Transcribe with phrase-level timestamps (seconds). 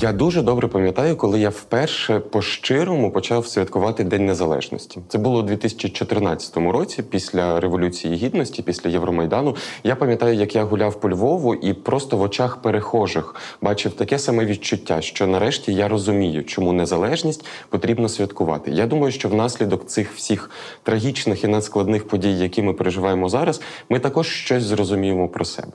[0.00, 5.00] Я дуже добре пам'ятаю, коли я вперше по-щирому почав святкувати День Незалежності.
[5.08, 9.56] Це було у 2014 році, після Революції Гідності, після Євромайдану.
[9.84, 14.44] Я пам'ятаю, як я гуляв по Львову і просто в очах перехожих бачив таке саме
[14.44, 18.70] відчуття, що нарешті я розумію, чому незалежність потрібно святкувати.
[18.70, 20.50] Я думаю, що внаслідок цих всіх
[20.82, 25.72] трагічних і надскладних подій, які ми переживаємо зараз, ми також щось зрозуміємо про себе.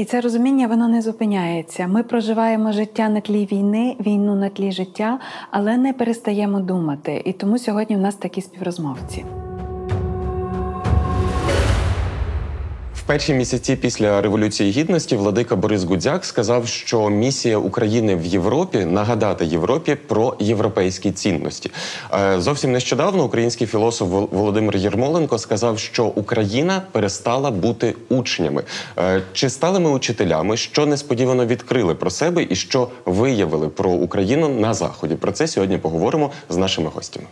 [0.00, 1.86] І це розуміння воно не зупиняється.
[1.86, 5.18] Ми проживаємо життя на тлі війни, війну на тлі життя,
[5.50, 7.22] але не перестаємо думати.
[7.24, 9.24] І тому сьогодні в нас такі співрозмовці.
[13.10, 19.46] Перші місяці після революції гідності владика Борис Гудзяк сказав, що місія України в Європі нагадати
[19.46, 21.70] Європі про європейські цінності.
[22.14, 28.62] Е, зовсім нещодавно український філософ Володимир Єрмоленко сказав, що Україна перестала бути учнями.
[28.98, 30.56] Е, чи стали ми учителями?
[30.56, 35.14] Що несподівано відкрили про себе і що виявили про Україну на заході?
[35.14, 37.26] Про це сьогодні поговоримо з нашими гостями.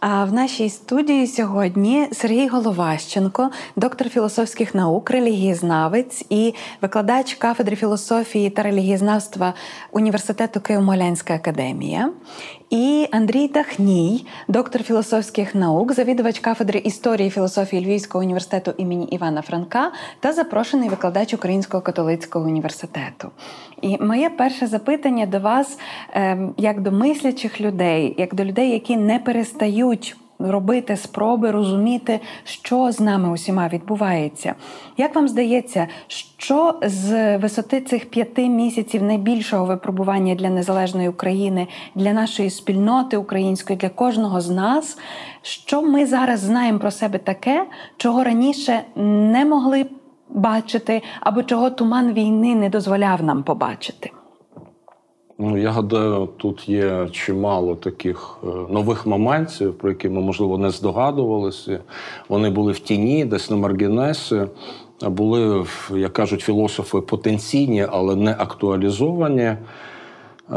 [0.00, 8.50] А в нашій студії сьогодні Сергій Головащенко, доктор філософських наук, релігієзнавець і викладач кафедри філософії
[8.50, 9.54] та релігієзнавства
[9.92, 12.12] університету Києво-Молянська академія.
[12.70, 19.92] І Андрій Тахній, доктор філософських наук, завідувач кафедри історії філософії Львівського університету імені Івана Франка
[20.20, 23.30] та запрошений викладач Українського католицького університету.
[23.82, 25.78] І моє перше запитання до вас,
[26.12, 32.92] ем, як до мислячих людей, як до людей, які не перестають робити спроби розуміти, що
[32.92, 34.54] з нами усіма відбувається.
[34.96, 42.12] Як вам здається, що з висоти цих п'яти місяців найбільшого випробування для незалежної України, для
[42.12, 44.98] нашої спільноти української, для кожного з нас,
[45.42, 49.86] що ми зараз знаємо про себе таке, чого раніше не могли
[50.28, 54.10] бачити, або чого туман війни не дозволяв нам побачити?
[55.42, 60.70] Ну, я гадаю, тут є чимало таких е, нових моментів, про які ми, можливо, не
[60.70, 61.80] здогадувалися.
[62.28, 64.42] Вони були в тіні, десь на маргінесі,
[65.02, 65.64] були,
[65.94, 69.52] як кажуть філософи, потенційні, але не актуалізовані.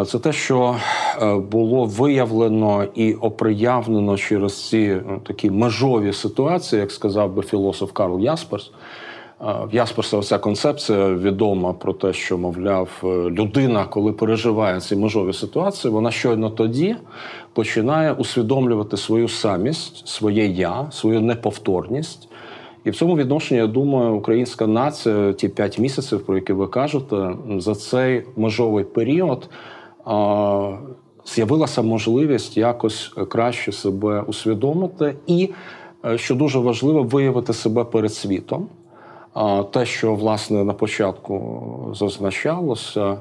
[0.07, 0.75] Це те, що
[1.21, 7.91] е, було виявлено і оприявлено через ці ну, такі межові ситуації, як сказав би філософ
[7.91, 8.71] Карл Ясперс.
[9.43, 15.33] В Ясперса ця концепція відома про те, що, мовляв, е, людина, коли переживає ці межові
[15.33, 16.95] ситуації, вона щойно тоді
[17.53, 22.29] починає усвідомлювати свою самість, своє я, свою неповторність.
[22.83, 27.35] І в цьому відношенні, я думаю, українська нація, ті п'ять місяців, про які ви кажете,
[27.57, 29.49] за цей межовий період
[31.25, 35.49] з'явилася можливість якось краще себе усвідомити і,
[36.05, 38.67] е, що дуже важливо, виявити себе перед світом
[39.71, 43.17] те, що власне на початку зазначалося,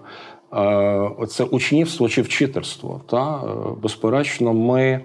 [0.53, 3.01] е, це учнівство чи вчительство.
[3.07, 3.37] Та?
[3.37, 3.49] Е,
[3.83, 5.01] безперечно, ми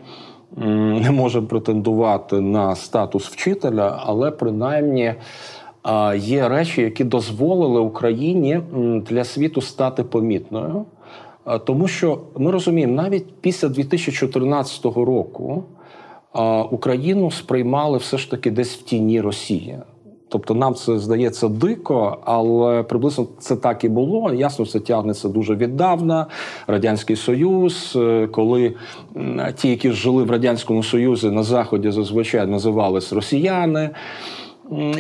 [1.02, 5.14] не можемо претендувати на статус вчителя, але принаймні.
[6.16, 8.62] Є речі, які дозволили Україні
[9.10, 10.86] для світу стати помітною,
[11.66, 15.64] тому що ми розуміємо, навіть після 2014 року
[16.72, 19.78] Україну сприймали все ж таки десь в тіні Росії.
[20.30, 24.34] Тобто нам це здається дико, але приблизно це так і було.
[24.34, 26.26] Ясно, це тягнеться дуже віддавна.
[26.68, 28.76] Радянський Союз, е, коли
[29.56, 33.90] ті, які жили в радянському союзі на заході, зазвичай називались росіяни.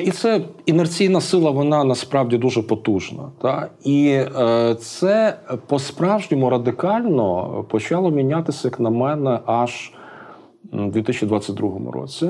[0.03, 3.23] І це інерційна сила, вона насправді дуже потужна.
[3.41, 3.69] Та?
[3.83, 4.07] І
[4.39, 9.91] е, це по-справжньому радикально почало мінятися, як на мене, аж
[10.73, 12.29] у 2022 році.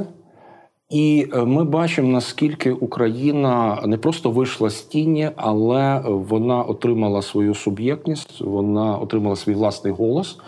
[0.89, 7.55] І е, ми бачимо, наскільки Україна не просто вийшла з тіні, але вона отримала свою
[7.55, 10.39] суб'єктність, вона отримала свій власний голос.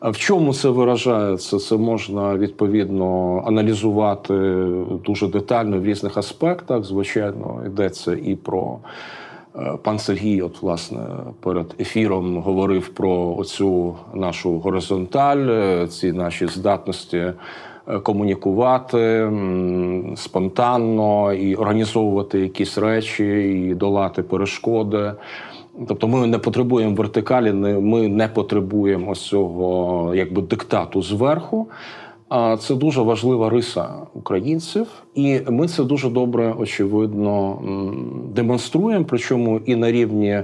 [0.00, 1.58] В чому це виражається?
[1.58, 4.34] Це можна відповідно аналізувати
[5.06, 6.84] дуже детально в різних аспектах.
[6.84, 8.78] Звичайно, йдеться і про
[9.56, 11.00] е, пан Сергій, от власне
[11.40, 17.32] перед ефіром говорив про оцю нашу горизонталь, е, ці наші здатності.
[17.88, 19.30] Е, комунікувати
[20.16, 23.24] спонтанно і організовувати якісь речі,
[23.68, 25.12] і долати перешкоди.
[25.88, 31.68] Тобто ми не потребуємо вертикалі, ми не потребуємо ось цього якби диктату зверху.
[32.28, 37.58] А це дуже важлива риса українців, і ми це дуже добре очевидно
[38.34, 39.04] демонструємо.
[39.08, 40.42] Причому і на рівні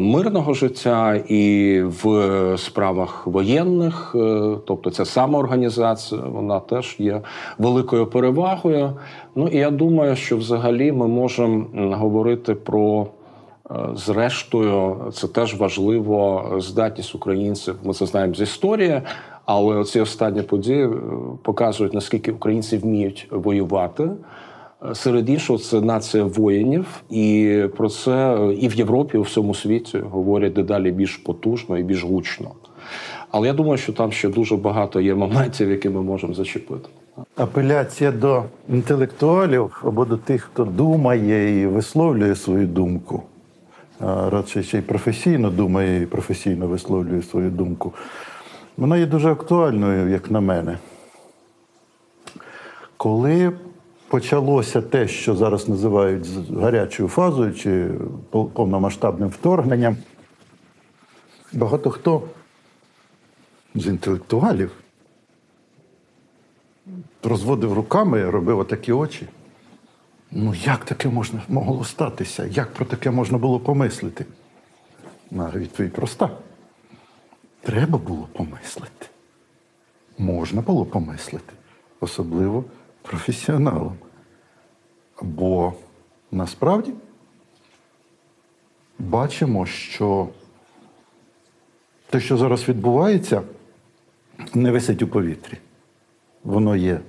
[0.00, 7.20] мирного життя, і в справах воєнних, е, тобто ця самоорганізація, вона теж є
[7.58, 8.92] великою перевагою.
[9.34, 11.66] Ну і я думаю, що взагалі ми можемо
[11.96, 13.06] говорити про.
[13.70, 17.74] Е, зрештою, це теж важливо здатність українців.
[17.84, 19.02] Ми це знаємо з історії,
[19.44, 20.90] але ці останні події е,
[21.42, 24.10] показують наскільки українці вміють воювати.
[24.94, 29.98] Серед іншого, це нація воїнів, і про це і в Європі, і у всьому світі
[29.98, 32.50] говорять дедалі більш потужно і більш гучно.
[33.30, 36.88] Але я думаю, що там ще дуже багато є моментів, які ми можемо зачепити.
[37.36, 43.22] Апеляція до інтелектуалів або до тих, хто думає і висловлює свою думку
[44.00, 47.92] радше ще й професійно думає і професійно висловлює свою думку,
[48.76, 50.78] вона є дуже актуальною, як на мене.
[52.96, 53.52] Коли
[54.08, 56.26] почалося те, що зараз називають
[56.60, 57.90] гарячою фазою чи
[58.30, 59.96] повномасштабним вторгненням,
[61.52, 62.22] багато хто
[63.74, 64.70] з інтелектуалів
[67.22, 69.28] розводив руками, робив отакі очі.
[70.30, 72.46] Ну, як таке можна могло статися?
[72.46, 74.26] Як про таке можна було помислити?
[75.30, 76.30] На відповідь проста.
[77.62, 79.06] Треба було помислити.
[80.18, 81.52] Можна було помислити,
[82.00, 82.64] особливо
[83.06, 83.96] професіоналам.
[85.22, 85.72] Бо
[86.30, 86.92] насправді
[88.98, 90.28] бачимо, що
[92.10, 93.42] те, що зараз відбувається,
[94.54, 95.58] не висить у повітрі.
[96.44, 97.00] Воно є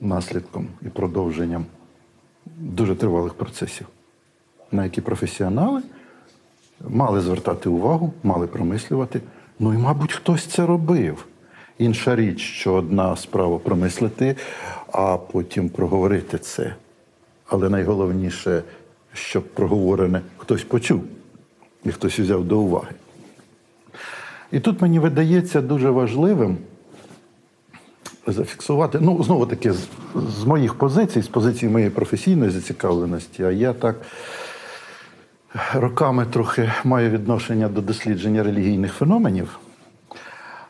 [0.00, 1.66] наслідком і продовженням
[2.46, 3.86] дуже тривалих процесів,
[4.72, 5.82] на які професіонали
[6.80, 9.20] мали звертати увагу, мали промислювати.
[9.58, 11.26] Ну і, мабуть, хтось це робив.
[11.78, 14.36] Інша річ, що одна справа промислити,
[14.96, 16.74] а потім проговорити це.
[17.46, 18.62] Але найголовніше,
[19.12, 21.04] щоб проговорене хтось почув
[21.84, 22.90] і хтось взяв до уваги.
[24.52, 26.58] І тут мені видається дуже важливим
[28.26, 28.98] зафіксувати.
[29.00, 29.88] Ну, знову таки, з,
[30.40, 33.96] з моїх позицій, з позиції моєї професійної зацікавленості, а я так
[35.74, 39.58] роками трохи маю відношення до дослідження релігійних феноменів.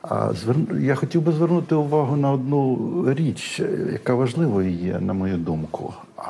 [0.08, 0.32] А
[0.80, 3.62] Я хотів би звернути увагу на одну річ,
[3.92, 5.94] яка важливою є, на мою думку.
[6.16, 6.22] А,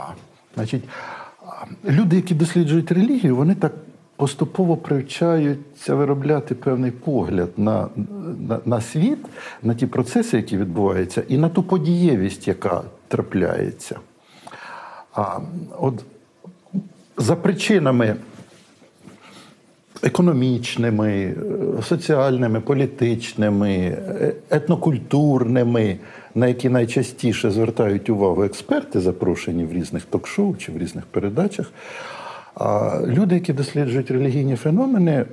[0.55, 0.85] Значить,
[1.85, 3.73] люди, які досліджують релігію, вони так
[4.17, 7.89] поступово привчаються виробляти певний погляд на,
[8.49, 9.19] на, на світ,
[9.63, 13.99] на ті процеси, які відбуваються, і на ту подієвість, яка трапляється.
[15.13, 15.39] А
[15.79, 16.05] от
[17.17, 18.17] за причинами
[20.03, 21.35] економічними,
[21.83, 23.99] соціальними, політичними,
[24.51, 25.97] етнокультурними,
[26.35, 31.73] на які найчастіше звертають увагу експерти, запрошені в різних ток-шоу чи в різних передачах.
[32.55, 35.25] А люди, які досліджують релігійні феномени,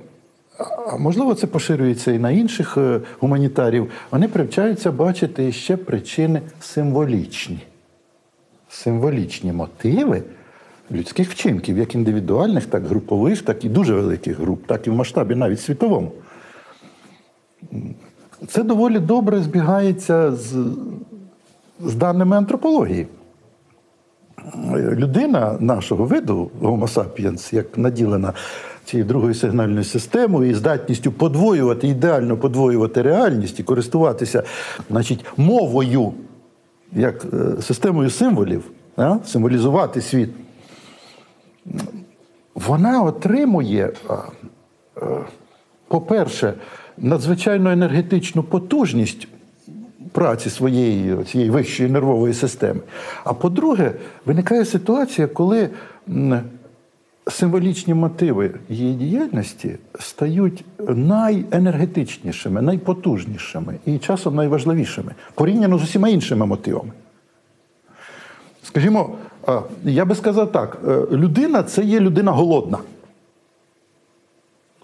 [1.00, 7.60] можливо, це поширюється і на інших е, гуманітарів, вони привчаються бачити ще причини символічні.
[8.70, 10.24] Символічні мотиви
[10.92, 15.36] людських вчинків, як індивідуальних, так групових, так і дуже великих груп, так і в масштабі
[15.36, 16.12] навіть світовому.
[18.48, 20.56] Це доволі добре збігається з,
[21.86, 23.08] з даними антропології.
[24.76, 28.34] Людина нашого виду, Homo sapiens, як наділена
[28.86, 34.44] цією другою сигнальною системою і здатністю подвоювати, ідеально подвоювати реальність і користуватися
[34.90, 36.14] значить, мовою,
[36.92, 38.72] як е, системою символів,
[39.26, 40.30] символізувати світ,
[42.68, 43.92] вона отримує,
[45.88, 46.54] по-перше,
[46.98, 49.28] надзвичайно енергетичну потужність
[50.12, 52.80] праці своєї цієї вищої нервової системи.
[53.24, 53.92] А по-друге,
[54.26, 55.70] виникає ситуація, коли
[57.28, 66.92] символічні мотиви її діяльності стають найенергетичнішими, найпотужнішими і часом найважливішими порівняно з усіма іншими мотивами.
[68.64, 69.16] Скажімо,
[69.84, 72.78] я би сказав так: е, людина це є людина голодна.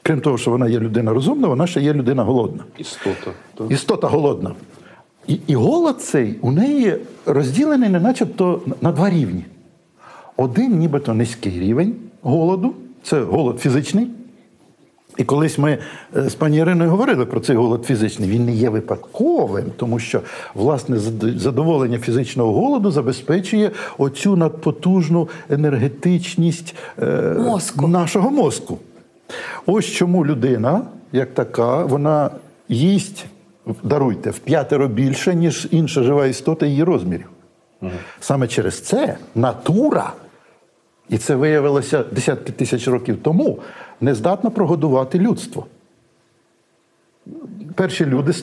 [0.04, 2.64] крім того, що вона є людина розумна, вона ще є людина голодна.
[2.78, 3.32] Істота.
[3.56, 3.72] так.
[3.72, 4.52] Істота голодна.
[5.28, 9.46] І, і голод цей у неї розділений не начебто на два рівні.
[10.38, 12.74] Один, нібито низький рівень голоду,
[13.04, 14.08] це голод фізичний.
[15.20, 15.78] І колись ми
[16.18, 18.30] е, з пані Іриною говорили про цей голод фізичний.
[18.30, 20.22] Він не є випадковим, тому що
[20.56, 20.98] власне
[21.36, 27.88] задоволення фізичного голоду забезпечує оцю надпотужну енергетичність е, Мозку.
[27.88, 28.78] нашого мозку.
[29.66, 32.30] Ось чому людина, як така, вона
[32.70, 33.26] їсть,
[33.84, 37.30] даруйте, в п'ятеро більше, ніж інша жива істота її розмірів.
[38.20, 40.14] Саме через це натура,
[41.10, 43.60] і це виявилося десятки тисяч років тому,
[44.02, 45.66] не здатна прогодувати людство.
[47.76, 48.34] Перші люди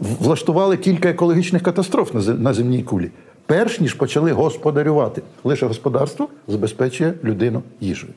[0.00, 3.10] влаштували кілька екологічних катастроф на земній кулі,
[3.46, 5.22] перш ніж почали господарювати.
[5.44, 8.12] Лише господарство забезпечує людину їжею.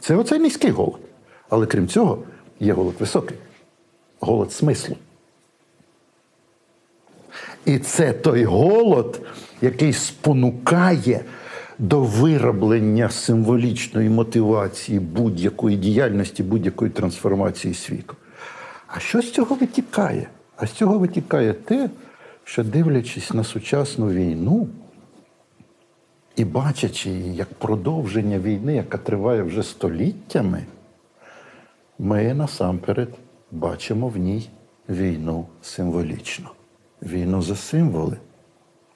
[0.00, 1.00] Це оцей низький голод.
[1.48, 2.18] Але крім цього,
[2.60, 3.36] є голод високий
[4.20, 4.96] голод смислу.
[7.64, 9.20] І це той голод,
[9.62, 11.24] який спонукає
[11.80, 18.16] до вироблення символічної мотивації будь-якої діяльності, будь-якої трансформації світу.
[18.86, 20.28] А що з цього витікає?
[20.56, 21.90] А з цього витікає те,
[22.44, 24.68] що дивлячись на сучасну війну
[26.36, 30.64] і бачачи її як продовження війни, яка триває вже століттями,
[31.98, 33.08] ми насамперед
[33.50, 34.48] бачимо в ній
[34.88, 36.50] війну символічно,
[37.02, 38.16] війну за символи,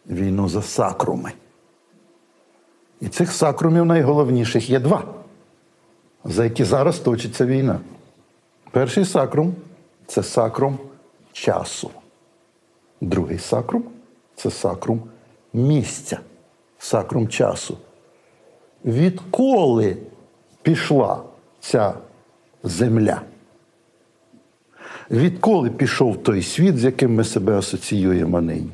[0.07, 1.33] війну за сакруми.
[3.05, 5.05] І цих сакрумів найголовніших є два,
[6.25, 7.81] за які зараз точиться війна.
[8.71, 9.55] Перший сакрум
[10.07, 10.79] це сакрум
[11.33, 11.91] часу.
[13.01, 13.85] Другий сакрум
[14.35, 15.03] це сакрум
[15.53, 16.21] місця,
[16.79, 17.79] сакрум часу.
[18.85, 19.97] Відколи
[20.63, 21.23] пішла
[21.61, 21.95] ця
[22.63, 23.21] земля?
[25.11, 28.71] Відколи пішов той світ, з яким ми себе асоціюємо нині?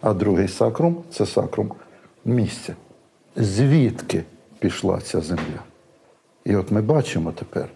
[0.00, 1.72] А другий сакрум це сакрум
[2.24, 2.74] місця.
[3.36, 4.24] Звідки
[4.58, 5.62] пішла ця земля?
[6.44, 7.68] І от ми бачимо тепер,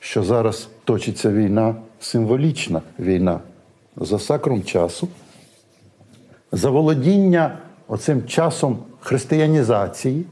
[0.00, 3.40] що зараз точиться війна, символічна війна
[3.96, 5.08] за сакрум часу,
[6.52, 7.58] за володіння
[7.88, 10.26] оцим часом християнізації,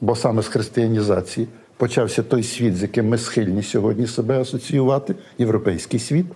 [0.00, 6.00] бо саме з християнізації почався той світ, з яким ми схильні сьогодні себе асоціювати, європейський
[6.00, 6.26] світ.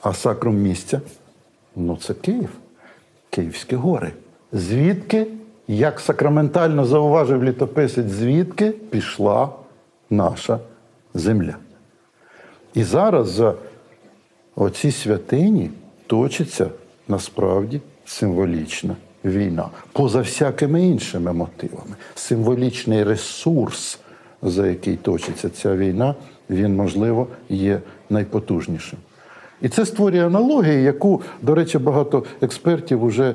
[0.00, 1.00] А сакрум місця
[1.76, 2.50] ну це Київ,
[3.30, 4.12] Київські гори.
[4.52, 5.26] Звідки,
[5.68, 9.48] як сакраментально зауважив літописець, звідки пішла
[10.10, 10.58] наша
[11.14, 11.56] земля?
[12.74, 13.54] І зараз за
[14.56, 15.70] оці святині
[16.06, 16.70] точиться
[17.08, 21.96] насправді символічна війна, поза всякими іншими мотивами.
[22.14, 23.98] Символічний ресурс,
[24.42, 26.14] за який точиться ця війна,
[26.50, 27.80] він, можливо, є
[28.10, 28.98] найпотужнішим.
[29.64, 33.34] І це створює аналогію, яку, до речі, багато експертів вже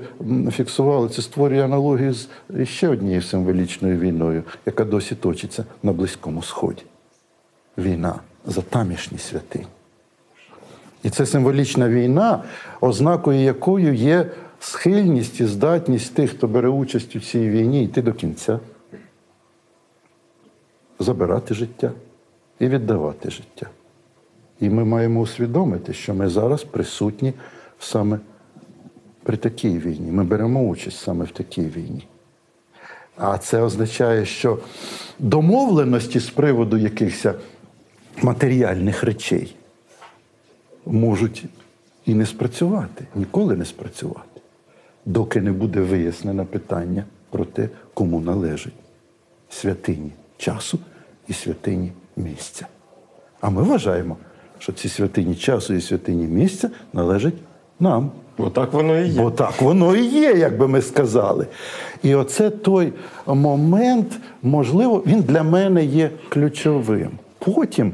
[0.52, 1.10] фіксували.
[1.10, 2.30] Це створює аналогію з
[2.64, 6.84] ще однією символічною війною, яка досі точиться на Близькому Сході.
[7.78, 9.66] Війна за тамішні святині.
[11.04, 12.44] І це символічна війна,
[12.82, 18.14] ознакою якою є схильність і здатність тих, хто бере участь у цій війні, йти до
[18.14, 18.60] кінця,
[21.00, 21.92] забирати життя
[22.60, 23.68] і віддавати життя.
[24.60, 27.34] І ми маємо усвідомити, що ми зараз присутні
[27.80, 28.20] саме
[29.24, 30.12] при такій війні.
[30.12, 32.08] Ми беремо участь саме в такій війні.
[33.18, 34.60] А це означає, що
[35.20, 37.26] домовленості з приводу якихось
[38.22, 39.56] матеріальних речей
[40.86, 41.46] можуть
[42.06, 44.42] і не спрацювати, ніколи не спрацювати,
[45.06, 48.74] доки не буде вияснено питання про те, кому належить
[49.50, 50.80] святині часу
[51.28, 52.68] і святині місця.
[53.42, 54.18] А ми вважаємо,
[54.60, 57.34] що ці святині часу і святині місця належать
[57.80, 58.12] нам.
[58.38, 59.22] Отак воно і є.
[59.22, 61.48] Бо так воно і є, як би ми сказали.
[62.04, 62.94] І оце той
[63.28, 67.12] момент, можливо, він для мене є ключовим.
[67.40, 67.92] Потім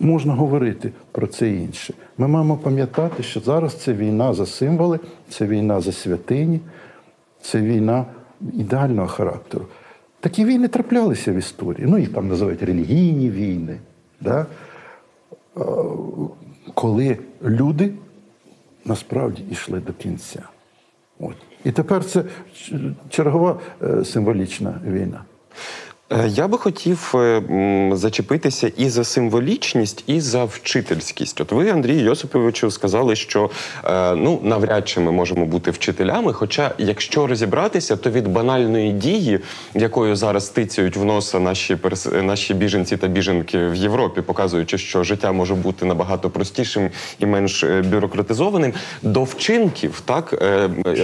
[0.00, 1.94] можна говорити про це інше.
[2.18, 4.98] Ми маємо пам'ятати, що зараз це війна за символи,
[5.28, 6.60] це війна за святині,
[7.42, 8.04] це війна
[8.54, 9.64] ідеального характеру.
[10.20, 11.86] Такі війни траплялися в історії.
[11.90, 13.76] Ну, їх там називають релігійні війни.
[14.20, 14.46] Да?
[15.60, 15.64] Е,
[16.74, 17.92] Коли люди
[18.84, 20.42] насправді йшли до кінця.
[21.20, 21.36] От.
[21.64, 22.24] І тепер це
[23.08, 25.24] чергова е, символічна війна.
[26.12, 27.42] Е, я би хотів е,
[27.92, 31.40] зачепитися і за символічність, і за вчительськість.
[31.40, 33.50] От ви, Андрій Йосиповичу, сказали, що
[33.84, 36.32] е, ну навряд чи ми можемо бути вчителями.
[36.32, 39.40] Хоча, якщо розібратися, то від банальної дії,
[39.74, 41.78] якою зараз тицяють в носа наші
[42.22, 47.64] наші біженці та біженки в Європі, показуючи, що життя може бути набагато простішим і менш
[47.64, 50.42] бюрократизованим, до вчинків, так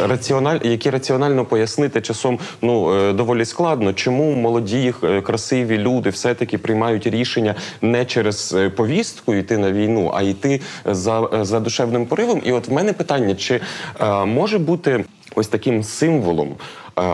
[0.08, 4.95] раціональ, які раціонально пояснити часом ну доволі складно, чому молоді.
[5.04, 10.60] Е, красиві люди все-таки приймають рішення не через е, повістку йти на війну, а йти
[10.84, 12.42] за, е, за душевним поривом.
[12.44, 13.60] І от в мене питання: чи
[14.00, 16.54] е, може бути ось таким символом?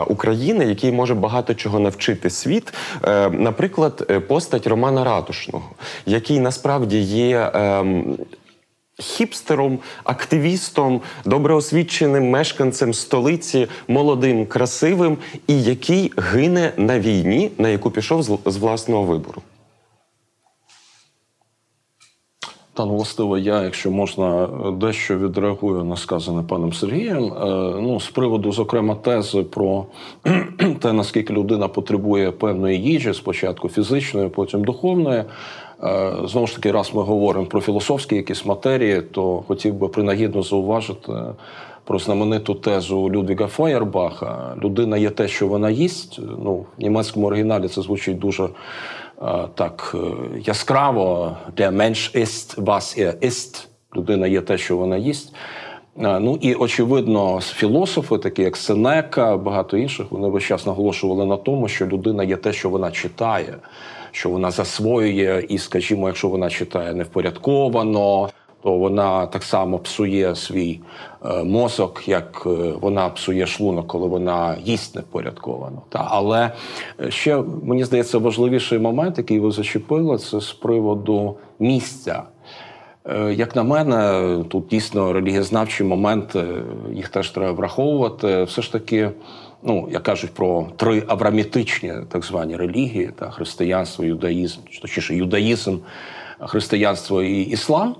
[0.07, 2.73] України, який може багато чого навчити світ,
[3.31, 5.69] наприклад, постать Романа Ратушного,
[6.05, 8.17] який насправді є ем,
[9.03, 15.17] хіпстером, активістом, доброосвіченим мешканцем столиці, молодим, красивим,
[15.47, 19.41] і який гине на війні, на яку пішов з власного вибору.
[22.75, 24.47] Та ну, властиво, я, якщо можна,
[24.81, 27.23] дещо відреагую на сказане паном Сергієм.
[27.23, 27.45] Е,
[27.81, 29.85] ну, з приводу, зокрема, тези про
[30.81, 35.23] те, наскільки людина потребує певної їжі, спочатку фізичної, потім духовної.
[35.83, 40.43] Е, знову ж таки, раз ми говоримо про філософські якісь матерії, то хотів би принагідно
[40.43, 41.13] зауважити
[41.83, 44.55] про знамениту тезу Людвіга Фойербаха.
[44.63, 46.19] Людина є те, що вона їсть.
[46.43, 48.49] Ну, В німецькому оригіналі це звучить дуже е,
[49.55, 51.37] так е, яскраво.
[51.57, 53.67] Der Mensch ist, was er ist.
[53.95, 55.33] Людина є те, що вона їсть.
[55.95, 61.67] Ну і очевидно, філософи, такі як Сенека, багато інших, вони весь час наголошували на тому,
[61.67, 63.55] що людина є те, що вона читає
[64.13, 68.29] що вона засвоює, і, скажімо, якщо вона читає невпорядковано,
[68.63, 70.79] то вона так само псує свій
[71.25, 72.49] е, мозок, як е,
[72.81, 75.81] вона псує шлунок, коли вона їсть невпорядковано.
[75.89, 76.51] Та але
[77.09, 82.23] ще мені здається важливіший момент, який ви зачепили, це з приводу місця.
[83.05, 86.45] Е, як на мене, тут дійсно релігієзнавчі моменти,
[86.93, 88.43] їх теж треба враховувати.
[88.43, 89.11] Все ж таки
[89.65, 95.77] ну як кажуть про три аврамітичні так звані релігії та християнство, юдаїзм, точніше, юдаїзм,
[96.39, 97.95] християнство і іслам.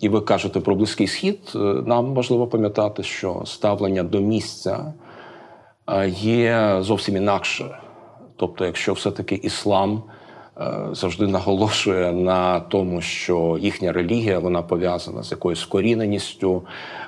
[0.00, 1.38] І ви кажете про Близький Схід.
[1.54, 4.94] Е, нам важливо пам'ятати, що ставлення до місця
[5.88, 7.78] е, є зовсім інакше.
[8.36, 10.02] Тобто, якщо все-таки іслам
[10.92, 16.62] завжди наголошує на тому, що їхня релігія вона пов'язана з якоюсь вкоріненістю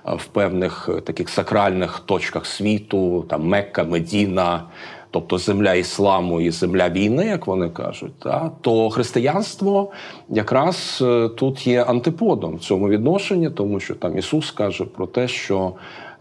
[0.07, 4.65] е, в певних е, таких сакральних точках світу, там Мекка, Медіна.
[5.11, 9.91] Тобто земля ісламу і земля війни, як вони кажуть, та, то християнство
[10.29, 11.05] якраз
[11.37, 16.12] тут є антиподом в цьому відношенні, тому що там Ісус каже про те, що е,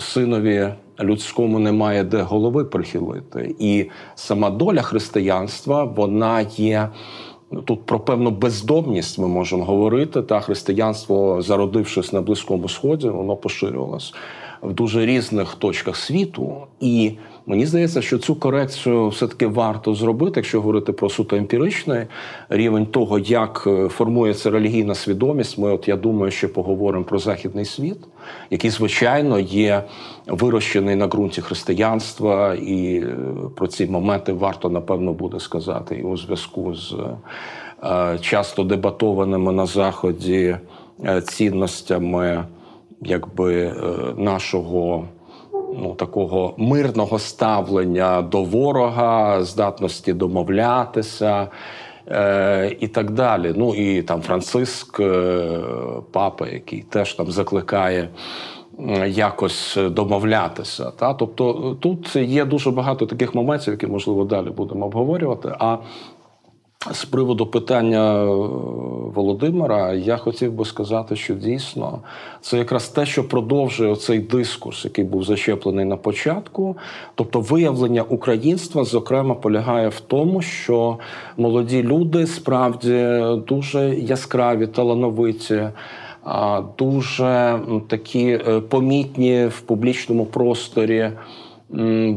[0.00, 0.68] синові
[1.00, 3.54] людському немає де голови прихилити.
[3.58, 6.88] І сама доля християнства вона є.
[7.64, 10.22] Тут про певну бездомність ми можемо говорити.
[10.22, 14.14] Та християнство, зародившись на Близькому Сході, воно поширювалось
[14.62, 16.56] в дуже різних точках світу.
[16.80, 17.12] І
[17.48, 22.06] Мені здається, що цю корекцію все-таки варто зробити, якщо говорити про суто емпіричний
[22.48, 25.58] рівень того, як е, формується релігійна свідомість.
[25.58, 27.98] Ми, от я думаю, ще поговоримо про західний світ,
[28.50, 29.82] який, звичайно, є
[30.26, 33.16] вирощений на ґрунті християнства, і е,
[33.56, 36.94] про ці моменти варто напевно буде сказати і у зв'язку з
[37.84, 40.56] е, часто дебатованими на заході
[41.24, 42.44] цінностями,
[43.02, 43.72] якби
[44.16, 45.08] нашого
[45.76, 51.48] ну, такого мирного ставлення до ворога, здатності домовлятися.
[52.10, 53.52] Е, І так далі.
[53.56, 55.48] Ну і там Франциск, е,
[56.12, 58.08] папа, який теж там закликає
[59.06, 60.90] якось домовлятися.
[60.90, 61.14] Та?
[61.14, 65.52] Тобто тут є дуже багато таких моментів, які можливо далі будемо обговорювати.
[65.58, 65.76] А
[66.92, 68.26] з приводу питання е,
[69.14, 71.98] Володимира, я хотів би сказати, що дійсно
[72.40, 76.76] це якраз те, що продовжує цей дискурс, який був зачеплений на початку.
[77.14, 80.98] Тобто, виявлення українства, зокрема, полягає в тому, що
[81.36, 85.68] молоді люди справді дуже яскраві, талановиті.
[86.78, 91.10] Дуже такі е, помітні в публічному просторі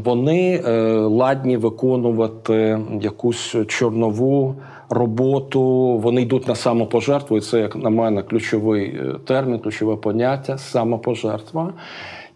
[0.04, 4.54] вони е, ладні виконувати якусь чорнову
[4.88, 5.62] роботу.
[5.98, 7.36] Вони йдуть на самопожертву.
[7.36, 11.72] І це, як на мене, ключовий е, термін, ключове поняття самопожертва.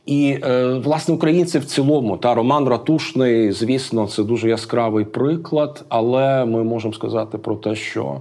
[0.07, 6.45] І е, власне українці в цілому та Роман Ратушний, звісно, це дуже яскравий приклад, але
[6.45, 8.21] ми можемо сказати про те, що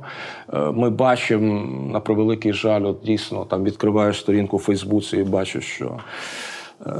[0.74, 5.92] ми бачимо на превеликий жаль, от дійсно там відкриваєш сторінку в Фейсбуці і бачиш, що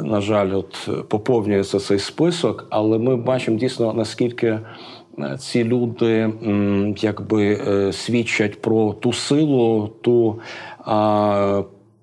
[0.04, 4.60] на жаль, от поповнюється цей список, але ми бачимо дійсно наскільки.
[5.40, 6.34] Ці люди
[7.02, 7.58] якби
[7.94, 10.40] свідчать про ту силу, ту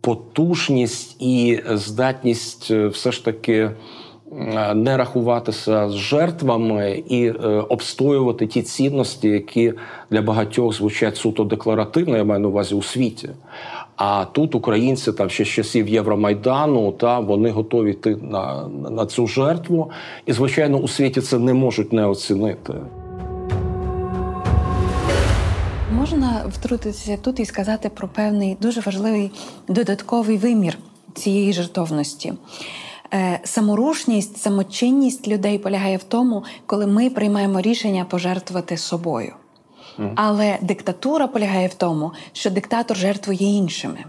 [0.01, 3.71] потужність і здатність все ж таки
[4.75, 7.33] не рахуватися з жертвами і е,
[7.69, 9.73] обстоювати ті цінності, які
[10.11, 13.31] для багатьох звучать суто декларативно, я маю на увазі у світі.
[13.97, 19.27] А тут українці там ще з часів Євромайдану, та вони готові йти на, на цю
[19.27, 19.91] жертву,
[20.27, 22.75] і звичайно у світі це не можуть не оцінити.
[25.93, 29.31] Можна втрутитися тут і сказати про певний дуже важливий
[29.69, 30.79] додатковий вимір
[31.15, 32.33] цієї жертовності.
[33.15, 39.33] Е, саморушність, самочинність людей полягає в тому, коли ми приймаємо рішення пожертвувати собою.
[40.15, 44.05] Але диктатура полягає в тому, що диктатор жертвує іншими.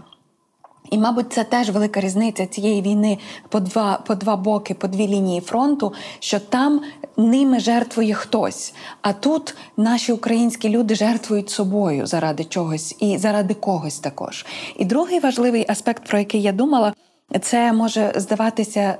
[0.90, 3.18] І, мабуть, це теж велика різниця цієї війни
[3.48, 6.80] по два по два боки, по дві лінії фронту, що там
[7.16, 8.74] ними жертвує хтось.
[9.02, 14.46] А тут наші українські люди жертвують собою заради чогось і заради когось також.
[14.76, 16.92] І другий важливий аспект, про який я думала,
[17.40, 18.98] це може здаватися.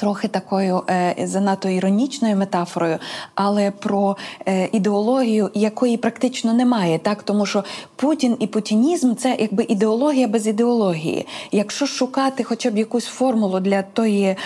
[0.00, 2.98] Трохи такою е, занадто іронічною метафорою,
[3.34, 7.64] але про е, ідеологію, якої практично немає, так тому що
[7.96, 11.26] Путін і путінізм це якби ідеологія без ідеології.
[11.52, 14.36] Якщо шукати хоча б якусь формулу для тої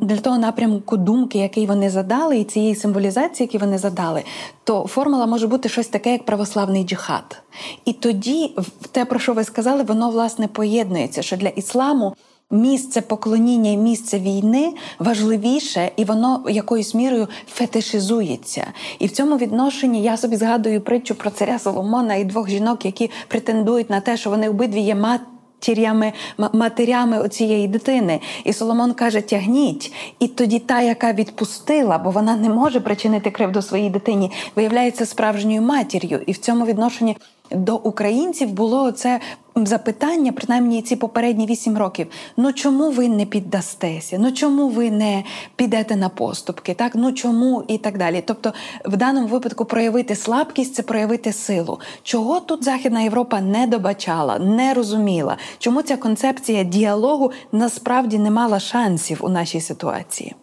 [0.00, 4.22] для того напрямку думки, який вони задали, і цієї символізації, які вони задали,
[4.64, 7.42] то формула може бути щось таке, як православний джихад.
[7.84, 8.54] І тоді
[8.92, 12.14] те, про що ви сказали, воно власне поєднується, що для ісламу
[12.50, 18.66] місце поклоніння і місце війни важливіше, і воно якоюсь мірою фетишизується.
[18.98, 23.10] І в цьому відношенні я собі згадую притчу про царя Соломона і двох жінок, які
[23.28, 25.20] претендують на те, що вони обидві є мат.
[25.60, 26.12] Тір'ями,
[26.52, 28.20] матерями цієї дитини.
[28.44, 29.92] І Соломон каже: тягніть.
[30.18, 35.62] І тоді та, яка відпустила, бо вона не може причинити кривду своїй дитині, виявляється справжньою
[35.62, 36.20] матір'ю.
[36.26, 37.16] І в цьому відношенні
[37.50, 39.20] до українців було це
[39.66, 42.06] запитання, принаймні ці попередні вісім років.
[42.36, 44.16] Ну чому ви не піддастеся?
[44.20, 45.24] Ну чому ви не
[45.56, 46.74] підете на поступки?
[46.74, 48.22] Так, ну чому і так далі.
[48.26, 48.52] Тобто,
[48.84, 51.78] в даному випадку проявити слабкість це проявити силу.
[52.02, 55.36] Чого тут Західна Європа не добачала, не розуміла?
[55.58, 60.34] Чому ця концепція діалогу насправді не мала шансів у нашій ситуації?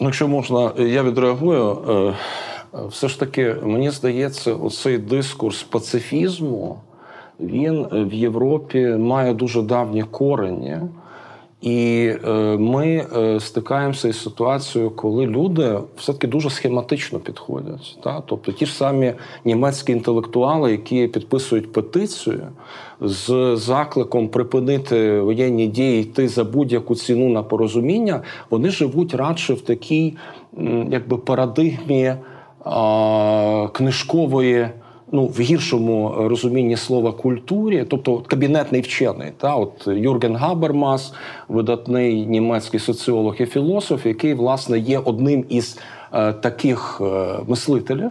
[0.00, 2.14] Ну, якщо можна, я відреагую.
[2.72, 6.78] Все ж таки, мені здається, оцей дискурс пацифізму
[7.40, 10.78] він в Європі має дуже давні корені.
[11.60, 17.98] І е, ми е, стикаємося із ситуацією, коли люди все-таки дуже схематично підходять.
[18.02, 18.22] Та?
[18.26, 19.12] Тобто ті ж самі
[19.44, 22.46] німецькі інтелектуали, які підписують петицію
[23.00, 29.60] з закликом припинити воєнні дії, йти за будь-яку ціну на порозуміння, вони живуть радше в
[29.60, 30.16] такій
[30.90, 32.14] якби парадигмі
[33.72, 34.68] книжкової.
[35.12, 41.14] Ну, в гіршому розумінні слова культурі, тобто кабінетний вчений, та от Юрген Габермас,
[41.48, 45.78] видатний німецький соціолог і філософ, який власне є одним із
[46.12, 48.10] е, таких е, мислителів,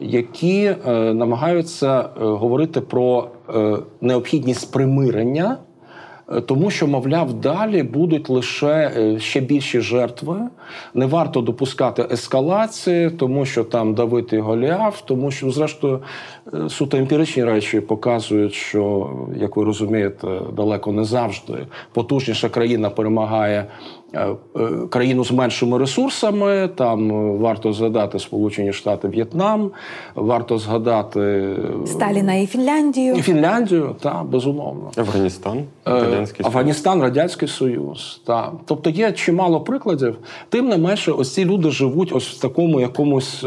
[0.00, 5.56] які е, намагаються е, говорити про е, необхідність примирення.
[6.28, 10.40] Е, тому що, мовляв, далі будуть лише е, ще більші жертви.
[10.94, 16.02] Не варто допускати ескалації, тому що там давити Голіаф, тому що, зрештою,
[16.54, 23.66] е, суто емпіричні речі показують, що, як ви розумієте, далеко не завжди потужніша країна перемагає
[24.90, 26.68] країну з меншими ресурсами.
[26.74, 29.70] Там е, варто згадати Сполучені Штати В'єтнам,
[30.14, 33.14] варто згадати Сталіна і Фінляндію.
[33.14, 34.90] І Фінляндію, так, безумовно.
[34.96, 38.20] Афганістан, Радянський Афганістан, Радянський Союз.
[38.26, 38.52] Так.
[38.64, 40.18] Тобто є чимало прикладів.
[40.48, 43.44] Тим не менше, ось ці люди живуть ось в такому якомусь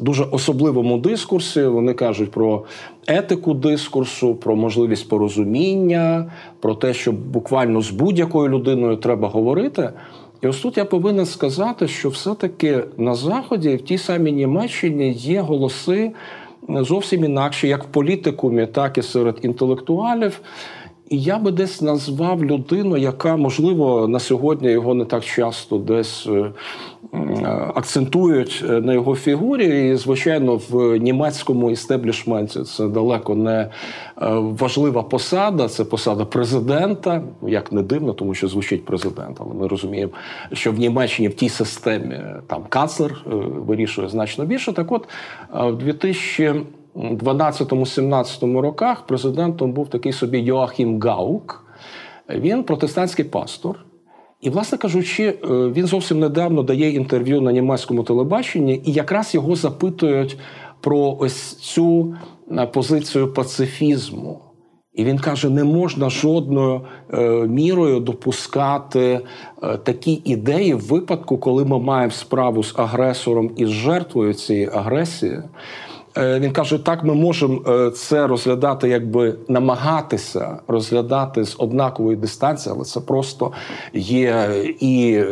[0.00, 1.62] дуже особливому дискурсі.
[1.62, 2.64] Вони кажуть про
[3.06, 9.90] етику дискурсу, про можливість порозуміння, про те, що буквально з будь-якою людиною треба говорити.
[10.42, 15.40] І ось тут я повинен сказати, що все-таки на Заході, в тій самій Німеччині, є
[15.40, 16.12] голоси
[16.68, 20.40] зовсім інакші, як в політикумі, так і серед інтелектуалів.
[21.10, 26.26] І я би десь назвав людину, яка, можливо, на сьогодні його не так часто десь
[26.26, 26.52] е,
[27.74, 29.90] акцентують е, на його фігурі.
[29.90, 33.70] І, звичайно, в німецькому істеблішменті це далеко не е,
[34.34, 37.22] важлива посада, це посада президента.
[37.42, 40.12] Як не дивно, тому що звучить президент, але ми розуміємо,
[40.52, 43.22] що в Німеччині в тій системі там канцлер
[43.66, 44.72] вирішує значно більше.
[44.72, 45.08] Так, от
[45.52, 46.54] в 2000
[46.96, 51.64] 12-17 роках президентом був такий собі Йоахім Гаук.
[52.28, 53.84] Він протестантський пастор.
[54.40, 59.56] І, власне кажучи, е, він зовсім недавно дає інтерв'ю на німецькому телебаченні, і якраз його
[59.56, 60.38] запитують
[60.80, 62.14] про ось цю
[62.50, 64.40] е, позицію пацифізму.
[64.94, 66.80] І він каже: не можна жодною
[67.12, 69.20] е, мірою допускати
[69.82, 75.42] такі ідеї в випадку, коли ми маємо справу з агресором і з жертвою цієї агресії.
[76.18, 82.74] Е, Він каже, так ми можемо е, це розглядати, якби намагатися розглядати з однакової дистанції,
[82.76, 83.52] але це просто
[83.94, 84.48] є
[84.80, 85.26] і е,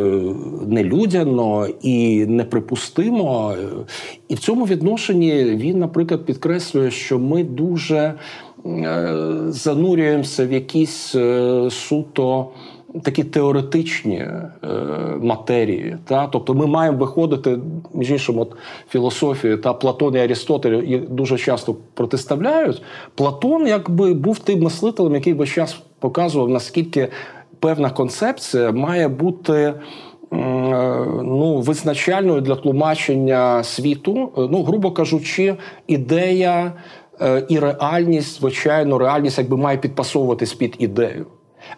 [0.67, 3.55] нелюдяно, і неприпустимо.
[4.29, 8.15] І в цьому відношенні він, наприклад, підкреслює, що ми дуже
[9.49, 11.17] занурюємося в якісь
[11.71, 12.49] суто
[13.03, 14.49] такі теоретичні е,
[15.23, 15.97] матерії.
[16.05, 16.27] Та?
[16.27, 17.59] Тобто ми маємо виходити,
[17.95, 18.53] між іншим, от
[18.89, 22.83] філософію та Платон і Арістотель їх дуже часто протиставляють.
[23.15, 27.09] Платон якби був тим мислителем, який весь час показував, наскільки
[27.61, 29.55] певна концепція має бути.
[29.55, 29.75] е,
[31.23, 36.73] Ну, визначальною для тлумачення світу, ну, грубо кажучи, ідея
[37.21, 41.27] е, і реальність, звичайно, реальність якби має підпасовуватись під ідею.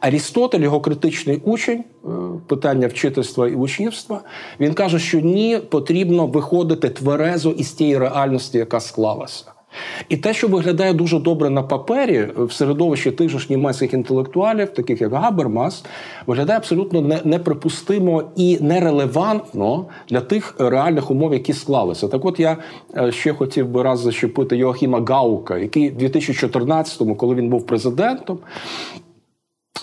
[0.00, 2.08] Арістотель, його критичний учень, е,
[2.46, 4.20] питання вчительства і учнівства,
[4.60, 9.44] він каже, що ні, потрібно виходити тверезо із тієї реальності, яка склалася.
[10.08, 14.70] І те, що виглядає дуже добре на папері в середовищі тих же ж німецьких інтелектуалів,
[14.70, 15.84] таких як Габермас,
[16.26, 22.08] виглядає абсолютно неприпустимо і нерелевантно для тих реальних умов, які склалися.
[22.08, 22.56] Так, от я
[22.96, 28.38] е, ще хотів би раз зачепити Йоахіма Гаука, який в 2014-му, коли він був президентом,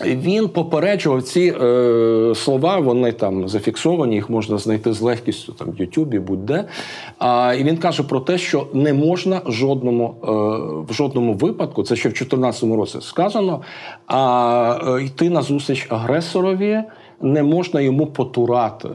[0.02, 5.82] він попереджував ці е, слова, вони там зафіксовані, їх можна знайти з легкістю там в
[5.82, 6.66] Ютубі, будь-де.
[7.20, 10.28] А, і він каже про те, що не можна жодному, е,
[10.92, 13.62] в жодному випадку, це ще в 2014 році сказано,
[14.08, 16.84] а е, йти на зустріч агресорові
[17.22, 18.90] не можна йому потурати.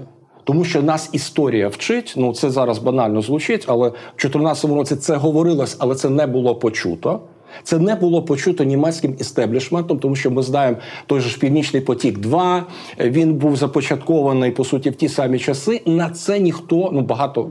[0.44, 5.16] Тому що нас історія вчить, ну це зараз банально звучить, але в 2014 році це
[5.16, 7.20] говорилось, але це не було почуто.
[7.62, 12.18] Це не було почуто німецьким істеблішментом, тому що ми знаємо той же ж Північний потік.
[12.18, 12.66] 2
[13.00, 15.82] він був започаткований по суті в ті самі часи.
[15.86, 17.50] На це ніхто ну багато,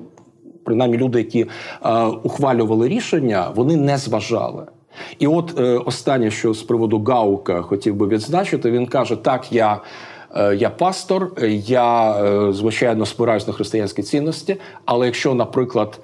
[0.65, 1.45] принаймні люди, які
[1.85, 4.65] е, ухвалювали рішення, вони не зважали.
[5.19, 9.81] І от е, останнє, що з приводу Гаука хотів би відзначити, він каже: так, я.
[10.35, 14.57] Е, Я пастор, е, я е, звичайно спираюсь на християнські цінності.
[14.85, 15.99] Але якщо, наприклад,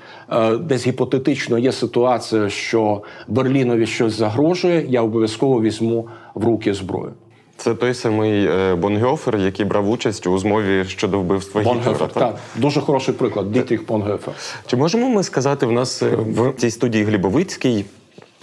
[0.60, 7.12] десь гіпотетично є ситуація, що Берлінові щось загрожує, я обов'язково візьму в руки зброю.
[7.58, 12.08] Це той самий Бонгьофер, який брав участь у змові щодо вбивства Гітлера.
[12.08, 13.52] Так дуже хороший приклад.
[13.52, 14.34] Дітріх Бонгефер.
[14.66, 17.86] Чи можемо ми сказати, в нас в цій студії Глібовицький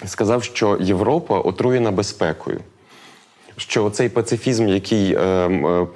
[0.07, 2.61] сказав, що Європа отруєна безпекою?
[3.61, 5.87] Що цей пацифізм, який е, е,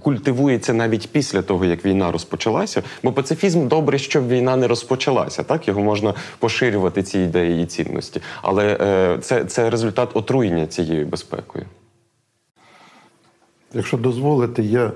[0.00, 5.68] культивується навіть після того, як війна розпочалася, бо пацифізм добре, щоб війна не розпочалася, так?
[5.68, 11.64] Його можна поширювати ці ідеї і цінності, але е, це, це результат отруєння цією безпекою.
[13.74, 14.92] Якщо дозволите, я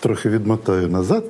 [0.00, 1.24] трохи відмотаю назад,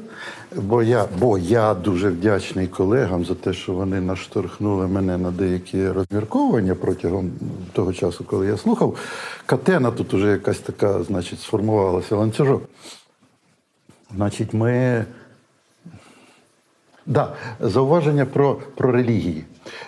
[0.57, 5.89] бо я, бо я дуже вдячний колегам за те, що вони наштовхнули мене на деякі
[5.89, 7.31] розмірковування протягом
[7.73, 8.97] того часу, коли я слухав.
[9.47, 12.63] Катена тут уже якась така, значить, сформувалася ланцюжок.
[14.17, 15.05] Значить, ми
[17.07, 19.45] Да, зауваження про, про релігії.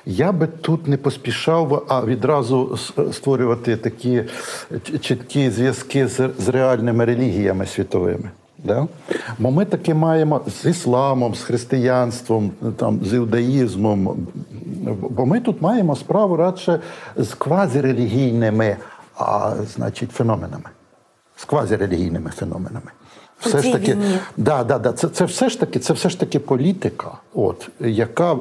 [0.07, 2.77] Я би тут не поспішав, а відразу
[3.13, 4.25] створювати такі
[5.01, 8.31] чіткі зв'язки з, з реальними релігіями світовими.
[8.65, 8.87] Да?
[9.39, 14.27] Бо ми таки маємо з ісламом, з християнством, там, з іудаїзмом.
[15.11, 16.81] Бо ми тут маємо справу радше
[17.17, 18.77] з квазірелігійними
[19.17, 20.71] а, значить, феноменами.
[21.37, 22.91] З квазірелігійними феноменами.
[23.41, 24.19] Все цій ж таки, війні.
[24.37, 24.93] Да, да, да.
[24.93, 28.37] Це, це, все ж таки, це все ж таки політика, от, яка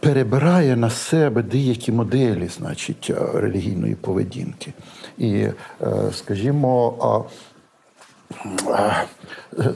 [0.00, 4.72] перебирає на себе деякі моделі, значить, релігійної поведінки.
[5.18, 5.54] І, е,
[6.12, 7.26] скажімо,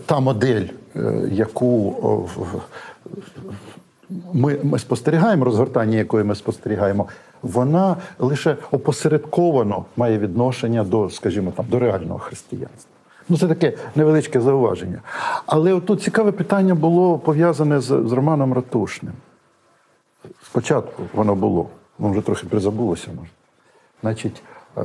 [0.07, 0.67] та модель,
[0.97, 1.97] е, яку
[4.33, 7.07] ми, ми спостерігаємо, розгортання якої ми спостерігаємо,
[7.43, 12.91] вона лише опосередковано має відношення до, скажімо, там, до реального християнства.
[13.29, 15.01] Ну, це таке невеличке зауваження.
[15.47, 19.13] Але тут цікаве питання було пов'язане з, з Романом Ратушним.
[20.43, 21.67] Спочатку воно було,
[21.99, 23.31] воно вже трохи призабулося, може.
[24.03, 24.43] Значить,
[24.79, 24.83] е,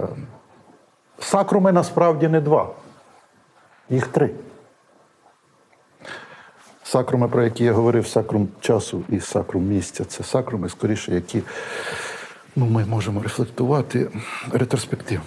[1.20, 2.70] сакруми насправді не два,
[3.92, 4.30] їх три.
[6.84, 11.42] Сакруми, про які я говорив, сакрум часу і сакрум місця це сакруми, скоріше, які
[12.56, 14.10] ну, ми можемо рефлектувати
[14.52, 15.26] ретроспективно.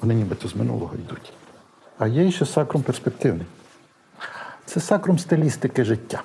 [0.00, 1.32] Вони нібито з минулого йдуть.
[1.98, 3.46] А є ще сакрум перспективний.
[4.64, 6.22] Це сакрум стилістики життя,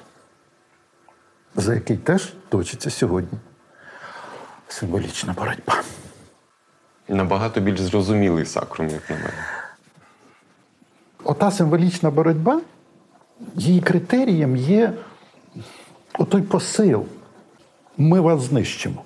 [1.55, 3.39] за який теж точиться сьогодні
[4.67, 5.83] символічна боротьба.
[7.07, 9.68] Набагато більш зрозумілий сакрум, як на мене.
[11.29, 12.61] Ота символічна боротьба,
[13.55, 14.93] її критерієм є
[16.17, 17.05] отой посил.
[17.97, 19.03] Ми вас знищимо.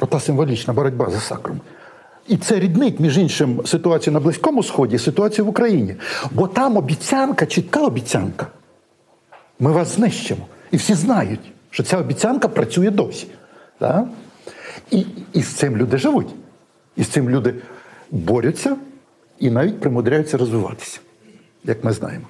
[0.00, 1.60] Ота символічна боротьба за сакром.
[2.28, 5.94] І це ріднить, між іншим, ситуацію на Близькому Сході, ситуацію в Україні.
[6.30, 8.46] Бо там обіцянка, чітка обіцянка.
[9.60, 10.46] Ми вас знищимо.
[10.70, 13.26] І всі знають, що ця обіцянка працює досі.
[13.78, 14.06] Так?
[14.90, 16.34] І, і з цим люди живуть.
[16.96, 17.54] І з цим люди
[18.10, 18.76] борються
[19.38, 21.00] і навіть примудряються розвиватися,
[21.64, 22.26] як ми знаємо.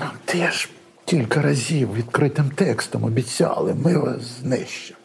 [0.00, 0.68] Нам теж
[1.04, 4.98] кілька разів відкритим текстом обіцяли, ми вас знищимо.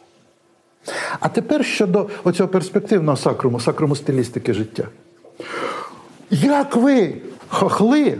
[1.20, 4.88] А тепер щодо оцього перспективного сакруму, сакруму стилістики життя.
[6.30, 7.14] Як ви,
[7.48, 8.18] хохли,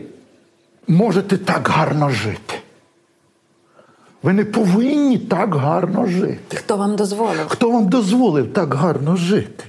[0.89, 2.55] можете так гарно жити?
[4.23, 6.57] Ви не повинні так гарно жити.
[6.57, 7.49] Хто вам дозволив?
[7.49, 9.65] Хто вам дозволив так гарно жити?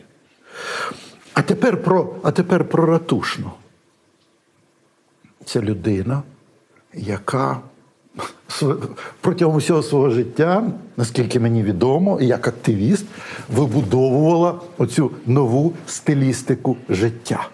[1.34, 3.52] А тепер про, а тепер про ратушну.
[5.46, 6.24] Це людина,
[6.94, 7.60] яка
[9.22, 10.64] протягом всього свого життя,
[10.98, 13.06] наскільки мені відомо, як активіст,
[13.56, 17.48] вибудовувала оцю нову стилістику життя.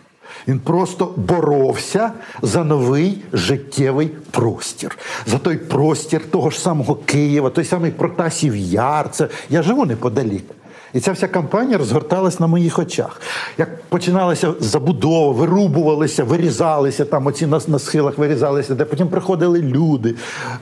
[0.47, 7.65] Він просто боровся за новий життєвий простір, за той простір того ж самого Києва, той
[7.65, 9.12] самий Протасів Яр.
[9.12, 10.45] Це я живу неподалік.
[10.93, 13.21] І ця вся кампанія розгорталась на моїх очах.
[13.58, 20.15] Як починалася забудова, вирубувалися, вирізалися там, оці на, на схилах вирізалися, де потім приходили люди,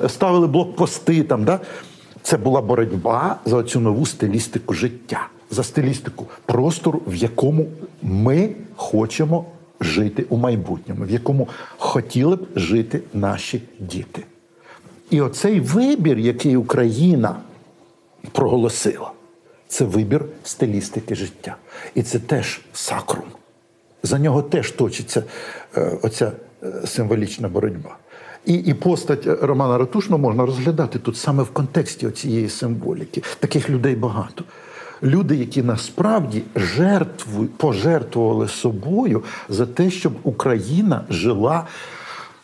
[0.08, 1.44] ставили блокпости там.
[1.44, 1.60] Да?
[2.22, 7.66] Це була боротьба за цю нову стилістику життя, за стилістику простору, в якому
[8.02, 9.46] ми хочемо
[9.82, 14.24] жити у майбутньому, в якому хотіли б жити наші діти.
[15.10, 17.36] І оцей вибір, який Україна
[18.32, 19.12] проголосила,
[19.68, 21.56] це вибір стилістики життя.
[21.96, 23.26] І це теж сакрум.
[24.04, 25.24] За нього теж точиться
[25.78, 26.32] е, оця
[26.64, 27.98] е, символічна боротьба.
[28.46, 33.24] І, і постать Романа Ратушного можна розглядати тут саме в контексті цієї символіки.
[33.40, 34.44] Таких людей багато.
[35.04, 41.68] Люди, які насправді жертву, пожертвували собою за те, щоб Україна жила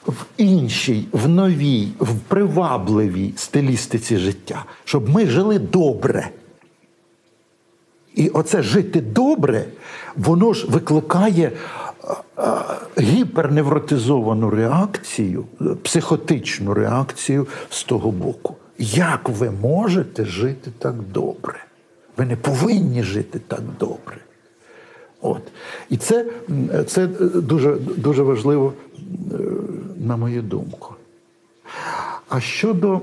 [0.07, 6.29] в іншій, в новій, в привабливій стилістиці життя, щоб ми жили добре.
[8.15, 9.65] І оце жити добре,
[10.15, 11.51] воно ж викликає
[12.03, 18.55] а, а, гіперневротизовану реакцію, е, психотичну реакцію з того боку.
[18.79, 21.65] Як ви можете жити так добре?
[22.17, 24.17] Ви не повинні жити так добре.
[25.21, 25.41] От.
[25.89, 26.25] І це,
[26.87, 28.73] це дуже, дуже важливо,
[29.31, 29.37] е,
[29.97, 30.95] на мою думку.
[32.29, 33.01] А щодо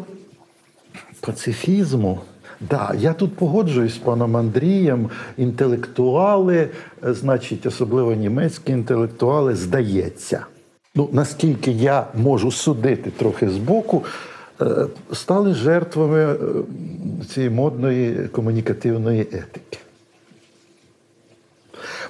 [1.20, 2.20] пацифізму,
[2.61, 5.11] да, я тут погоджуюсь з паном Андрієм.
[5.37, 6.68] Інтелектуали,
[7.05, 10.46] е, значить, особливо німецькі інтелектуали, здається.
[10.94, 14.05] Ну, наскільки я можу судити трохи збоку,
[14.61, 16.37] е, стали жертвами е,
[17.29, 19.79] цієї модної комунікативної етики.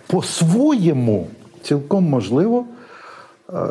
[0.07, 1.29] По-своєму,
[1.63, 2.65] цілком можливо,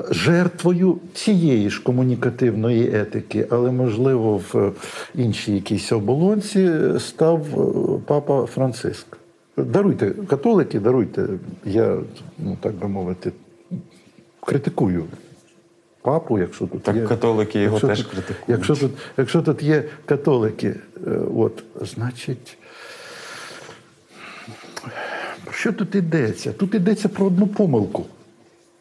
[0.10, 4.72] жертвою цієї ж комунікативної етики, але, можливо, в
[5.16, 9.18] іншій якійсь оболонці став е, папа Франциск.
[9.58, 11.28] Даруйте, католики, даруйте.
[11.66, 11.98] Я,
[12.38, 13.32] ну так би мовити,
[14.46, 15.04] критикую
[16.02, 17.08] папу, якщо тут Так є.
[17.08, 18.50] католики його якщо теж тут, критикують.
[18.50, 20.76] Якщо тут, якщо тут є католики,
[21.08, 22.58] е, от, значить.
[25.52, 26.54] Що тут йдеться?
[26.54, 28.06] Тут йдеться про одну помилку.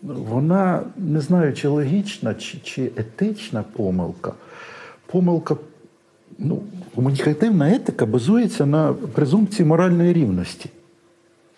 [0.03, 4.33] Вона не знаю, чи логічна, чи, чи етична помилка.
[5.07, 5.57] Помилка,
[6.39, 6.63] ну,
[6.95, 10.71] комунікативна етика базується на презумпції моральної рівності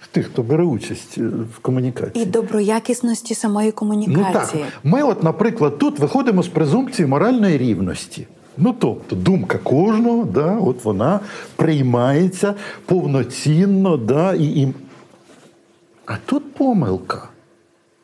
[0.01, 1.23] в тих, хто бере участь е,
[1.57, 2.25] в комунікації.
[2.25, 4.65] І доброякісності самої Ну комунікації.
[4.65, 8.27] так, ми, от, наприклад, тут виходимо з презумпції моральної рівності.
[8.57, 11.21] Ну, тобто, думка кожного, да, от вона
[11.57, 12.55] приймається
[12.87, 14.75] повноцінно, да, і, і...
[16.07, 17.29] а тут помилка.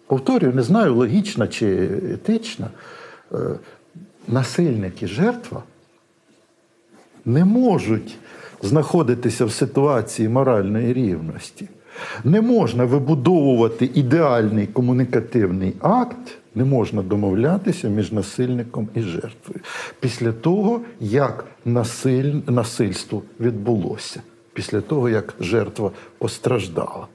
[0.07, 1.67] Повторюю, не знаю, логічна чи
[2.13, 2.71] етична.
[3.33, 3.37] Е,
[4.29, 5.63] Насильник і жертва
[7.25, 8.17] не можуть
[8.63, 11.69] знаходитися в ситуації моральної рівності.
[12.25, 19.61] Не можна вибудовувати ідеальний комунікативний акт, не можна домовлятися між насильником і жертвою
[20.01, 22.35] після того, як насиль...
[22.47, 27.07] насильство відбулося, після того, як жертва постраждала.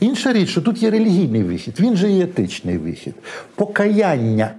[0.00, 3.14] Інша річ, що тут є релігійний вихід, він же є етичний вихід.
[3.54, 4.54] Покаяння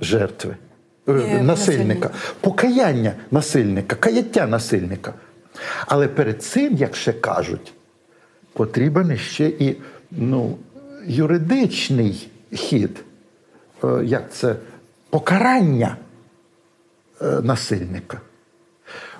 [0.00, 0.56] жертви,
[1.08, 2.10] е, насильника, насильника.
[2.40, 5.14] покаяння насильника, каяття насильника.
[5.86, 7.72] Але перед цим, як ще кажуть,
[8.52, 9.76] потрібен ще і
[10.10, 10.56] ну,
[11.06, 13.04] юридичний хід,
[13.84, 14.56] Е, як це
[15.10, 15.96] покарання
[17.22, 18.20] е, насильника.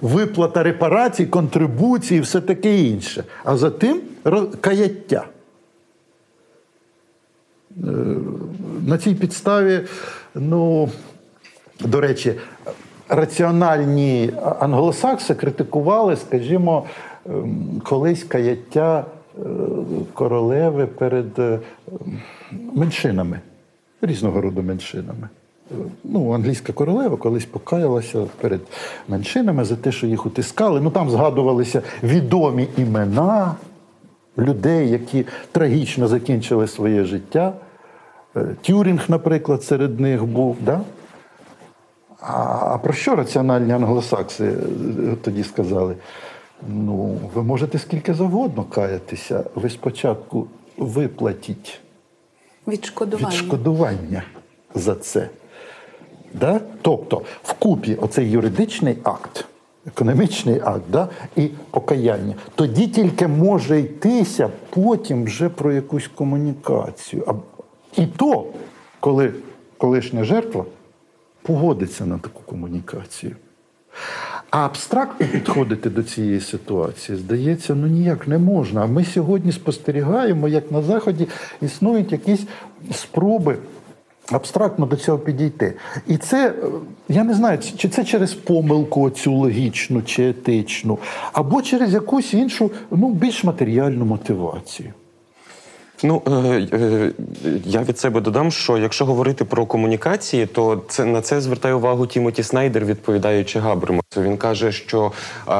[0.00, 3.24] Виплата репарацій, контрибуцій і все таке інше.
[3.44, 4.00] А за тим
[4.60, 5.24] каяття.
[7.76, 7.90] Е,
[8.86, 9.80] На цій підставі,
[10.34, 10.88] ну,
[11.80, 12.34] до речі,
[13.08, 16.84] раціональні англосакси критикували, скажімо,
[17.26, 19.04] ем, колись каяття
[19.38, 19.42] е,
[20.14, 21.58] королеви перед е,
[22.74, 23.40] меншинами,
[24.02, 25.28] різного роду меншинами.
[26.04, 28.60] Ну, англійська королева колись покаялася перед
[29.08, 30.80] меншинами за те, що їх утискали.
[30.80, 33.54] Ну там згадувалися відомі імена
[34.38, 37.52] людей, які трагічно закінчили своє життя.
[38.36, 40.56] Е, Тюрінг, наприклад, серед них був.
[40.60, 40.80] Да?
[42.20, 44.56] А, про що раціональні англосакси е,
[45.22, 45.96] тоді сказали?
[46.68, 51.80] Ну, ви можете скільки завгодно каятися, ви спочатку виплатіть
[52.68, 53.28] Відшкодування.
[53.28, 54.22] відшкодування
[54.74, 55.28] за це.
[56.34, 56.60] Да?
[56.82, 59.44] Тобто, вкупі оцей юридичний акт,
[59.86, 61.08] економічний акт да?
[61.36, 67.40] і покаяння, тоді тільки може йтися потім вже про якусь комунікацію.
[67.96, 68.46] І то,
[69.00, 69.32] коли
[69.76, 70.64] колишня жертва
[71.42, 73.36] погодиться на таку комунікацію.
[74.50, 78.82] А абстрактно підходити до цієї ситуації, здається, ну ніяк не можна.
[78.82, 81.28] А ми сьогодні спостерігаємо, як на Заході
[81.62, 82.46] існують якісь
[82.92, 83.58] спроби
[84.32, 85.74] абстрактно до цього підійти.
[86.06, 86.54] І це, е,
[87.08, 90.98] я не знаю, чи це через помилку цю логічну чи етичну,
[91.32, 94.92] або через якусь іншу, ну, більш матеріальну мотивацію.
[96.04, 96.30] Ну е,
[96.72, 97.12] е,
[97.64, 102.06] я від себе додам, що якщо говорити про комунікації, то це на це звертає увагу
[102.06, 104.02] Тімоті Снайдер, відповідаючи Габримасу.
[104.16, 105.12] Він каже, що
[105.48, 105.52] е,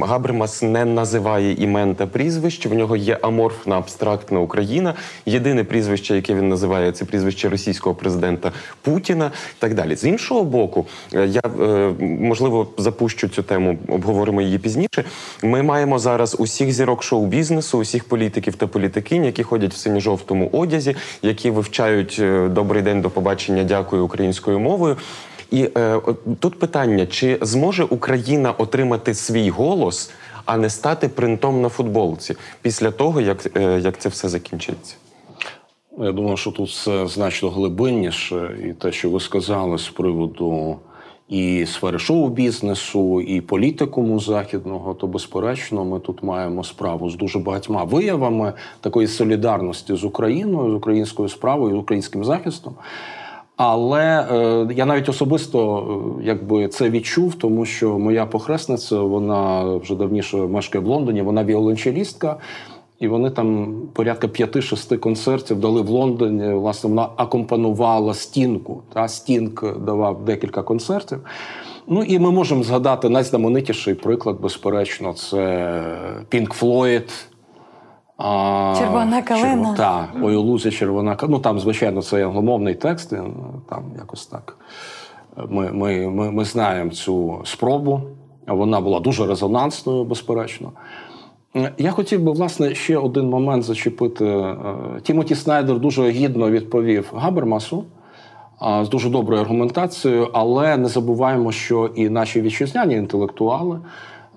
[0.00, 2.66] Габримас не називає імен та прізвищ.
[2.66, 4.94] В нього є аморфна абстрактна Україна.
[5.26, 9.30] Єдине прізвище, яке він називає, це прізвище російського президента Путіна.
[9.58, 9.96] Так далі.
[9.96, 11.42] З іншого боку, я
[12.00, 15.04] можливо запущу цю тему, обговоримо її пізніше.
[15.42, 20.96] Ми маємо зараз усіх зірок шоу-бізнесу, усіх політиків та політикинь, які ходять в синьо-жовтому одязі,
[21.22, 24.96] які вивчають е, добрий день до побачення, дякую українською мовою.
[25.50, 26.00] І е,
[26.40, 30.10] тут питання: чи зможе Україна отримати свій голос,
[30.44, 34.94] а не стати принтом на футболці після того, як, е, як це все закінчиться?
[35.98, 40.78] Я думаю, що тут все значно глибинніше, і те, що ви сказали з приводу
[41.28, 47.84] і сфери шоу-бізнесу, і політикуму західного, то безперечно, ми тут маємо справу з дуже багатьма
[47.84, 52.74] виявами такої солідарності з Україною, з українською справою, з українським захистом.
[53.56, 55.78] Але е, я навіть особисто
[56.20, 61.44] е, якби це відчув, тому що моя похресниця, вона вже давніше мешкає в Лондоні, вона
[61.44, 62.36] віолончелістка.
[63.02, 66.54] І вони там порядка п'яти-шести концертів дали в Лондоні.
[66.54, 68.82] Власне, вона акомпанувала стінку.
[68.92, 71.20] Та стінк давав декілька концертів.
[71.86, 75.82] Ну і ми можемо згадати найзнаменитіший приклад, безперечно, це
[76.32, 77.26] Floyd.
[78.16, 79.74] А, Червона калина.
[79.74, 81.36] Так, ой, лузі червона калина.
[81.36, 83.10] Ну там, звичайно, це англомовний текст,
[83.68, 84.56] там якось так.
[85.48, 88.00] Ми, ми, ми, ми знаємо цю спробу.
[88.46, 90.72] Вона була дуже резонансною, безперечно.
[91.78, 94.24] Я хотів би, власне, ще один момент зачепити.
[94.24, 94.56] Е,
[95.02, 97.84] Тімоті Снайдер дуже гідно відповів Габермасу
[98.82, 103.78] з дуже доброю аргументацією, але не забуваємо, що і наші вітчизняні інтелектуали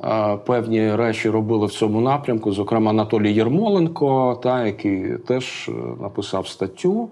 [0.04, 2.52] е, певні речі робили в цьому напрямку.
[2.52, 7.10] Зокрема, Анатолій Єрмоленко, та, який теж е, написав статтю.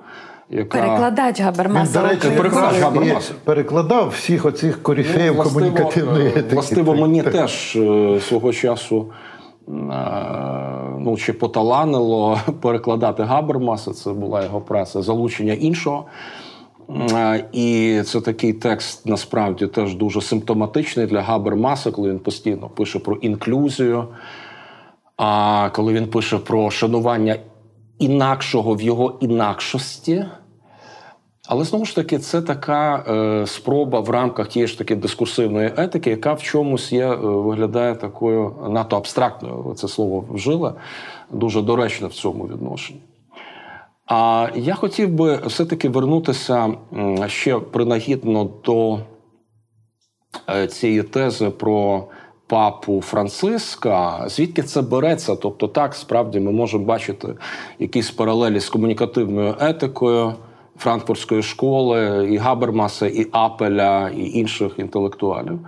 [0.50, 0.78] Яка...
[0.78, 2.02] Перекладач Габермаса.
[2.02, 3.34] До речі, Перекладач Габермаса.
[3.44, 6.56] перекладав всіх оцих корифеїв Ну, властиво, комунікативної етики.
[6.56, 7.34] Властиво, мені так.
[7.34, 7.78] теж
[8.28, 9.06] свого часу
[9.68, 16.06] ну, чи поталанило перекладати Габермаса, це була його преса, залучення іншого.
[16.90, 23.00] Е, І це такий текст насправді теж дуже симптоматичний для Габермаса, коли він постійно пише
[23.00, 24.08] про інклюзію,
[25.18, 27.36] а коли він пише про шанування
[28.00, 30.26] інакшого в його інакшості.
[31.48, 36.10] Але знову ж таки, це така е, спроба в рамках тієї ж таки дискурсивної етики,
[36.10, 39.74] яка в чомусь є, е, виглядає такою надто абстрактною.
[39.78, 40.74] Це слово вжили,
[41.32, 43.02] дуже доречно в цьому відношенні.
[44.08, 46.74] А я хотів би все-таки вернутися
[47.28, 49.00] ще принагідно до
[50.50, 52.04] е, цієї тези про
[52.48, 55.36] папу Франциска, звідки це береться?
[55.36, 57.36] Тобто, так справді ми можемо бачити
[57.80, 60.34] якісь паралелі з комунікативною етикою
[60.78, 65.60] франкфуртської школи, і Габермаса, і Апеля, і інших інтелектуалів.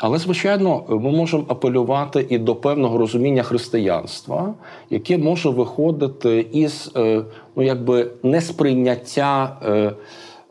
[0.00, 4.54] Але, звичайно, ми можемо апелювати і до певного розуміння християнства,
[4.90, 7.22] яке може виходити із е,
[7.56, 9.56] ну, якби несприйняття.
[9.66, 9.92] Е,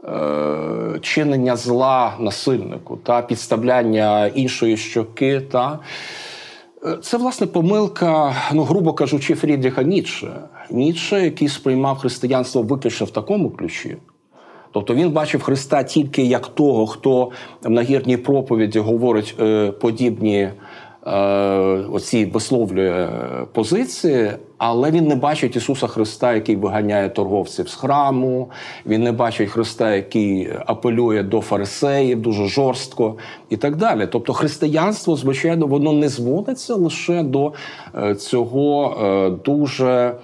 [0.07, 5.41] Е, чинення зла насильнику та підставляння іншої щоки.
[5.41, 5.79] Та
[7.01, 10.41] це власне помилка, ну грубо кажучи, Фрідріха Ніцше.
[10.71, 13.97] Ніцше, який сприймав християнство виключно в такому ключі.
[14.71, 17.31] Тобто він бачив Христа тільки як того, хто
[17.63, 20.49] в нагірній проповіді говорить е, подібні
[21.07, 21.11] Е,
[21.91, 23.09] оці висловлює
[23.53, 28.49] позиції, але він не бачить Ісуса Христа, який виганяє торговців з храму.
[28.85, 33.15] Він не бачить Христа, який апелює до фарисеїв дуже жорстко
[33.49, 34.07] і так далі.
[34.11, 37.53] Тобто, християнство, звичайно, воно не зводиться лише до
[37.95, 40.15] е, цього е, дуже.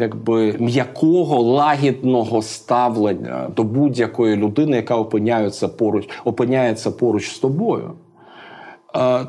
[0.00, 7.92] Якби м'якого лагідного ставлення до будь-якої людини, яка опиняється поруч, опиняється поруч з тобою.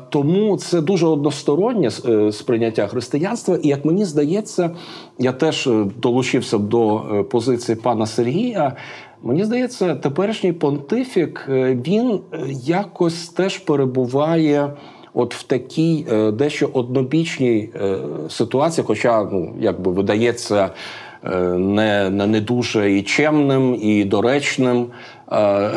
[0.08, 4.70] Тому це дуже одностороннє е, сприйняття християнства, і як мені здається,
[5.18, 8.76] я теж е, долучився до е, позиції пана Сергія.
[9.22, 11.44] Мені здається, теперішній понтифік
[11.86, 12.20] він
[12.64, 14.72] якось теж перебуває.
[15.14, 17.70] От в такій дещо однобічній
[18.28, 20.70] ситуації, хоча ну якби видається
[21.56, 24.86] не не дуже і чемним, і доречним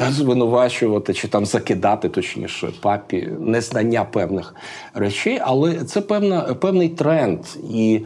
[0.09, 4.55] звинувачувати чи там закидати, точніше, папі незнання певних
[4.93, 7.39] речей, але це певна, певний тренд.
[7.71, 8.01] І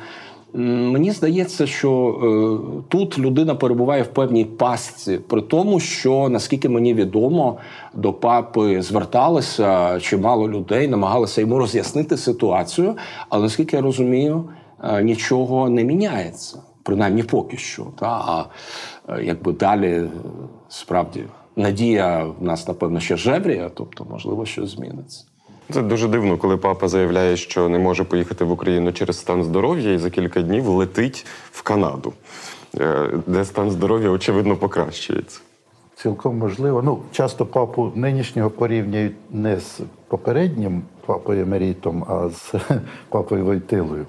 [0.54, 6.94] мені здається, що е, тут людина перебуває в певній пастці, при тому, що наскільки мені
[6.94, 7.58] відомо,
[7.94, 12.98] до папи зверталися чимало людей, намагалися йому роз'яснити ситуацію,
[13.30, 14.44] але наскільки я розумію,
[14.84, 16.62] е, нічого не міняється.
[16.84, 18.46] Принаймні поки що, та а
[19.22, 20.04] якби далі
[20.70, 21.24] справді
[21.60, 25.26] надія в нас, напевно, ще жеврія, тобто, можливо, щось зміниться.
[25.72, 29.92] Це дуже дивно, коли папа заявляє, що не може поїхати в Україну через стан здоров'я,
[29.92, 32.14] і за кілька днів летить в Канаду,
[32.80, 35.40] е, де стан здоров'я очевидно покращується.
[35.96, 36.82] Цілком можливо.
[36.82, 42.54] Ну, часто папу нинішнього порівнюють не з попереднім папою Емерітом, а з
[43.10, 44.06] папою Войтилою.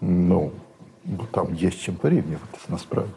[0.00, 0.50] Ну,
[1.04, 3.12] бо там є з чим порівнюватися насправді.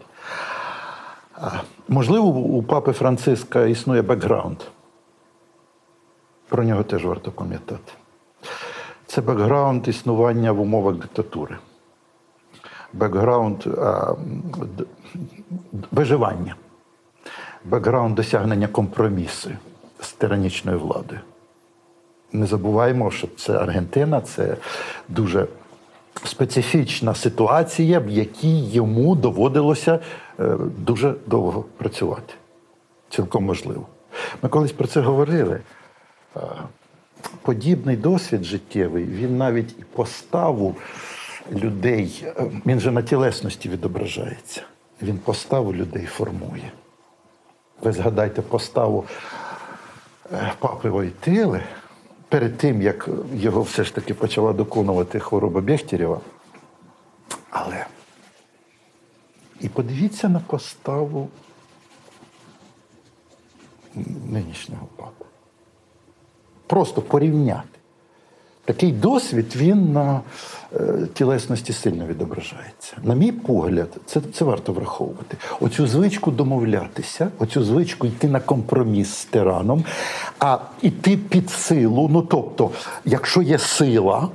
[1.87, 4.57] Можливо, у папи Франциска існує бекграунд.
[6.49, 7.93] Про нього теж варто пам'ятати.
[9.05, 11.57] Це бекграунд існування в умовах диктатури,
[12.93, 13.63] бекграунд
[15.91, 16.55] виживання,
[17.65, 19.49] бекграунд досягнення компромісу
[19.99, 21.21] з тиранічною владою.
[22.31, 24.57] Не забуваємо, що це Аргентина, це
[25.09, 25.47] дуже
[26.23, 29.99] специфічна ситуація, в якій йому доводилося
[30.77, 32.33] дуже довго працювати.
[33.09, 33.85] Цілком можливо.
[34.41, 35.59] Ми колись про це говорили.
[36.35, 36.39] Е,
[37.41, 40.75] подібний досвід життєвий, він навіть і поставу
[41.51, 44.61] людей, е, він же на тілесності відображається.
[45.01, 46.71] Він поставу людей формує.
[47.81, 49.05] Ви згадайте поставу
[50.59, 51.63] папи Войтили,
[52.29, 56.19] перед тим, як його все ж таки почала доконувати хвороба Бехтєрєва.
[57.49, 57.85] Але
[59.61, 61.29] і подивіться на поставу
[64.29, 65.25] нинішнього папи.
[66.67, 67.77] Просто порівняти.
[68.67, 70.21] Такий досвід він на
[70.75, 72.97] е, тілесності сильно відображається.
[73.03, 75.37] На мій погляд, це це варто враховувати.
[75.59, 79.85] Оцю звичку домовлятися, оцю звичку йти на компроміс з тираном,
[80.39, 82.09] а йти під силу.
[82.11, 82.71] Ну тобто,
[83.05, 84.29] якщо є сила,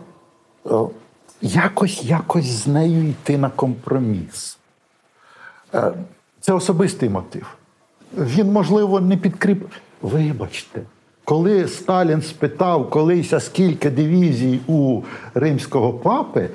[0.66, 0.70] е,
[1.42, 4.58] якось якось з нею йти на компроміс.
[5.74, 5.92] Е,
[6.40, 7.46] це особистий мотив.
[8.16, 9.64] Він, можливо, не підкріп.
[10.02, 10.80] Вибачте.
[11.24, 15.02] Коли Сталін спитав колись, а скільки дивізій у
[15.34, 16.48] римського папи,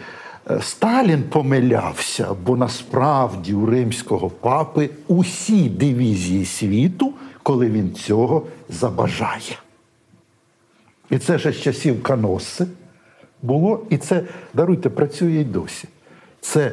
[0.50, 7.14] е, Сталін помилявся, бо насправді у римського папи усі дивізії світу,
[7.44, 9.60] коли він цього забажає.
[11.10, 12.68] І це ще з часів Каноси
[13.42, 15.88] було, і це, даруйте, працює й досі.
[16.42, 16.72] Це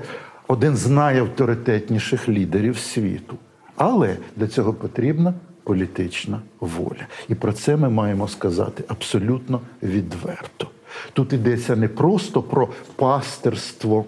[0.49, 3.37] один з найавторитетніших лідерів світу.
[3.77, 5.35] Але для цього потрібна
[5.65, 7.07] політична воля.
[7.29, 10.69] І про це ми маємо сказати абсолютно відверто.
[11.13, 14.05] Тут йдеться не просто про пастирство,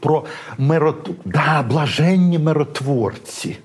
[0.00, 0.24] про
[0.58, 1.10] мирот...
[1.24, 3.58] да, блаженні миротворці.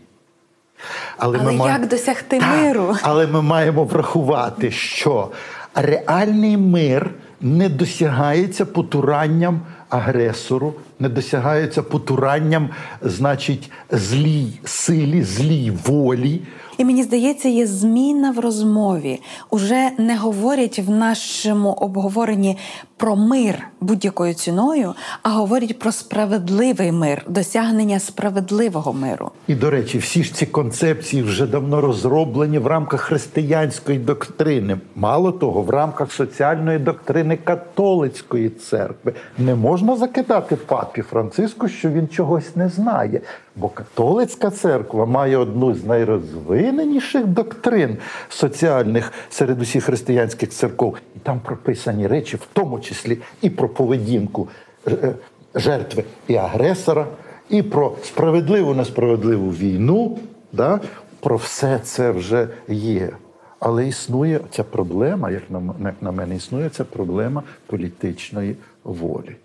[1.18, 1.86] Але, але ми як має...
[1.86, 2.96] досягти так, миру?
[3.02, 5.32] Але ми маємо врахувати, що
[5.76, 7.12] реальний мир
[7.42, 12.70] не досягається потуранням агресору, не досягається потуранням,
[13.02, 16.42] значить, злій силі, злій волі.
[16.78, 19.22] І мені здається, є зміна в розмові.
[19.50, 22.58] Уже не говорять в нашому обговоренні
[22.98, 29.32] про мир будь-якою ціною, а говорять про справедливий мир, досягнення справедливого миру.
[29.48, 34.78] І, до речі, всі ж ці концепції вже давно розроблені в рамках християнської доктрини.
[34.96, 42.08] Мало того, в рамках соціальної доктрини католицької церкви не можна закидати папі Франциску, що він
[42.08, 43.22] чогось не знає.
[43.60, 47.98] Бо католицька церква має одну з найрозвиненіших доктрин
[48.30, 50.98] соціальних серед усіх християнських церков.
[51.16, 54.48] І там прописані речі, в тому числі і про поведінку
[54.88, 55.14] е,
[55.56, 57.08] жертви і агресора,
[57.50, 60.20] і про справедливу несправедливу війну.
[60.52, 60.80] Да?
[61.20, 63.10] Про все це вже є.
[63.60, 69.36] Але існує ця проблема, як на, як на мене, існує ця проблема політичної волі.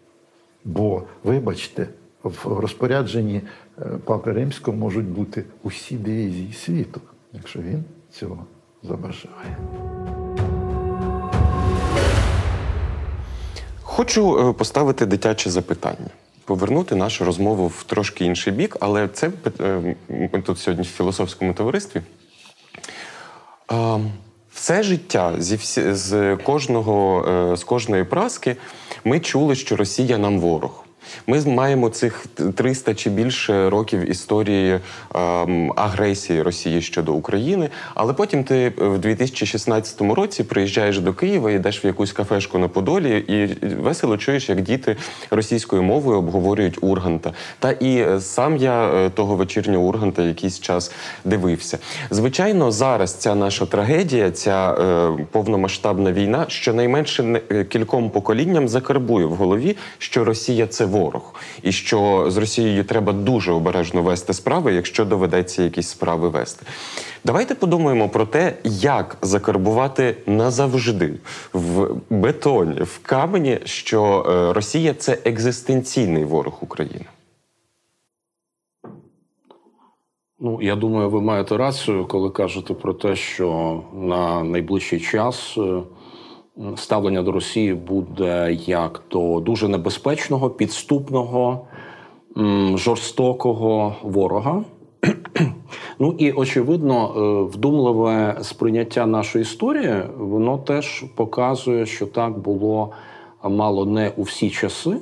[0.64, 1.86] Бо, вибачте,
[2.22, 3.40] в розпорядженні
[3.78, 7.00] е, Папи Римського можуть бути усі дивізії світу,
[7.32, 8.46] якщо він цього
[8.82, 9.56] забажає.
[13.82, 16.10] Хочу е, поставити дитяче запитання,
[16.44, 21.54] повернути нашу розмову в трошки інший бік, але це е, ми тут сьогодні в філософському
[21.54, 22.00] товаристві.
[24.52, 28.56] Все життя зі всі, з кожного з кожної праски
[29.04, 30.81] ми чули, що Росія нам ворог.
[31.26, 34.80] Ми маємо цих 300 чи більше років історії
[35.14, 37.68] ем, агресії Росії щодо України.
[37.94, 43.18] Але потім ти в 2016 році приїжджаєш до Києва, йдеш в якусь кафешку на Подолі
[43.18, 44.96] і весело чуєш, як діти
[45.30, 47.32] російською мовою обговорюють Урганта.
[47.58, 50.92] Та і сам я е, того вечірнього Урганта якийсь час
[51.24, 51.78] дивився.
[52.10, 59.34] Звичайно, зараз ця наша трагедія, ця е, повномасштабна війна, щонайменше е, кільком поколінням закарбує в
[59.34, 65.04] голові, що Росія це ворог, і що з Росією треба дуже обережно вести справи, якщо
[65.04, 66.66] доведеться якісь справи вести.
[67.24, 71.14] Давайте подумаємо про те, як закарбувати назавжди
[71.52, 77.04] в бетоні, в камені, що е, Росія це екзистенційний ворог України.
[80.44, 85.82] Ну, я думаю, ви маєте рацію, коли кажете про те, що на найближчий час е,
[86.76, 91.66] ставлення до Росії буде як до дуже небезпечного, підступного,
[92.74, 94.64] жорстокого ворога.
[95.98, 102.92] Ну і очевидно, е, вдумливе сприйняття нашої історії, воно теж показує, що так було
[103.44, 104.96] мало не у всі часи.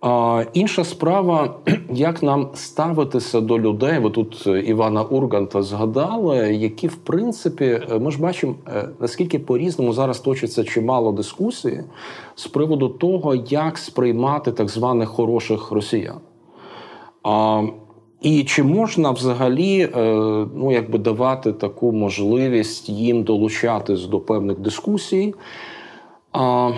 [0.00, 1.54] А, інша справа,
[1.92, 7.98] як нам ставитися до людей, ви тут е, Івана Урганта згадали, які в принципі е,
[7.98, 11.84] ми ж бачимо, е, наскільки по-різному зараз точиться чимало дискусії
[12.34, 16.20] з приводу того, як сприймати так званих хороших росіян.
[17.22, 17.62] А,
[18.22, 19.88] і чи можна взагалі
[20.54, 25.34] ну, якби давати таку можливість їм долучатись до певних дискусій?
[26.32, 26.70] А,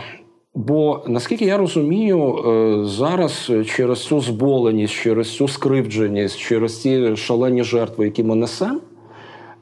[0.55, 7.63] Бо наскільки я розумію, е, зараз через цю зболеність, через цю скривдженість, через ці шалені
[7.63, 8.81] жертви, які ми несемо,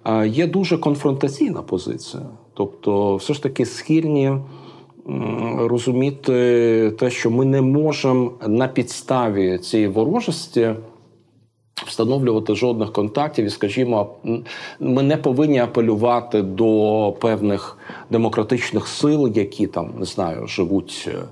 [0.05, 2.23] е, є дуже конфронтаційна позиція.
[2.55, 4.33] Тобто, все ж таки схильні
[5.59, 6.33] розуміти
[6.99, 10.71] те, що ми не можемо на підставі цієї ворожості
[11.87, 14.15] встановлювати жодних контактів, і, скажімо,
[14.81, 17.79] ми не повинні апелювати до певних
[18.11, 21.23] демократичних сил, які там не знаю, живуть е,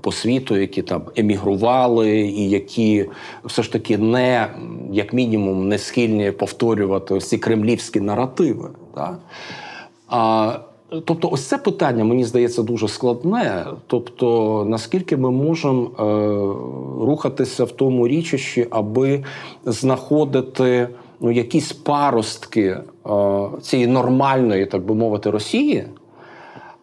[0.00, 3.06] по світу, які там емігрували, і які
[3.44, 4.48] все ж таки не
[4.92, 8.68] як мінімум не схильні повторювати ці кремлівські наративи.
[8.94, 9.18] Так?
[10.08, 10.58] А,
[10.88, 13.66] тобто, ось це питання мені здається дуже складне.
[13.86, 16.02] Тобто, наскільки ми можемо е,
[17.06, 19.24] рухатися в тому річищі, аби
[19.64, 20.88] знаходити
[21.20, 22.80] ну, якісь паростки е,
[23.62, 25.84] цієї нормальної, так би мовити, Росії.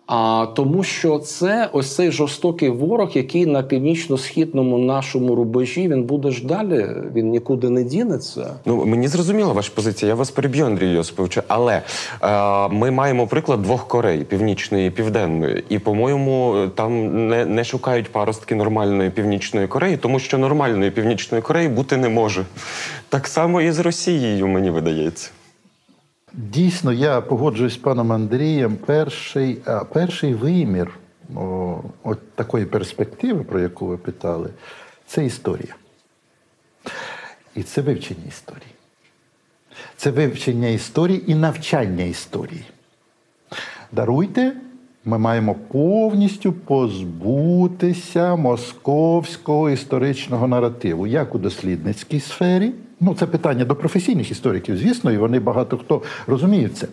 [0.07, 6.31] А тому, що це ось цей жорстокий ворог, який на північно-східному нашому рубежі він буде
[6.31, 8.53] ж далі, він нікуди не дінеться.
[8.65, 10.09] Ну мені зрозуміла ваша позиція.
[10.09, 11.81] Я вас переб'ю, Андрій Йосипович, але
[12.21, 15.63] е, ми маємо приклад двох Корей північної і південної.
[15.69, 21.67] І, по-моєму, там не, не шукають паростки нормальної північної Кореї, тому що нормальної північної Кореї
[21.67, 22.45] бути не може.
[23.09, 25.31] Так само і з Росією, мені видається.
[26.33, 28.75] Дійсно, я погоджуюсь з паном Андрієм.
[28.75, 30.99] Перший, а, перший вимір
[31.35, 34.49] о, от такої перспективи, про яку ви питали,
[35.05, 35.75] це історія.
[37.55, 38.71] І це вивчення історії.
[39.97, 42.65] Це вивчення історії і навчання історії.
[43.91, 44.53] Даруйте,
[45.05, 52.73] Ми маємо повністю позбутися московського історичного наративу, як у дослідницькій сфері.
[53.05, 56.87] Ну, це питання до професійних істориків, звісно, і вони багато хто розуміють це.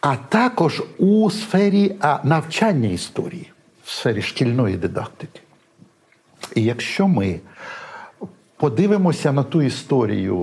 [0.00, 3.50] А також у сфері навчання історії,
[3.84, 5.40] в сфері шкільної дидактики.
[6.54, 7.40] І якщо ми
[8.56, 10.36] подивимося на ту історію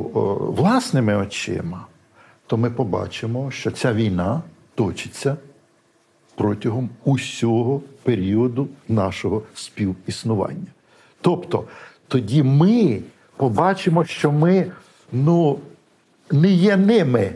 [0.57, 1.85] власними очима,
[2.47, 4.41] то ми побачимо, що ця війна
[4.75, 5.37] точиться
[6.35, 10.67] протягом усього періоду нашого співіснування.
[11.21, 11.63] Тобто
[12.07, 13.01] тоді ми
[13.41, 14.71] побачимо, що ми
[15.11, 15.59] ну,
[16.31, 17.31] не є ними,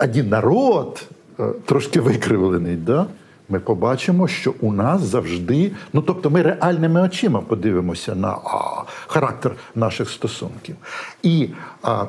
[0.00, 1.06] один народ
[1.40, 2.76] е, трошки викривлений.
[2.76, 3.06] Да?
[3.48, 9.56] Ми побачимо, що у нас завжди, ну тобто, ми реальними очима подивимося на а, характер
[9.74, 10.76] наших стосунків.
[11.22, 11.48] І
[11.82, 12.04] а,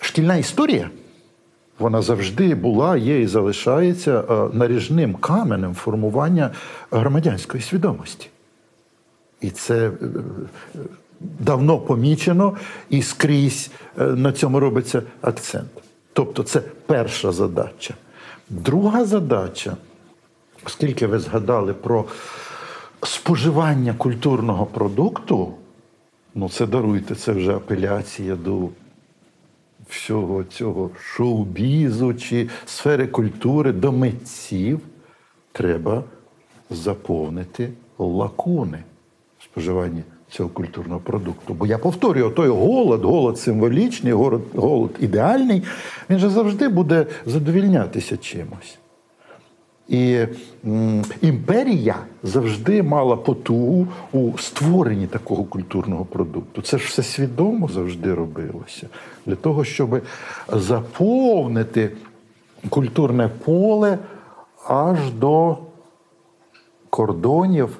[0.00, 0.90] шкільна історія
[1.78, 6.50] вона завжди була, є і залишається е, наріжним каменем формування
[6.90, 8.28] громадянської свідомості.
[9.40, 9.90] І це е,
[11.38, 12.56] давно помічено
[12.90, 15.70] і скрізь е, на цьому робиться акцент.
[16.12, 17.94] Тобто, це перша задача.
[18.50, 19.76] Друга задача,
[20.66, 22.04] оскільки ви згадали про
[23.02, 25.54] споживання культурного продукту,
[26.34, 28.68] ну це даруйте, це вже апеляція до
[29.88, 34.80] всього цього шоу-бізу чи сфери культури до митців
[35.52, 36.04] треба
[36.70, 38.84] заповнити лакуни
[39.38, 40.02] в споживанні
[40.32, 41.54] цього культурного продукту.
[41.54, 45.62] Бо я повторюю, той голод, голод символічний, голод, голод ідеальний,
[46.10, 48.78] він же завжди буде задовільнятися чимось.
[49.88, 50.26] І
[51.20, 56.62] імперія завжди мала потугу у створенні такого культурного продукту.
[56.62, 58.88] Це ж все свідомо завжди робилося.
[59.26, 60.02] Для того, щоб
[60.48, 61.90] заповнити
[62.68, 63.98] культурне поле
[64.68, 65.58] аж до
[66.90, 67.78] кордонів.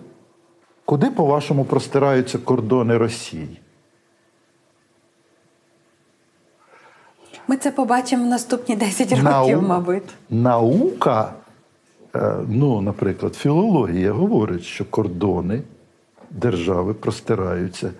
[0.84, 3.60] Куди, по-вашому, простираються кордони Росії?
[7.48, 9.60] Ми це побачимо в наступні 10 років, Нау...
[9.60, 10.14] мабуть.
[10.30, 11.32] Наука
[12.16, 15.62] Е, ну, наприклад, філологія говорить, що кордони
[16.30, 17.90] держави простираються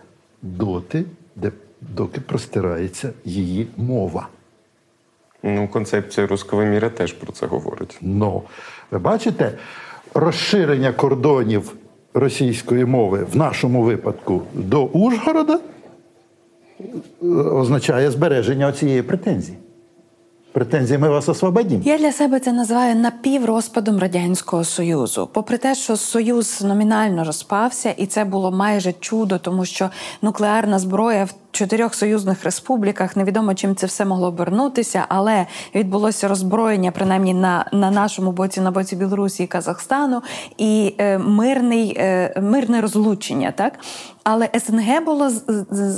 [0.42, 1.04] доти,
[1.36, 4.28] де доки простирається її мова.
[5.42, 7.98] Ну, концепція руского міра теж про це говорить.
[8.00, 8.42] Ну,
[8.90, 9.58] ви бачите,
[10.14, 11.74] розширення кордонів
[12.14, 15.58] російської мови в нашому випадку до Ужгорода
[17.52, 19.58] означає збереження цієї претензії.
[20.52, 21.82] Претензії ми вас освободимо.
[21.84, 25.28] Я для себе це називаю напіврозпадом радянського союзу.
[25.32, 29.90] Попри те, що союз номінально розпався, і це було майже чудо, тому що
[30.22, 33.16] нуклеарна зброя в чотирьох союзних республіках.
[33.16, 38.70] Невідомо чим це все могло обернутися, але відбулося роззброєння, принаймні на на нашому боці, на
[38.70, 40.22] боці Білорусі і Казахстану,
[40.58, 43.72] і е, мирний, е, мирне розлучення, так.
[44.24, 45.30] Але СНГ було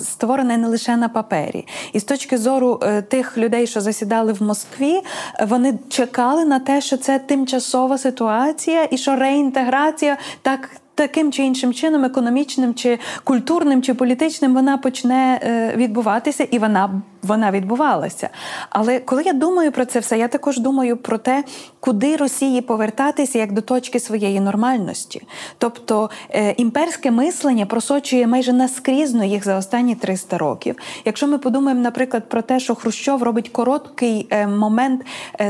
[0.02, 4.42] створене не лише на папері, і з точки зору е, тих людей, що засідали в
[4.42, 5.00] Москві,
[5.46, 11.74] вони чекали на те, що це тимчасова ситуація, і що реінтеграція так таким чи іншим
[11.74, 18.28] чином, економічним, чи культурним, чи політичним, вона почне е, відбуватися, і вона вона відбувалася.
[18.70, 21.44] Але коли я думаю про це все, я також думаю про те,
[21.80, 25.22] куди Росії повертатися як до точки своєї нормальності.
[25.58, 30.76] Тобто е, імперське мислення просочує майже наскрізно їх за останні 300 років.
[31.04, 35.02] Якщо ми подумаємо, наприклад, про те, що Хрущов робить короткий е, момент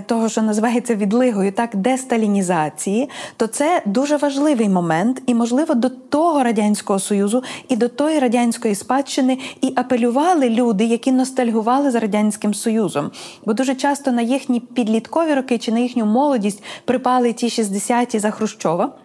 [0.06, 5.22] того, що називається відлигою, так десталінізації, то це дуже важливий момент.
[5.26, 11.12] І можливо, до того радянського союзу і до тої радянської спадщини і апелювали люди, які
[11.12, 13.10] ностальгували за радянським союзом.
[13.46, 18.30] Бо дуже часто на їхні підліткові роки чи на їхню молодість припали ті 60-ті за
[18.30, 19.03] Хрущова.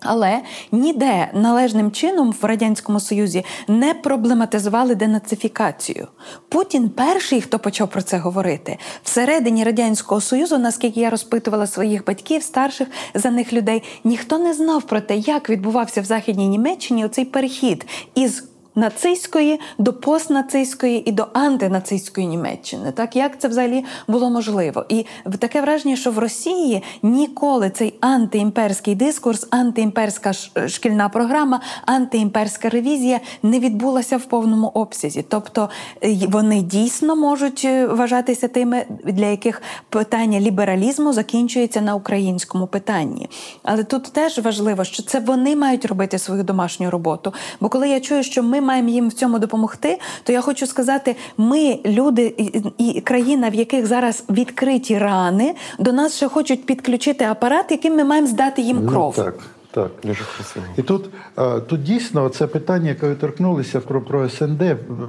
[0.00, 0.40] Але
[0.72, 6.08] ніде належним чином в радянському союзі не проблематизували денацифікацію.
[6.48, 12.42] Путін перший, хто почав про це говорити, всередині радянського союзу, наскільки я розпитувала своїх батьків,
[12.42, 17.24] старших за них людей, ніхто не знав про те, як відбувався в західній Німеччині оцей
[17.24, 18.44] перехід із
[18.78, 22.92] нацистської до постнацистської і до антинацистської Німеччини.
[22.92, 24.84] Так як це взагалі було можливо?
[24.88, 25.06] І
[25.38, 30.32] таке враження, що в Росії ніколи цей антиімперський дискурс, антиімперська
[30.68, 35.24] шкільна програма, антиімперська ревізія не відбулася в повному обсязі.
[35.28, 35.68] Тобто
[36.04, 43.28] е, вони дійсно можуть е, вважатися тими, для яких питання лібералізму закінчується на українському питанні.
[43.62, 47.32] Але тут теж важливо, що це вони мають робити свою домашню роботу.
[47.60, 51.16] Бо коли я чую, що ми маємо їм в цьому допомогти, то я хочу сказати:
[51.36, 52.34] ми, люди
[52.78, 58.04] і, країна, в яких зараз відкриті рани, до нас ще хочуть підключити апарат, яким ми
[58.04, 59.14] маємо здати їм кров.
[59.18, 59.34] Ну, так,
[59.70, 59.90] так.
[60.04, 60.66] Дуже красиво.
[60.76, 64.62] І тут, е, тут дійсно це питання, яке ви торкнулися про, про СНД,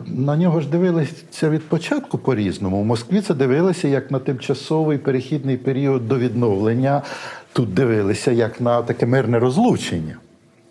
[0.07, 2.82] на нього ж дивилися від початку по-різному.
[2.82, 7.01] В Москві це дивилися як на тимчасовий перехідний період до відновлення.
[7.53, 10.18] Тут дивилися як на таке мирне розлучення.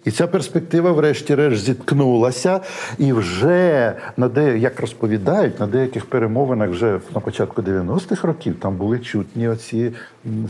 [0.09, 2.61] І ця перспектива, врешті-решт, зіткнулася,
[2.99, 8.77] і вже на де, як розповідають, на деяких перемовинах вже на початку 90-х років там
[8.77, 9.93] були чутні оці,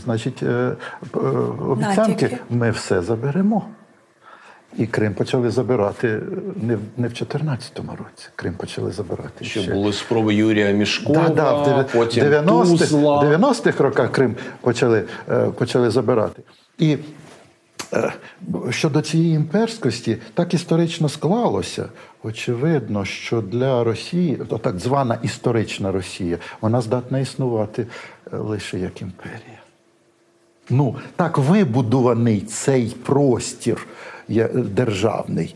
[0.03, 0.71] значить, е,
[1.15, 1.19] е,
[1.67, 2.37] обіцянки.
[2.49, 3.65] Ми все заберемо.
[4.77, 6.21] І Крим почали забирати е,
[6.61, 8.29] не в не в 14-му році.
[8.35, 9.61] Крим почали забирати ще.
[9.61, 13.23] Ще були спроби Юрія Мішкова, Да, да, в потім 90-х, Тузла.
[13.23, 15.03] 90-х роках Крим почали,
[15.57, 16.41] почали забирати.
[16.77, 16.97] І
[18.69, 21.85] щодо цієї імперськості, так історично склалося.
[22.23, 27.87] Очевидно, що для Росії, то так звана історична Росія, вона здатна існувати
[28.33, 29.59] е, лише як імперія.
[30.69, 33.87] Ну, так вибудований цей простір
[34.53, 35.55] державний.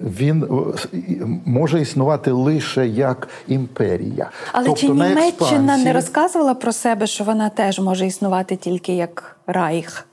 [0.00, 4.30] Він е, с- і- може існувати лише як імперія.
[4.52, 8.92] Але Тобто чи на Німеччина не розказувала про себе, що вона теж може існувати тільки
[8.96, 10.06] як Райх,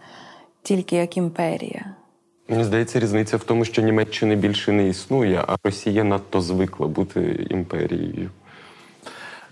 [0.63, 1.85] тільки як імперія?
[2.49, 7.47] Мені здається, різниця в тому, що Німеччини більше не існує, а Росія надто звикла бути
[7.49, 8.29] імперією.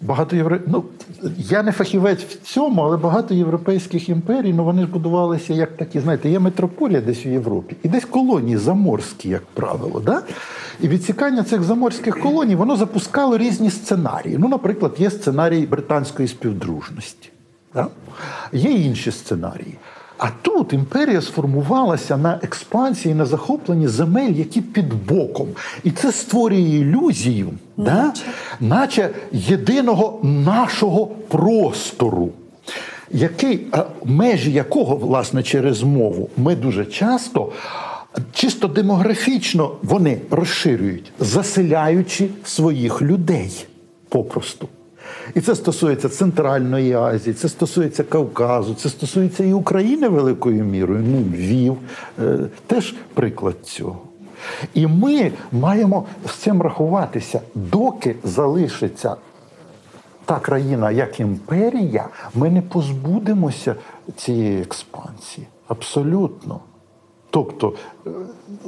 [0.01, 0.59] Багато євро...
[0.67, 0.83] ну,
[1.37, 5.99] я не фахівець в цьому, але багато європейських імперій, ну вони ж будувалися як такі,
[5.99, 9.99] знаєте, є метрополія десь у Європі, і десь колонії заморські, як правило.
[9.99, 10.21] Да?
[10.81, 14.37] І відсікання цих заморських колоній воно запускало різні сценарії.
[14.39, 17.29] Ну, наприклад, є сценарій британської співдружності,
[17.73, 17.87] да?
[18.53, 19.77] є інші сценарії.
[20.21, 25.47] А тут імперія сформувалася на експансії, на захопленні земель, які під боком.
[25.83, 28.13] І це створює ілюзію, да?
[28.59, 32.29] наче єдиного нашого простору,
[33.11, 33.67] який,
[34.05, 37.51] межі якого, власне, через мову ми дуже часто.
[38.33, 43.65] Чисто демографічно вони розширюють, заселяючи своїх людей
[44.09, 44.67] попросту.
[45.35, 51.03] І це стосується Центральної Азії, це стосується Кавказу, це стосується і України великою мірою.
[51.07, 51.77] Ну, Львів
[52.19, 53.99] е, теж приклад цього.
[54.73, 59.15] І ми маємо з цим рахуватися, доки залишиться
[60.25, 63.75] та країна як імперія, ми не позбудемося
[64.15, 65.47] цієї експансії.
[65.67, 66.59] Абсолютно.
[67.29, 67.73] Тобто,
[68.07, 68.09] е,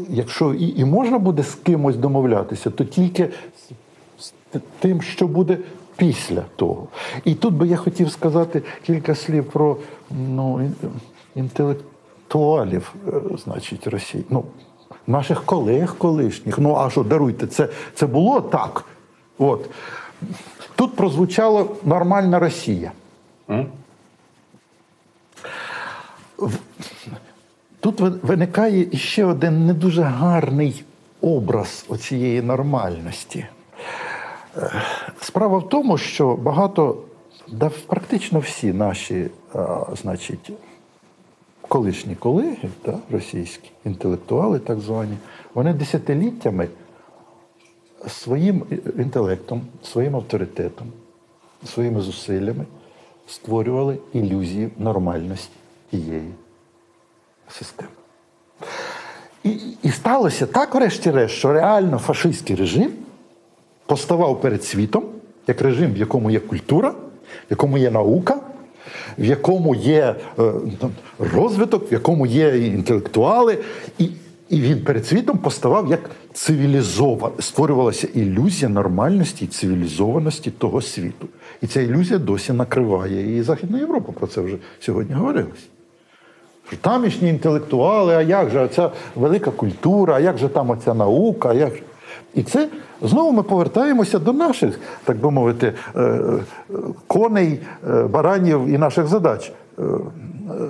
[0.09, 3.29] якщо і, і можна буде з кимось домовлятися, то тільки
[4.19, 4.33] з, з
[4.79, 5.57] тим, що буде
[5.97, 6.87] після того.
[7.23, 9.77] І тут би я хотів сказати кілька слів про
[10.11, 10.71] ну,
[11.35, 13.11] інтелектуалів, е,
[13.43, 14.25] значить, Росії.
[14.29, 14.45] Ну,
[15.07, 16.57] наших колег колишніх.
[16.57, 18.85] Ну, а що, даруйте, це, це було так.
[19.37, 19.69] От.
[20.75, 22.91] Тут прозвучало нормальна Росія.
[27.79, 30.83] Тут виникає іще один не дуже гарний
[31.21, 33.45] образ оцієї нормальності.
[34.57, 34.81] Е,
[35.21, 36.97] Справа в тому, що багато,
[37.47, 40.51] да, практично всі наші, а, значить,
[41.61, 45.17] колишні колеги, да, російські, інтелектуали так звані,
[45.53, 46.67] вони десятиліттями
[48.07, 48.63] своїм
[48.97, 50.87] інтелектом, своїм авторитетом,
[51.65, 52.65] своїми зусиллями
[53.27, 55.55] створювали ілюзію нормальності
[55.91, 56.31] тієї
[57.47, 57.89] системи.
[59.43, 62.93] І, і сталося так, врешті-решт, що реально фашистський режим
[63.85, 65.03] поставав перед світом
[65.47, 68.39] як режим, в якому є культура, в якому є наука,
[69.17, 70.51] в якому є е,
[71.19, 73.57] розвиток, в якому є інтелектуали.
[73.99, 74.09] І,
[74.49, 77.37] і він перед світом поставав як цивілізований.
[77.39, 81.27] Створювалася ілюзія нормальності і цивілізованості того світу.
[81.61, 83.37] І ця ілюзія досі накриває.
[83.37, 85.67] І Західна Європа про це вже сьогодні говорилось.
[86.81, 91.53] Тамішні інтелектуали, а як же ця велика культура, а як же там оця наука, а
[91.53, 91.81] як же.
[92.33, 92.69] І це
[93.01, 96.41] знову ми повертаємося до наших, так би мовити, е, е,
[97.07, 97.59] коней,
[97.89, 99.51] е, баранів і наших задач.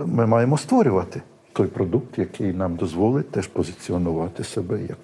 [0.06, 1.22] Ми маємо створювати
[1.54, 4.98] той продукт, який нам дозволить теж позиціонувати себе як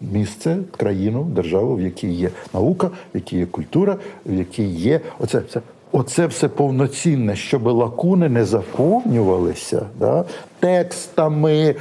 [0.00, 5.38] місце, країну, державу, в якій є наука, в якій є культура, в якій є оце
[5.38, 5.60] все.
[5.98, 10.24] Оце все повноцінне, щоб лакуни не заповнювалися да,
[10.60, 11.74] текстами,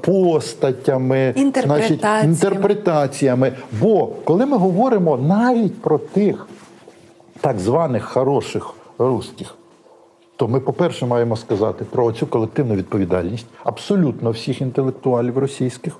[0.00, 2.24] постатями, Інтерпретаціями.
[2.24, 3.52] інтерпретаціями.
[3.80, 6.46] Бо коли ми говоримо навіть про тих
[7.40, 9.54] так званих хороших русських,
[10.36, 15.96] то ми, по-перше, маємо сказати про цю колективну відповідальність абсолютно всіх інтелектуалів російських,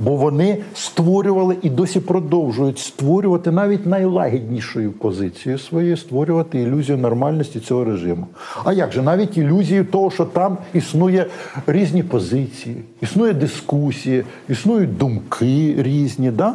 [0.00, 7.84] бо вони створювали і досі продовжують створювати навіть найлагіднішою позицією своєю, створювати ілюзію нормальності цього
[7.84, 8.26] режиму.
[8.64, 11.26] А як же навіть ілюзію того, що там існує
[11.66, 16.30] різні позиції, існує дискусії, існують думки різні.
[16.30, 16.54] Да?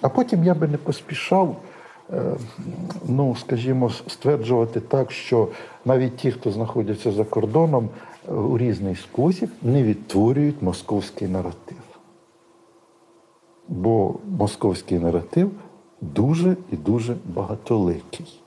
[0.00, 1.56] А потім я би не поспішав.
[2.12, 2.36] Е,
[3.08, 5.48] ну, скажімо, стверджувати так, що
[5.84, 7.88] навіть ті, хто знаходяться за кордоном,
[8.28, 11.76] е, у різний спосіб не відтворюють московський наратив.
[13.68, 15.50] Бо московський наратив
[16.00, 18.40] дуже і дуже багатоликий.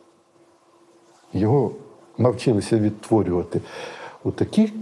[1.34, 1.72] Його
[2.18, 3.61] навчилися відтворювати
[4.24, 4.74] у такі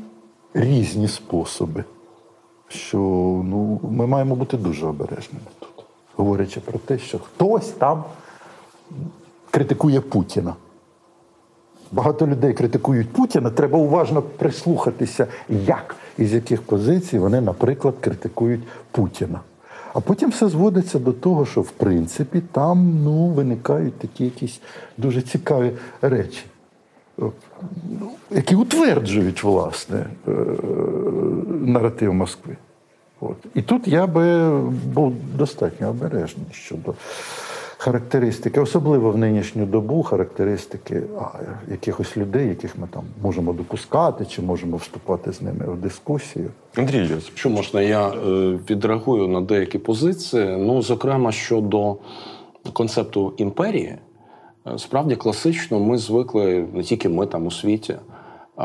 [0.53, 1.84] різні способи,
[2.67, 2.97] що
[3.45, 8.03] ну, ми маємо бути дуже обережними тут, говорячи про те, що хтось там
[9.52, 10.56] критикує Путіна.
[11.92, 13.50] Багато людей критикують Путіна.
[13.50, 18.62] Треба уважно прислухатися, як і з яких позицій вони, наприклад, критикують
[18.92, 19.39] Путіна.
[19.94, 24.62] А потім все зводиться до того, що в принципі там ну, виникають такі якісь
[24.98, 25.72] дуже цікаві
[26.02, 26.44] речі,
[28.32, 30.32] які утверджують власне е,
[31.50, 32.58] наратив Москви.
[33.22, 33.38] От.
[33.54, 36.94] І тут я би був достатньо обережний щодо
[37.82, 41.03] характеристики, особливо в нинішню добу, характеристики
[41.71, 46.49] якихось людей, яких ми там можемо допускати чи можемо вступати з ними в дискусію.
[46.75, 48.13] Андрій, що можна, я е,
[48.69, 50.57] відреагую на деякі позиції.
[50.57, 51.95] Ну, зокрема, щодо
[52.73, 53.95] концепту імперії,
[54.67, 57.95] е, справді класично ми звикли не тільки ми там у світі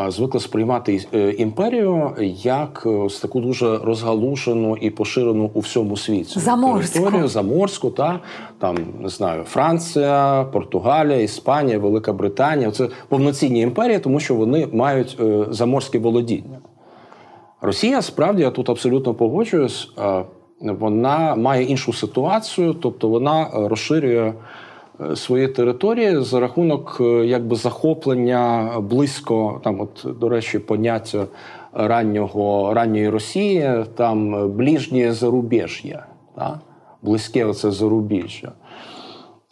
[0.08, 6.40] звикли сприймати е, імперію як е, ось таку дуже розгалужену і поширену у всьому світі
[6.40, 6.98] заморську.
[6.98, 8.20] територію заморську, та
[8.58, 15.16] там не знаю, Франція, Португалія, Іспанія, Велика Британія це повноцінні імперії, тому що вони мають
[15.20, 16.58] е, заморське володіння.
[17.60, 19.90] Росія справді я тут абсолютно погоджуюсь.
[20.60, 24.32] Вона має іншу ситуацію, тобто вона розширює
[25.16, 31.26] свої території за рахунок е, якби захоплення близько там, от до речі, поняття
[31.72, 36.60] раннього ранньої Росії, там ближнє зарубіжжя, да?
[37.02, 38.52] близьке оце зарубіжжя.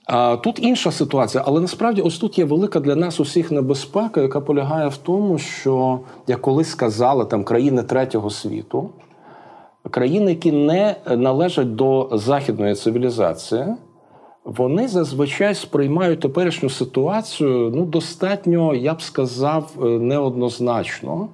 [0.06, 4.40] А Тут інша ситуація, але насправді ось тут є велика для нас усіх небезпека, яка
[4.40, 8.90] полягає в тому, що як колись сказали там країни третього світу,
[9.90, 13.64] країни, які не належать до західної цивілізації
[14.44, 21.28] вони зазвичай сприймають теперішню ситуацію ну, достатньо, я б сказав, е, неоднозначно,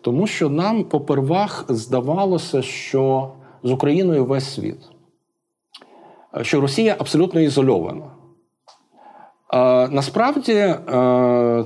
[0.00, 3.30] тому що нам попервах здавалося, що
[3.62, 4.78] з Україною весь світ,
[6.36, 8.04] е, що Росія абсолютно ізольована.
[9.90, 10.78] Насправді е,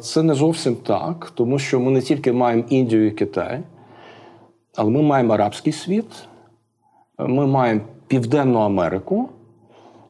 [0.02, 3.62] це не зовсім так, тому що ми не тільки маємо Індію і Китай,
[4.76, 6.28] але ми маємо арабський світ,
[7.18, 9.28] ми маємо Південну Америку.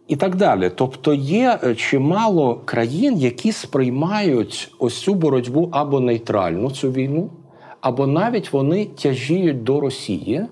[0.08, 0.70] І так далі.
[0.74, 7.30] Тобто є е, чимало країн, які сприймають ось цю боротьбу або нейтральну цю війну,
[7.80, 10.42] або навіть вони тяжіють до Росії.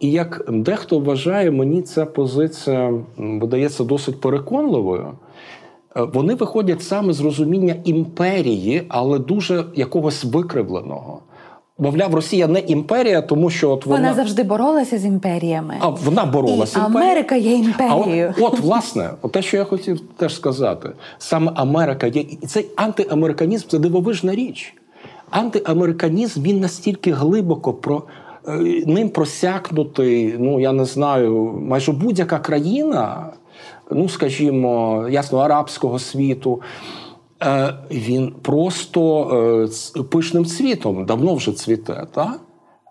[0.00, 5.12] І як дехто вважає, мені ця позиція видається досить переконливою.
[5.96, 11.20] Е, вони виходять саме з розуміння імперії, але дуже якогось викривленого.
[11.78, 15.76] Мовляв, Росія не імперія, тому що от вона Вона завжди боролася з імперіями.
[15.80, 16.78] А вона боролася.
[16.78, 18.34] І Америка є імперією.
[18.38, 22.46] А от, от, власне, от те, що я хотів теж сказати, саме Америка є і
[22.46, 24.74] цей антиамериканізм це дивовижна річ.
[25.30, 28.02] Антиамериканізм він настільки глибоко про
[28.48, 28.52] е,
[28.86, 30.34] ним просякнутий.
[30.38, 33.32] Ну я не знаю, майже будь-яка країна,
[33.90, 36.60] ну скажімо, ясно, арабського світу.
[37.46, 39.22] Е, він просто
[39.96, 42.06] е, пишним цвітом давно вже цвіте.
[42.14, 42.40] так?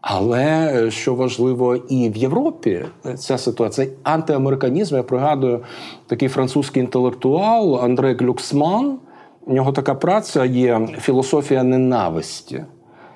[0.02, 2.86] Але е, що важливо, і в Європі
[3.18, 4.96] ця ситуація антиамериканізм.
[4.96, 5.64] Я пригадую
[6.08, 8.98] такий французький інтелектуал Андре Глюксман.
[9.46, 12.64] У нього така праця є філософія ненависті.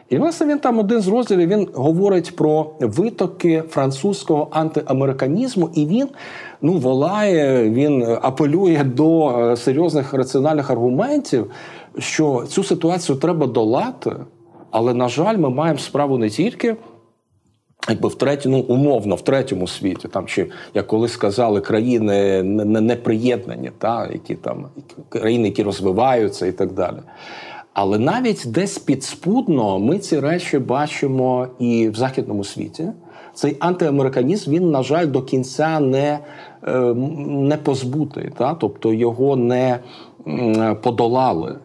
[0.10, 6.08] І власне він там один з розділів він говорить про витоки французького антиамериканізму, і він
[6.62, 11.52] ну волає, він апелює до е, серйозних раціональних аргументів,
[11.98, 14.12] що цю ситуацію треба долати.
[14.72, 16.76] Але, на жаль, ми маємо справу не тільки.
[17.90, 23.72] Якби в третьому, ну, умовно, в третьому світі, там чи як колись сказали, країни неприєднані,
[23.78, 24.66] та які там
[25.10, 26.98] країни, які розвиваються, і так далі.
[27.82, 32.88] Але навіть десь підспудно ми ці речі бачимо і в західному світі.
[33.34, 36.20] Цей антиамериканізм він, на жаль, до кінця не
[36.68, 36.80] е,
[37.28, 38.54] не позбутий, та?
[38.54, 39.80] тобто його не
[40.82, 41.60] подолали.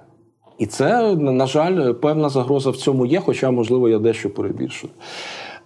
[0.59, 4.93] І це, на жаль, певна загроза в цьому є, хоча, можливо, я дещо перебільшую.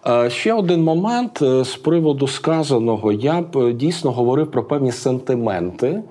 [0.07, 6.03] Е, ще один момент е, з приводу сказаного, я б дійсно говорив про певні сентименти,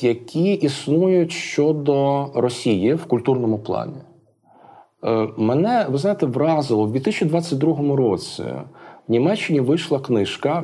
[0.00, 3.96] які існують щодо Росії в культурному плані.
[5.36, 8.42] Мене, ви знаєте, вразило в 2022 році.
[9.08, 10.62] В Німеччині вийшла книжка.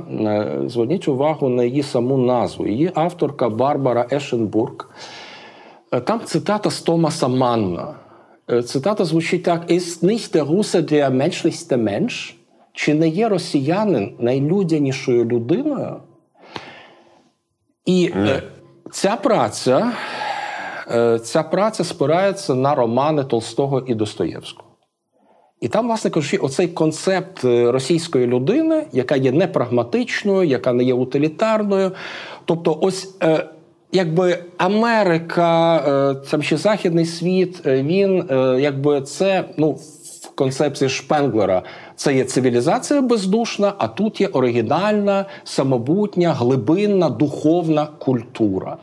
[0.67, 2.67] Зверніть увагу на її саму назву.
[2.67, 4.91] Її авторка Барбара Ешенбург.
[6.05, 7.95] Там цитата з Томаса Манна.
[8.51, 12.35] Е, цитата звучить так: «Ist nicht der Russe der menschlichste Mensch?»
[12.77, 15.97] Чи не є росіянин найлюдянішою людиною?
[17.85, 18.43] І mm.
[18.95, 19.93] Ця праця
[20.91, 24.69] е, ця праця спирається на романи Толстого і Достоєвського.
[25.61, 31.93] І там, власне кажучи, оцей концепт російської людини, яка є непрагматичною, яка не є утилітарною.
[32.45, 33.17] Тобто, ось
[33.95, 40.89] якби Америка, е, там ще західний світ, е, він е, якби це ну в концепції
[40.89, 41.63] Шпенглера.
[41.97, 48.77] Це є цивілізація бездушна, а тут є оригінальна, самобутня, глибинна, духовна культура.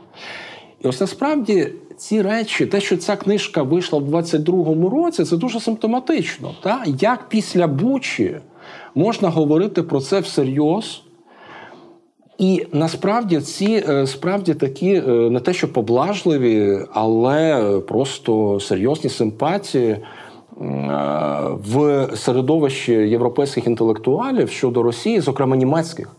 [0.83, 5.59] І ось насправді ці речі, те, що ця книжка вийшла в 22-му році, це дуже
[5.59, 6.51] симптоматично.
[6.63, 6.83] Та?
[6.99, 8.37] Як після Бучі
[8.95, 11.01] можна говорити про це всерйоз?
[12.37, 19.89] І насправді ці е, справді такі е, не те, що поблажливі, але просто серйозні симпатії
[19.89, 20.01] е,
[21.51, 26.15] в середовищі європейських інтелектуалів щодо Росії, зокрема німецьких.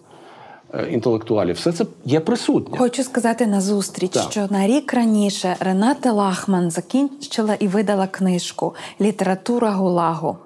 [0.91, 2.79] Інтелектуалів, все це є присутнє.
[2.79, 9.71] Хочу сказати на зустріч, що на рік раніше Рената Лахман закінчила і видала книжку Література
[9.71, 10.37] Гулагу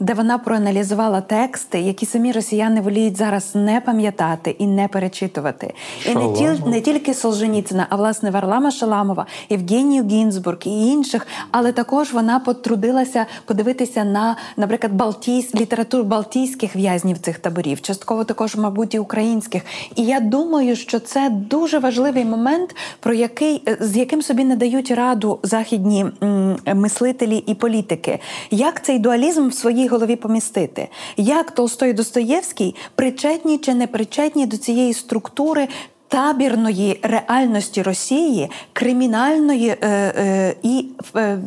[0.00, 5.74] де вона проаналізувала тексти, які самі росіяни воліють зараз не пам'ятати і не перечитувати.
[6.06, 11.72] І не тіл не тільки Солженіцина, а власне Варлама Шаламова, Євгенію Гінзбург і інших, але
[11.72, 18.94] також вона потрудилася подивитися на, наприклад, Балтійсь, літературу балтійських в'язнів цих таборів, частково також, мабуть,
[18.94, 19.62] і українських.
[19.96, 24.90] І я думаю, що це дуже важливий момент, про який з яким собі не дають
[24.90, 28.18] раду західні м, мислителі і політики.
[28.50, 34.46] Як цей дуалізм в своїй голові помістити, як Толстой і Достоєвський причетні чи не причетні
[34.46, 35.68] до цієї структури.
[36.08, 41.38] Табірної реальності Росії, кримінальної е, е, і е,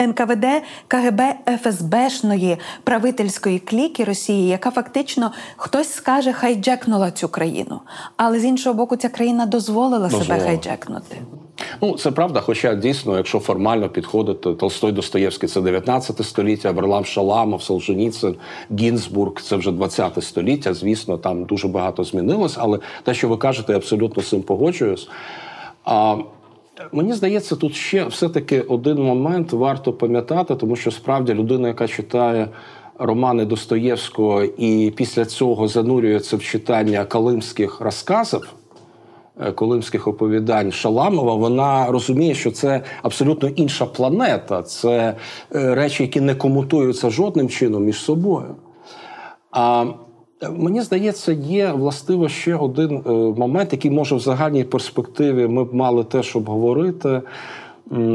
[0.00, 0.46] НКВД,
[0.88, 1.20] КГБ,
[1.62, 7.80] ФСБшної правительської кліки Росії, яка фактично хтось скаже хайджекнула цю країну,
[8.16, 10.34] але з іншого боку, ця країна дозволила, дозволила.
[10.34, 11.16] себе хайджекнути.
[11.82, 17.62] Ну, це правда, хоча дійсно, якщо формально підходити, Толстой Достоєвський це 19 століття, Варлам Шаламов,
[17.62, 18.34] Солженіцин,
[18.78, 20.74] Гінзбург це вже 20 століття.
[20.74, 25.08] Звісно, там дуже багато змінилось, але те, що ви кажете, я абсолютно з цим погоджуюсь.
[25.84, 26.16] А
[26.92, 32.48] Мені здається, тут ще все-таки один момент варто пам'ятати, тому що справді людина, яка читає
[32.98, 38.54] романи Достоєвського і після цього занурюється в читання калимських розказів.
[39.40, 45.14] Е, колимських оповідань Шаламова, вона розуміє, що це абсолютно інша планета, це
[45.54, 48.54] е, речі, які не комутуються жодним чином між собою.
[49.50, 49.86] А
[50.56, 55.74] Мені здається, є властиво ще один е, момент, який може в загальній перспективі ми б
[55.74, 57.22] мали теж обговорити,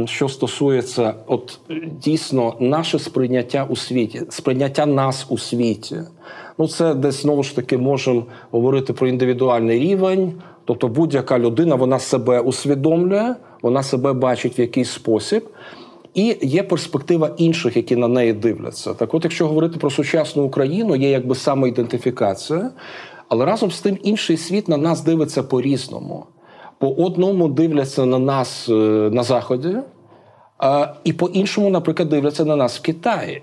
[0.06, 1.60] що стосується от
[2.02, 5.98] дійсно наше сприйняття у світі, сприйняття нас у світі.
[6.58, 10.34] Ну, це десь знову ж таки можемо говорити про індивідуальний рівень.
[10.66, 15.50] Тобто будь-яка людина вона себе усвідомлює, вона себе бачить в якийсь спосіб,
[16.14, 18.94] і є перспектива інших, які на неї дивляться.
[18.94, 22.72] Так, от, якщо говорити про сучасну Україну, є якби самоідентифікація,
[23.30, 26.26] але разом з тим інший світ на нас дивиться по-різному.
[26.80, 28.74] По одному дивляться на нас е,
[29.14, 29.78] на Заході,
[31.04, 33.42] і по іншому, наприклад, дивляться на нас в Китаї,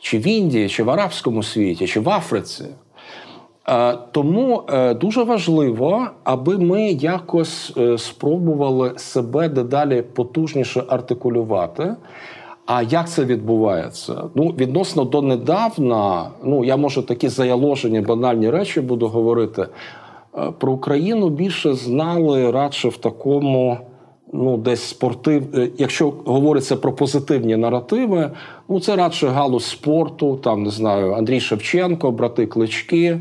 [0.00, 2.64] чи в Індії, чи в Арабському світі, чи в Африці.
[4.12, 11.94] Тому е, дуже важливо, аби ми якось е, спробували себе дедалі потужніше артикулювати.
[12.66, 14.24] А як це відбувається?
[14.34, 19.66] Ну, відносно донедавна, ну я можу такі заяложені банальні речі буду говорити.
[20.38, 23.78] Е, про Україну більше знали радше в такому,
[24.32, 25.70] ну, десь спортив.
[25.78, 28.30] Якщо говориться про позитивні наративи,
[28.68, 33.20] ну це радше галузь спорту, там не знаю, Андрій Шевченко, брати Клички.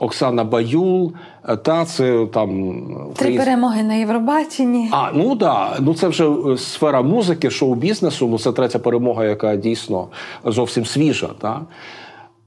[0.00, 1.12] Оксана Баюл,
[1.48, 2.82] е, та це там
[3.16, 4.88] три перемоги на Євробаченні.
[4.92, 8.28] А ну да, ну це вже е, сфера музики, шоу-бізнесу.
[8.28, 10.08] Ну це третя перемога, яка дійсно
[10.44, 11.30] зовсім свіжа.
[11.38, 11.60] Та?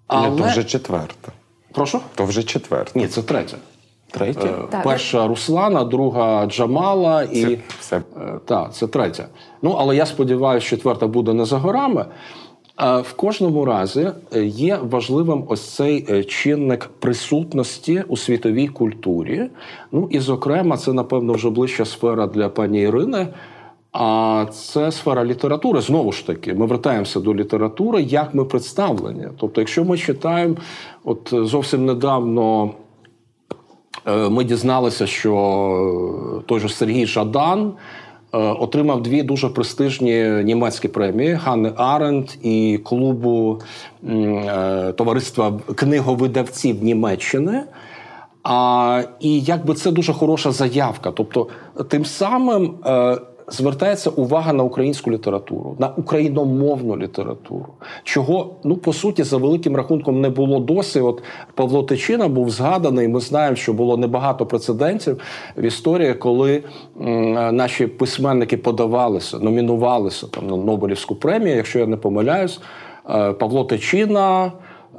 [0.07, 0.37] Але...
[0.37, 1.31] то вже четверта.
[1.71, 1.99] Прошу?
[2.15, 2.99] То вже четверта.
[2.99, 3.57] Ні, це третя.
[4.17, 4.49] Третя?
[4.69, 4.83] Так.
[4.83, 7.97] Перша Руслана, друга Джамала і Це все.
[7.97, 9.25] Е, Так, це третя.
[9.61, 12.05] Ну, але я сподіваюся, четверта буде не за горами.
[12.81, 19.49] Е, В кожному разі е, є важливим ось цей е, чинник присутності у світовій культурі.
[19.91, 23.27] Ну і, зокрема, це, напевно, вже ближча сфера для пані Ірини.
[23.97, 25.81] А це сфера літератури.
[25.81, 29.27] Знову ж таки, ми вертаємося до літератури, як ми представлені.
[29.37, 30.55] Тобто, якщо ми читаємо,
[31.03, 32.84] от зовсім недавно Е,
[34.05, 35.35] Ми дізналися, що
[36.39, 37.73] е, той же Сергій Жадан
[38.33, 43.61] е, отримав дві дуже престижні німецькі премії Ганни Аренд і клубу
[44.09, 47.63] е, товариства книговидавців Німеччини.
[48.43, 51.11] А, і якби це дуже хороша заявка.
[51.11, 51.47] Тобто,
[51.89, 57.67] тим самим е, звертається увага на українську літературу, на україномовну літературу,
[58.03, 60.99] чого ну по суті за великим рахунком не було досі.
[60.99, 61.23] От
[61.53, 63.07] Павло Тичина був згаданий.
[63.07, 65.19] Ми знаємо, що було небагато прецедентів
[65.57, 66.63] в історії, коли
[67.01, 72.59] м, наші письменники подавалися, номінувалися там на Нобелівську премію, якщо я не помиляюсь,
[73.09, 74.51] е, Павло Тичина.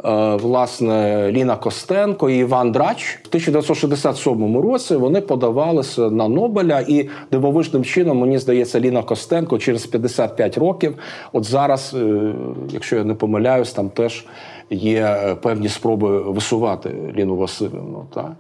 [0.05, 7.09] Е, власне Ліна Костенко і Іван Драч в 1967 році вони подавалися на Нобеля, і
[7.33, 10.95] дивовижним чином, мені здається, Ліна Костенко через 55 років.
[11.33, 12.33] От зараз, е,
[12.71, 14.27] якщо я не помиляюсь, там теж
[14.71, 18.07] є е, певні спроби висувати Ліну Васильівну.
[18.15, 18.33] Так.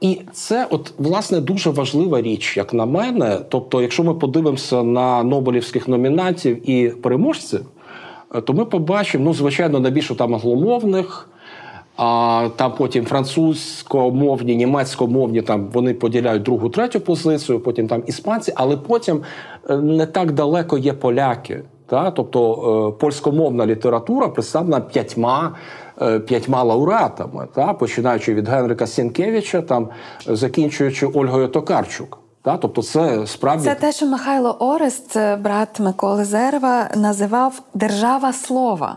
[0.00, 3.38] І це, от власне, дуже важлива річ, як на мене.
[3.48, 7.60] Тобто, якщо ми подивимося на Нобелівських номінантів і переможців,
[8.44, 11.28] то ми побачимо, ну, звичайно, найбільше там англомовних,
[11.96, 18.76] а там потім французькомовні, німецькомовні, там вони поділяють другу, третю позицію, потім там іспанці, але
[18.76, 19.22] потім
[19.70, 21.62] е, не так далеко є поляки.
[21.86, 22.10] Та?
[22.10, 25.56] Тобто е, польськомовна література представлена п'ятьма
[26.02, 27.72] е, п'ятьма лауреатами, та?
[27.72, 29.88] починаючи від Генрика Сінкевича, там,
[30.26, 32.18] закінчуючи Ольгою Токарчук.
[32.42, 32.56] Та?
[32.56, 38.96] Тобто це справді Це те, що Михайло Орест, брат Миколи Зерва, називав держава слова.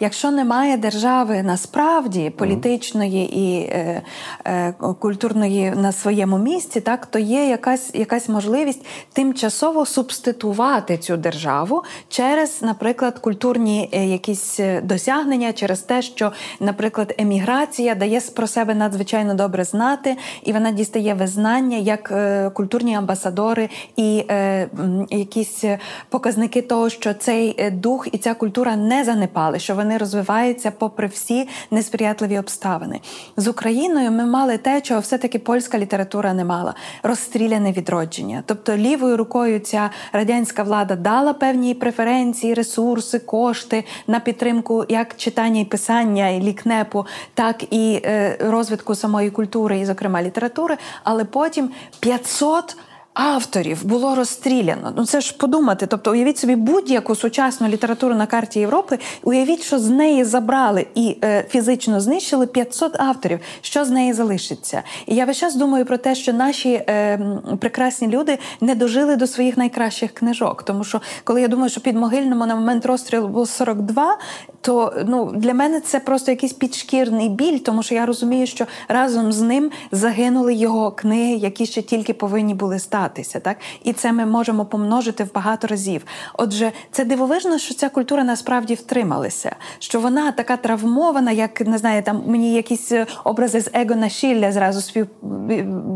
[0.00, 4.02] Якщо немає держави насправді політичної і е,
[4.44, 11.82] е, культурної на своєму місці, так то є якась якась можливість тимчасово субститувати цю державу
[12.08, 19.34] через, наприклад, культурні е, якісь досягнення, через те, що, наприклад, еміграція дає про себе надзвичайно
[19.34, 24.68] добре знати, і вона дістає визнання як е, культурні амбасадори і е,
[25.10, 25.64] якісь
[26.08, 31.48] показники того, що цей дух і ця культура не занепали що вони розвиваються попри всі
[31.70, 33.00] несприятливі обставини.
[33.36, 38.42] З Україною ми мали те, чого все-таки польська література не мала розстріляне відродження.
[38.46, 45.60] Тобто лівою рукою ця радянська влада дала певні преференції, ресурси, кошти на підтримку як читання
[45.60, 51.70] і писання і лікнепу, так і е, розвитку самої культури, і, зокрема, літератури, але потім
[52.00, 52.76] 500
[53.18, 54.92] авторів було розстріляно.
[54.96, 55.86] Ну це ж подумати.
[55.86, 58.98] Тобто, уявіть собі будь-яку сучасну літературу на карті Європи.
[59.22, 63.40] Уявіть, що з неї забрали і е, фізично знищили 500 авторів.
[63.60, 64.82] Що з неї залишиться?
[65.06, 67.20] І я весь час думаю про те, що наші е,
[67.60, 70.62] прекрасні люди не дожили до своїх найкращих книжок.
[70.62, 74.18] Тому що, коли я думаю, що під могильному на момент розстрілу було 42,
[74.60, 79.32] то ну для мене це просто якийсь підшкірний біль, тому що я розумію, що разом
[79.32, 82.78] з ним загинули його книги, які ще тільки повинні були
[83.08, 83.40] статися.
[83.40, 86.04] Так і це ми можемо помножити в багато разів.
[86.34, 92.02] Отже, це дивовижно, що ця культура насправді втрималася, що вона така травмована, як не знаю,
[92.02, 92.92] там мені якісь
[93.24, 95.06] образи з Егона Шілля зразу спів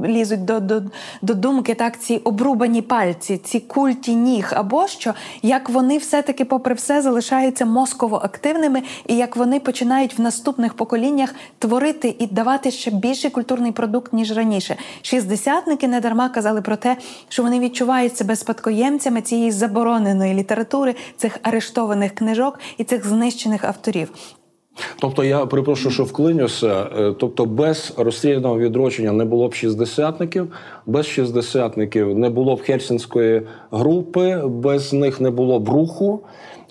[0.05, 0.83] лізуть до, до,
[1.23, 6.75] до думки, так ці обрубані пальці, ці культі ніг, або що як вони все-таки, попри
[6.75, 12.91] все, залишаються мозково активними, і як вони починають в наступних поколіннях творити і давати ще
[12.91, 14.77] більший культурний продукт ніж раніше.
[15.03, 16.92] Шістдесятники не дарма казали про те,
[17.29, 24.13] що вони відчувають себе спадкоємцями цієї забороненої літератури, цих арештованих книжок і цих знищених авторів.
[25.01, 26.87] Тобто я перепрошую, що вклинюся.
[26.99, 30.53] Е, тобто, без розстріляного відродження не було б шістдесятників,
[30.87, 36.21] без шістдесятників не було б Хельсінської групи, без них не було б руху,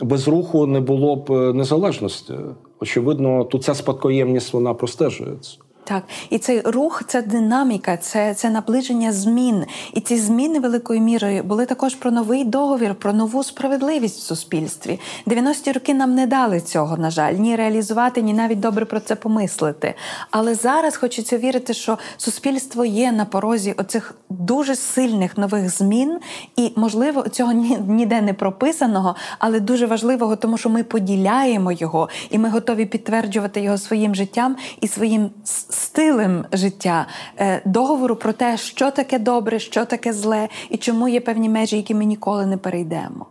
[0.02, 2.34] без руху не було б е, незалежності.
[2.80, 5.58] Очевидно, тут ця спадкоємність вона простежується.
[5.92, 9.66] Так, і цей рух, це динаміка, це це наближення змін.
[9.94, 15.00] І ці зміни великою мірою були також про новий договір, про нову справедливість в суспільстві.
[15.28, 19.16] 90-ті роки нам не дали цього, на жаль, ні реалізувати, ні навіть добре про це
[19.16, 19.94] помислити.
[20.30, 26.20] Але зараз хочеться вірити, що суспільство є на порозі оцих дуже сильних нових змін,
[26.56, 27.52] і, можливо, цього
[27.88, 33.62] ніде не прописаного, але дуже важливого, тому що ми поділяємо його, і ми готові підтверджувати
[33.62, 35.30] його своїм життям і своїм
[35.82, 41.20] стилем життя, е, договору про те, що таке добре, що таке зле, і чому є
[41.20, 43.26] певні межі, які ми ніколи не перейдемо.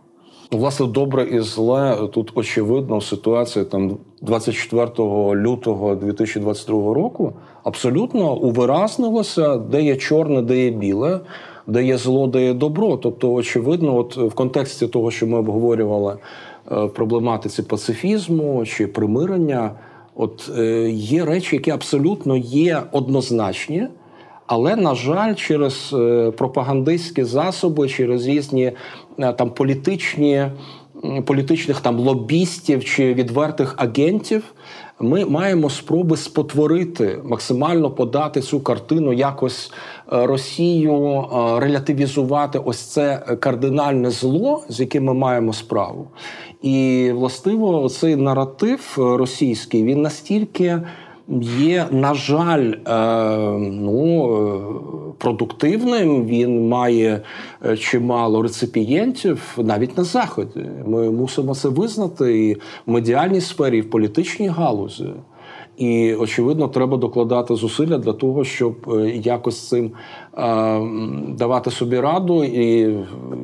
[0.51, 4.87] Власне, добре і зле тут очевидно ситуація там 24
[5.35, 7.33] лютого 2022 року
[7.63, 11.19] абсолютно увиразнилося, де є чорне, де є біле,
[11.67, 12.97] де є зло, де є добро.
[12.97, 16.17] Тобто, очевидно, от в контексті того, що ми обговорювали
[16.71, 19.71] е, в проблематиці пацифізму чи примирення,
[20.15, 23.87] от е, є речі, які абсолютно є однозначні.
[24.47, 28.71] Але на жаль, через е, пропагандистські засоби, через різні
[29.19, 30.45] е, там політичні
[31.25, 34.43] політичних там лобістів чи відвертих агентів,
[35.01, 39.71] ми маємо спроби спотворити, максимально подати цю картину, якось
[40.13, 41.25] е, Росію
[41.57, 46.07] релятивізувати ось це кардинальне зло, з яким ми маємо справу.
[46.61, 50.81] І властиво цей наратив російський він настільки
[51.41, 52.95] є, на жаль, е,
[53.59, 56.25] ну, е, продуктивним.
[56.25, 57.21] Він має
[57.65, 60.65] е, чимало реципієнтів навіть на заході.
[60.85, 65.09] Ми мусимо це визнати і в медіальній сфері, і в політичній галузі.
[65.81, 69.91] І очевидно, треба докладати зусилля для того, щоб е, якось цим е,
[71.27, 72.97] давати собі раду і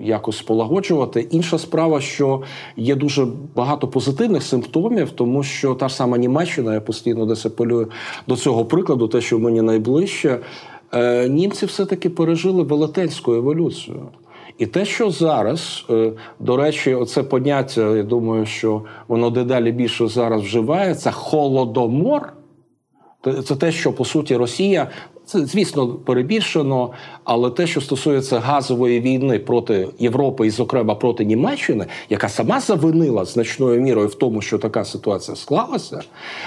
[0.04, 1.28] якось полагоджувати.
[1.32, 2.42] Інша справа, що
[2.76, 7.88] є дуже багато позитивних симптомів, тому що та ж сама Німеччина, я постійно десь апелюю
[8.28, 10.40] до цього прикладу, те, що мені найближче,
[10.94, 14.00] е, німці все-таки пережили велетенську еволюцію.
[14.58, 20.08] І те, що зараз, е, до речі, оце поняття, я думаю, що воно дедалі більше
[20.08, 22.34] зараз вживається, холодомор.
[23.46, 24.88] Це те, що по суті Росія
[25.28, 26.92] це, звісно, перебільшено,
[27.24, 33.26] але те, що стосується газової війни проти Європи і, зокрема, проти Німеччини, яка сама завинила
[33.26, 36.02] значною мірою в тому, що така ситуація склалася.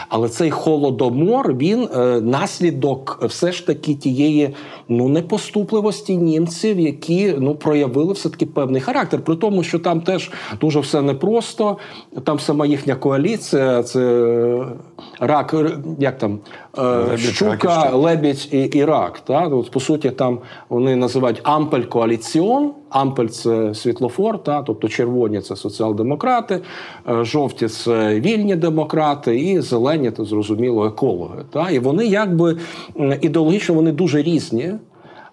[0.08, 4.54] Але цей холодомор він е, наслідок все ж таки тієї
[4.88, 9.20] ну непоступливості німців, які ну проявили все таки певний характер.
[9.20, 10.30] При тому, що там теж
[10.60, 11.76] дуже все непросто.
[12.24, 14.64] Там сама їхня коаліція, це
[15.18, 15.54] рак,
[15.98, 16.38] як там
[16.78, 18.69] е, щука, лебідь і.
[18.76, 19.20] Ірак.
[19.20, 19.46] Та?
[19.46, 20.38] От, По суті, там
[20.68, 22.72] вони називають Ампель коаліціон.
[22.90, 24.62] Ампель це світлофор, та?
[24.62, 26.60] тобто червоні це соціал-демократи,
[27.08, 31.44] е, жовті це вільні демократи, і зелені це зрозуміло екологи.
[31.52, 31.70] Та?
[31.70, 32.56] І вони якби
[33.20, 34.72] ідеологічно вони дуже різні.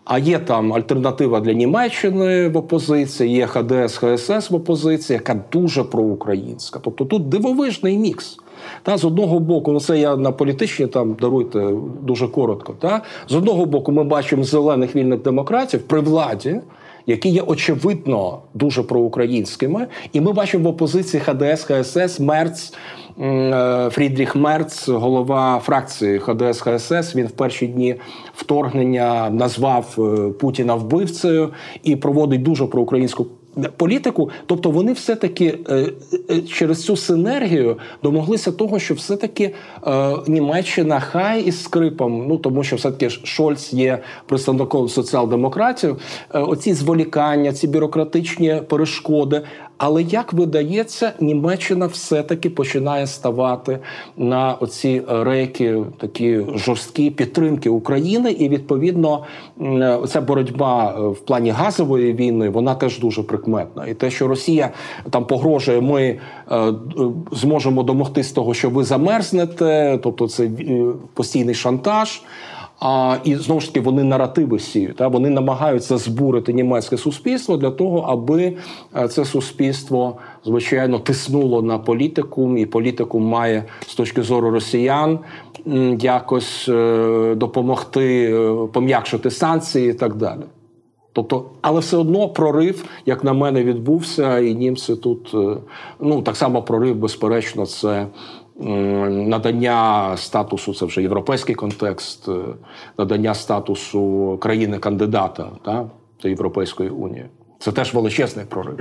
[0.09, 5.83] А є там альтернатива для Німеччини в опозиції, є ХДС, ХСС в опозиції, яка дуже
[5.83, 6.79] проукраїнська.
[6.83, 8.37] Тобто тут дивовижний мікс.
[8.83, 11.69] Та, З одного боку, ну це я на політичні там даруйте
[12.01, 12.73] дуже коротко.
[12.79, 13.01] Та?
[13.27, 16.61] З одного боку, ми бачимо зелених вільних демократів при владі,
[17.05, 22.73] які є очевидно дуже проукраїнськими, і ми бачимо в опозиції ХДС, ХСС, Мерц.
[23.21, 27.95] Е, Фрідріх Мерц, голова фракції ХДС ХСС, він в перші дні
[28.35, 31.49] вторгнення назвав е, Путіна вбивцею
[31.83, 33.27] і проводить дуже проукраїнську
[33.77, 34.29] політику.
[34.45, 35.85] Тобто вони все-таки е,
[36.29, 39.53] е, через цю синергію домоглися того, що все-таки
[39.87, 45.97] е, Німеччина хай із скрипом, ну тому що все-таки Шольц є представником соціал-демократів,
[46.33, 49.41] оці зволікання, ці бюрократичні перешкоди.
[49.77, 53.79] Але як видається, Німеччина все-таки починає ставати
[54.17, 59.23] на оці рейки, такі жорсткі підтримки України, і відповідно
[60.07, 63.87] ця боротьба е, в плані газової війни вона теж дуже прикметна.
[63.87, 64.71] І те, що Росія
[65.09, 66.19] там погрожує, ми
[66.51, 66.73] е,
[67.31, 70.51] зможемо домогтись того, що ви замерзнете, тобто це е,
[71.13, 72.21] постійний шантаж.
[72.79, 74.95] А і знову ж таки вони наративи сіють.
[74.95, 78.53] Та вони намагаються збурити німецьке суспільство для того, аби
[78.95, 85.19] е, це суспільство звичайно тиснуло на політику, і політику має з точки зору росіян
[85.99, 90.41] якось е, допомогти е, пом'якшити санкції і так далі.
[91.13, 95.35] Тобто, але все одно прорив, як на мене, відбувся, і німці тут
[95.99, 98.07] ну так само прорив, безперечно, це
[98.59, 102.41] надання статусу, це вже європейський контекст, е,
[102.97, 105.89] надання статусу країни-кандидата та,
[106.21, 107.25] до Європейської унії.
[107.59, 108.79] Це теж величезний прорив.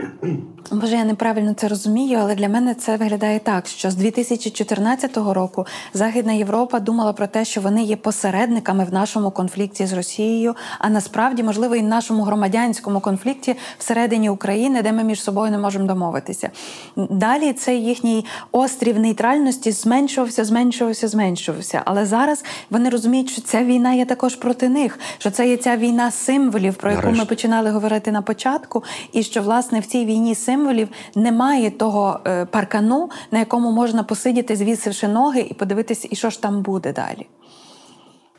[0.73, 5.67] Може, я неправильно це розумію, але для мене це виглядає так, що з 2014 року
[5.95, 10.91] Західна Європа думала про те, що вони є посередниками в нашому конфлікті з Росією, а
[10.91, 15.87] насправді, можливо, і в нашому громадянському конфлікті всередині України, де ми між собою не можемо
[15.87, 16.51] домовитися.
[16.97, 21.83] Далі цей їхній острів нейтральності зменшувався, зменшувався, зменшувався.
[21.85, 25.77] Але зараз вони розуміють, що ця війна є також проти них, що це є ця
[25.77, 30.05] війна символів, про яку ми починали говорити на початку початку, і що власне в цій
[30.05, 36.17] війні символів немає того е, паркану, на якому можна посидіти, звісивши ноги, і подивитися, і
[36.17, 37.27] що ж там буде далі.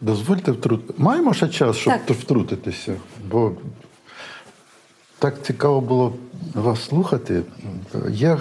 [0.01, 0.93] Дозвольте втрутити.
[0.97, 2.17] Маємо ще час, щоб Так.
[2.17, 2.93] втрутитися,
[3.31, 3.51] бо
[5.19, 6.13] так цікаво було
[6.53, 7.43] вас слухати.
[8.09, 8.39] Я...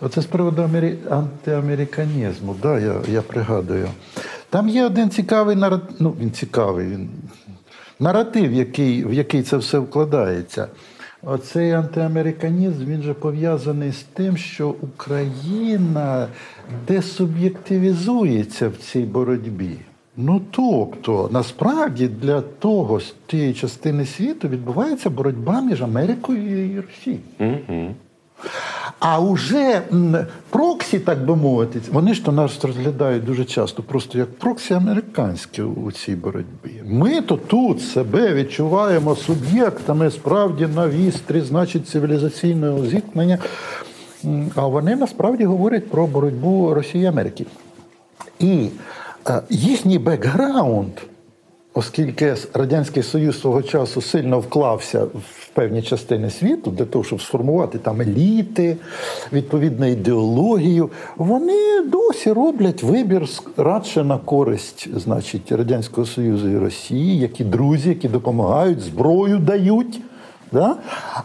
[0.00, 0.98] Оце з приводу амері...
[1.10, 3.88] антиамериканізму, да, я, я пригадую.
[4.50, 7.10] Там є один цікавий наратив, ну він цікавий, він...
[8.02, 10.68] наратив, який, в який це все вкладається.
[11.22, 16.28] Оцей антиамериканізм він же пов'язаний з тим, що Україна
[16.88, 19.76] десуб'єктивізується в цій боротьбі.
[20.16, 27.20] Ну тобто, насправді для того з тієї частини світу відбувається боротьба між Америкою і Росією.
[27.40, 27.94] Угу.
[28.98, 29.82] А уже
[30.50, 35.62] проксі, так би мовити, вони ж то нас розглядають дуже часто, просто як проксі американське
[35.62, 36.82] у цій боротьбі.
[36.84, 43.38] Ми то тут себе відчуваємо суб'єктами справді на вістрі, значить, цивілізаційного зіткнення.
[44.54, 47.46] А вони насправді говорять про боротьбу Росії і Америки.
[48.38, 48.68] І
[49.28, 50.92] е, їхній бекграунд,
[51.74, 57.78] оскільки Радянський Союз свого часу сильно вклався в певні частини світу для того, щоб сформувати
[57.78, 58.76] там еліти,
[59.32, 67.44] відповідну ідеологію, вони досі роблять вибір радше на користь, значить, Радянського Союзу і Росії, які
[67.44, 70.00] друзі, які допомагають, зброю дають
[70.52, 70.76] да?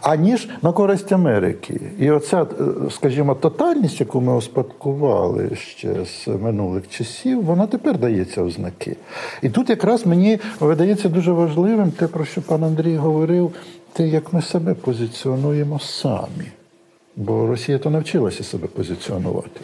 [0.02, 1.80] аніж на користь Америки.
[1.98, 2.46] І оця, е,
[2.90, 8.96] скажімо, тотальність, яку ми успадкували ще з минулих часів, вона тепер дається в знаки.
[9.42, 13.52] І тут якраз мені видається дуже важливим те, про що пан Андрій говорив,
[13.92, 16.52] те, як ми себе позиціонуємо самі.
[17.16, 19.60] Бо Росія то навчилася себе позиціонувати.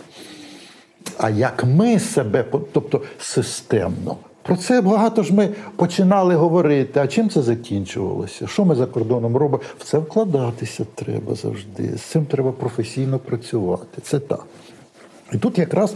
[1.18, 4.16] А як ми себе, тобто системно.
[4.44, 7.00] Про це багато ж ми починали говорити.
[7.00, 8.46] А чим це закінчувалося?
[8.46, 9.62] Що ми за кордоном робимо?
[9.78, 11.96] В це вкладатися треба завжди.
[11.96, 14.02] З цим треба професійно працювати.
[14.02, 14.46] Це так.
[15.32, 15.94] І тут якраз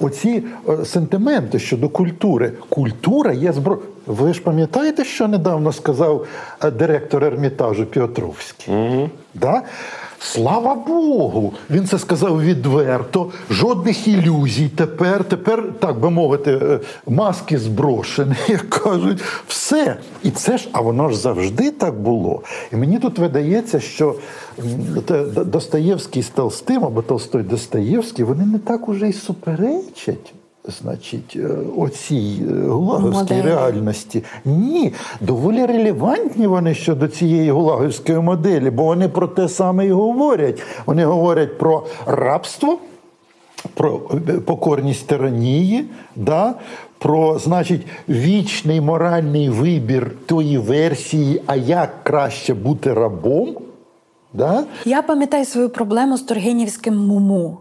[0.00, 2.52] оці е, сентименти щодо культури.
[2.68, 3.80] Культура є зброя.
[4.06, 6.26] Ви ж пам'ятаєте, що недавно сказав
[6.64, 8.74] е, директор Ермітажу Піотровський?
[8.74, 9.10] Угу.
[9.34, 9.62] Да?
[10.24, 11.52] Слава Богу!
[11.70, 14.68] Він це сказав відверто, жодних ілюзій.
[14.68, 19.96] Тепер, тепер, так би мовити, е, маски зброшені, як кажуть, все.
[20.22, 22.42] І це ж, а воно ж завжди так було.
[22.72, 24.14] І мені тут видається, що
[25.46, 30.34] Достоєвський з Толстим або Толстой Достоєвський, вони не так уже й суперечать.
[30.68, 33.42] Значить, е, оцій е, гулаговській Моделі.
[33.42, 34.24] реальності.
[34.44, 40.62] Ні, доволі релевантні вони щодо цієї гулаговської моделі, бо вони про те саме і говорять.
[40.86, 42.78] Вони говорять про рабство,
[43.74, 45.84] про е, покорність тиранії,
[46.16, 46.54] да?
[46.98, 53.56] про, значить, вічний моральний вибір тої версії, а як краще бути рабом.
[54.34, 54.64] Да?
[54.84, 57.58] Я пам'ятаю свою проблему з Тургенівським муму.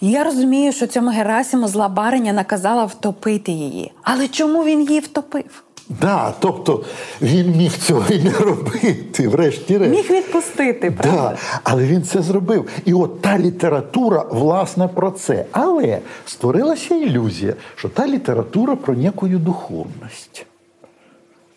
[0.00, 3.92] Я розумію, що цьому Герасиму зла бариня наказала втопити її.
[4.02, 5.64] Але чому він її втопив?
[6.00, 6.84] Да, тобто
[7.22, 9.92] він міг цього і не робити, врешті-решт.
[9.92, 11.16] Міг відпустити, правда?
[11.16, 12.68] Да, але він це зробив.
[12.84, 15.44] І от та література, власне, про це.
[15.52, 20.46] Але створилася ілюзія, що та література про некую духовність,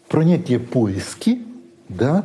[0.08, 1.38] про некі поиски.
[1.90, 2.24] Да?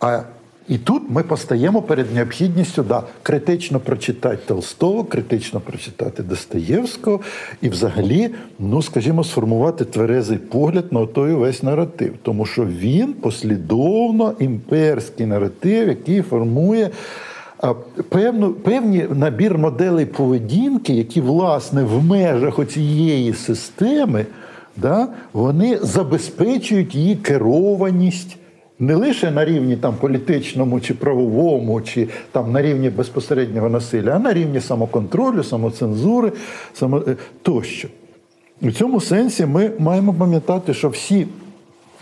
[0.00, 0.20] А,
[0.68, 7.20] і тут ми постаємо перед необхідністю да, критично прочитати Толстого, критично прочитати Достоєвського
[7.62, 12.14] і взагалі, ну, скажімо, сформувати тверезий погляд на той весь наратив.
[12.22, 16.90] Тому що він послідовно імперський наратив, який формує
[18.08, 24.26] певну, певні набір моделей поведінки, які, власне, в межах оцієї системи,
[24.76, 28.36] да, вони забезпечують її керованість.
[28.78, 34.18] Не лише на рівні там, політичному чи правовому, чи там, на рівні безпосереднього насилля, а
[34.18, 36.32] на рівні самоконтролю, самоцензури
[36.72, 37.02] само...
[37.08, 37.88] е, тощо.
[38.62, 41.26] У цьому сенсі ми маємо пам'ятати, що всі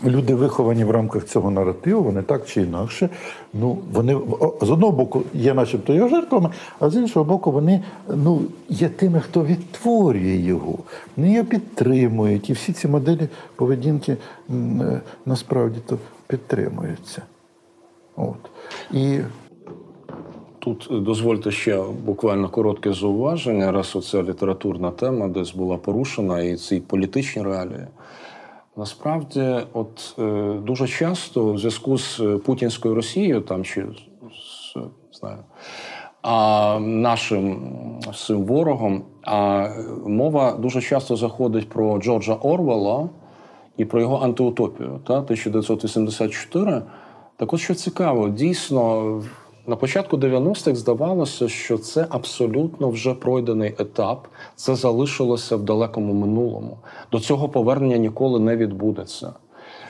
[0.04, 3.08] люди, виховані в рамках цього наративу, вони так чи інакше,
[3.54, 4.18] ну, вони
[4.62, 6.50] з одного боку є начебто його жертвами,
[6.80, 7.82] а з іншого боку, вони
[8.14, 10.78] ну, є тими, хто відтворює його,
[11.16, 12.50] вони його підтримують.
[12.50, 14.16] І всі ці моделі поведінки
[14.50, 17.22] е, насправді то підтримуються.
[18.16, 18.50] От.
[18.92, 19.20] І
[20.64, 26.80] Тут дозвольте ще буквально коротке зауваження, раз оця літературна тема десь була порушена, і ці
[26.80, 27.86] політичні реалії.
[28.76, 33.86] Насправді, от е, дуже часто в зв'язку з путінською Росією, там чи
[34.74, 34.78] з
[35.12, 35.38] знаю,
[36.22, 37.72] а нашим
[38.26, 39.68] цим ворогом, а
[40.06, 43.08] мова дуже часто заходить про Джорджа Орвела
[43.76, 46.82] і про його антиутопію, та 1984.
[47.36, 49.22] Так от що цікаво, дійсно
[49.66, 56.78] на початку 90-х здавалося, що це абсолютно вже пройдений етап, це залишилося в далекому минулому.
[57.12, 59.32] До цього повернення ніколи не відбудеться.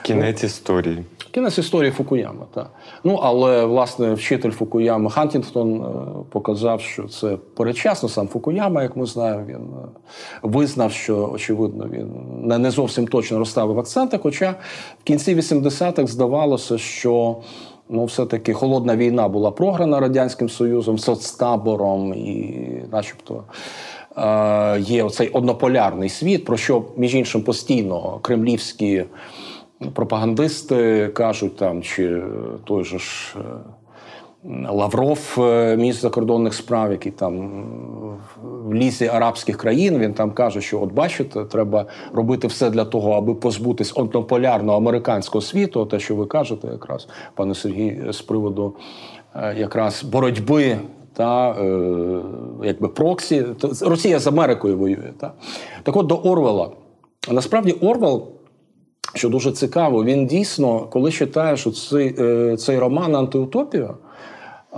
[0.02, 1.04] Кінець історії.
[1.30, 2.70] Кінець історії Фукуями, так.
[3.04, 5.84] Ну, але власне вчитель Фукуями Хантінгтон е,
[6.30, 9.88] показав, що це передчасно сам Фукуяма, як ми знаємо, він е,
[10.42, 12.08] визнав, що очевидно він
[12.48, 14.18] не, не зовсім точно розставив акценти.
[14.22, 14.54] Хоча
[15.00, 17.36] в кінці 80-х здавалося, що
[17.88, 22.60] ну, все-таки холодна війна була програна Радянським Союзом, соцтабором і,
[22.92, 23.44] начебто.
[24.16, 29.04] е, Є оцей однополярний світ, про що між іншим постійно кремлівські
[29.94, 32.22] пропагандисти кажуть там, чи
[32.64, 33.42] той же ж е,
[34.70, 37.64] Лавров, е, міністр закордонних справ, який там
[38.42, 43.12] в лісі арабських країн, він там каже, що от бачите, треба робити все для того,
[43.12, 48.76] аби позбутись однополярного американського світу, те, що ви кажете, якраз пане Сергій, з приводу
[49.34, 50.78] е, якраз боротьби.
[51.14, 51.80] Та е,
[52.64, 53.44] якби проксі,
[53.80, 55.12] Росія з Америкою воює.
[55.20, 55.32] Та?
[55.82, 56.70] Так от до Орвела.
[57.30, 58.28] Насправді Орвел
[59.14, 62.14] що дуже цікаво, він дійсно, коли читаєш цей,
[62.56, 63.90] цей роман Антиутопія,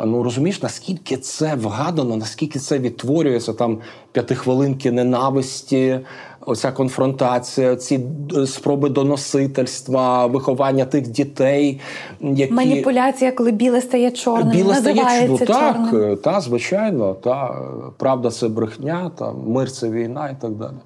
[0.05, 3.79] ну розумієш, наскільки це вгадано, наскільки це відтворюється там
[4.13, 6.01] п'ятихвилинки ненависті,
[6.47, 8.01] оця конфронтація, ці
[8.37, 11.81] е, спроби доносительства, виховання тих дітей,
[12.21, 16.13] які Маніпуляція, коли біле стає чорним, біле стає ну, так, чорним.
[16.13, 17.63] е, та звичайно, та
[17.99, 20.77] правда це брехня, та мир це війна і так далі.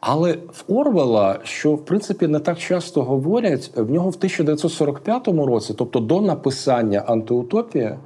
[0.00, 5.74] Але в Орвела, що в принципі не так часто говорять, в нього в 1945 році,
[5.78, 7.98] тобто до написання антиутопія,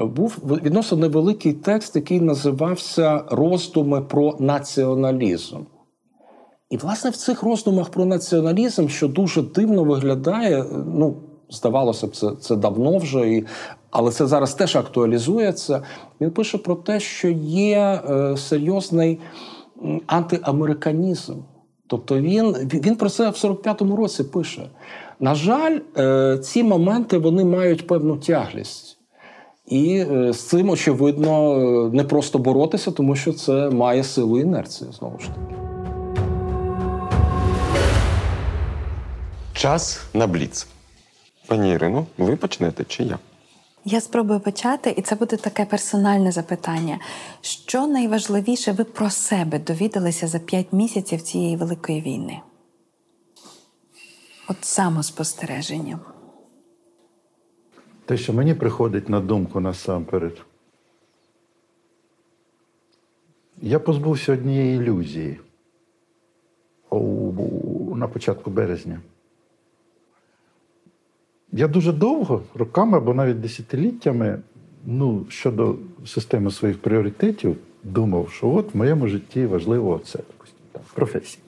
[0.00, 5.56] був відносно невеликий текст, який називався Роздуми про націоналізм.
[6.70, 11.16] І, власне, в цих роздумах про націоналізм, що дуже дивно виглядає, ну,
[11.50, 13.46] здавалося б, це це давно вже, і,
[13.90, 15.82] але це зараз теж актуалізується.
[16.20, 19.20] Він пише про те, що є е, серйозний
[20.06, 21.34] антиамериканізм.
[21.86, 24.70] Тобто він він про це в 45-му році пише.
[25.20, 28.98] На жаль, е, ці моменти вони мають певну тяглість.
[29.66, 35.18] І е, з цим, очевидно, не просто боротися, тому що це має силу інерції знову
[35.18, 35.54] ж таки.
[39.52, 40.66] Час на бліц.
[41.46, 43.18] Пані Ірино, ви почнете чи я?
[43.84, 46.98] Я спробую почати, і це буде таке персональне запитання.
[47.40, 52.40] Що найважливіше ви про себе довідалися за п'ять місяців цієї великої війни?
[54.48, 55.98] От самоспостереження.
[58.04, 60.42] Те, що мені приходить на думку насамперед.
[63.62, 65.40] Я позбувся однієї ілюзії
[67.94, 69.00] на початку березня.
[71.56, 74.38] Я дуже довго, роками або навіть десятиліттями,
[74.84, 75.76] ну, щодо
[76.06, 80.18] системи своїх пріоритетів, думав, що от в моєму житті важливо це
[80.72, 81.42] там, професія.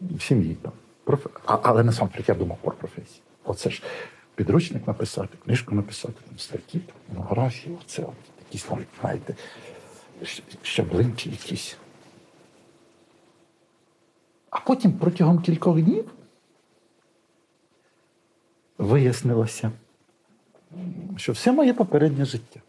[0.00, 0.72] В сім'ї там.
[1.04, 1.26] Проф...
[1.46, 3.22] А, але насамперед я думав про професію.
[3.44, 3.82] Оце ж
[4.34, 6.80] підручник написати, книжку написати, там, статті,
[7.14, 8.14] монографії, оце от,
[8.48, 9.34] якісь там, знаєте,
[10.62, 11.76] щаблинки якісь.
[14.50, 16.04] А потім протягом кількох днів
[18.78, 19.72] вияснилося,
[21.16, 22.60] що все моє попереднє життя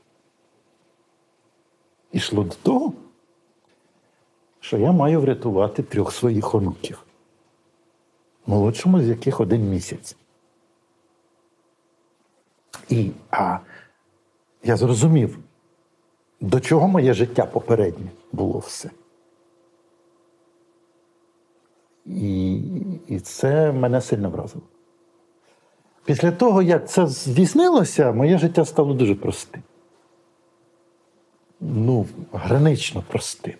[2.14, 2.94] ішло до того,
[4.60, 7.06] що я маю врятувати трьох своїх онуків,
[8.46, 10.16] молодшому з яких один місяць.
[12.90, 13.60] І а,
[14.64, 15.40] я зрозумів,
[16.42, 18.90] до чого моє життя попереднє було все.
[22.06, 22.56] І,
[23.08, 24.64] і це мене сильно вразило.
[26.06, 29.62] Після того, як це здійснилося, моє життя стало дуже простим.
[31.62, 33.54] Ну, гранично простим.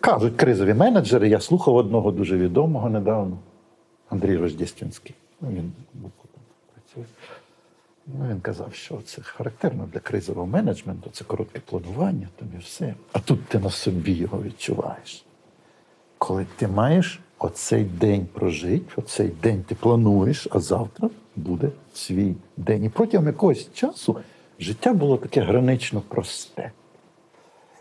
[0.00, 3.38] Кажуть кризові менеджери, я слухав одного дуже відомого недавно,
[4.08, 5.14] Андрій Рождєстінський.
[5.40, 5.72] Ну, Він
[6.72, 7.04] працює.
[8.06, 12.94] Ну, він казав, що це характерно для кризового менеджменту, це коротке планування, там і все.
[13.12, 15.24] А тут ти на собі його відчуваєш.
[16.18, 22.84] Коли ти маєш оцей день прожити, оцей день ти плануєш, а завтра буде свій день.
[22.84, 24.16] І протягом якогось часу
[24.60, 26.72] життя було таке гранично просте.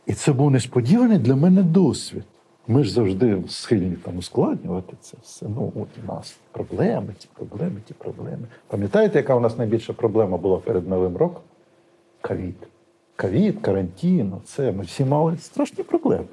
[0.05, 2.23] І це був несподіваний для мене досвід.
[2.67, 5.45] Ми ж завжди схильні там ускладнювати це все.
[5.49, 8.47] Ну, от у нас проблеми, ті проблеми, ті проблеми.
[8.67, 11.41] Пам'ятаєте, яка у нас найбільша проблема була перед Новим роком?
[12.21, 12.55] Ковід.
[13.15, 16.25] Ковід, карантин, це ми всі мали страшні проблеми.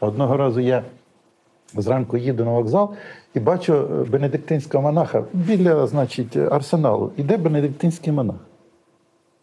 [0.00, 0.84] Одного разу я
[1.74, 2.94] Зранку їду на вокзал
[3.34, 7.12] і бачу е, бенедиктинського монаха біля, значить, арсеналу.
[7.16, 8.36] Іде бенедиктинський монах.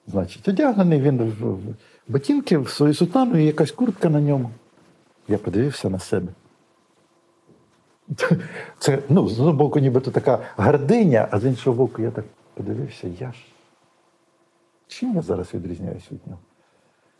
[0.07, 1.57] Значить, одягнений він в
[2.07, 4.49] ботинки, в свою сутану і якась куртка на ньому.
[5.27, 6.27] Я подивився на себе.
[8.79, 13.07] Це, ну, з одного боку, нібито така гординя, а з іншого боку, я так подивився,
[13.19, 13.37] я ж.
[14.87, 16.39] Чим я зараз відрізняюсь від нього?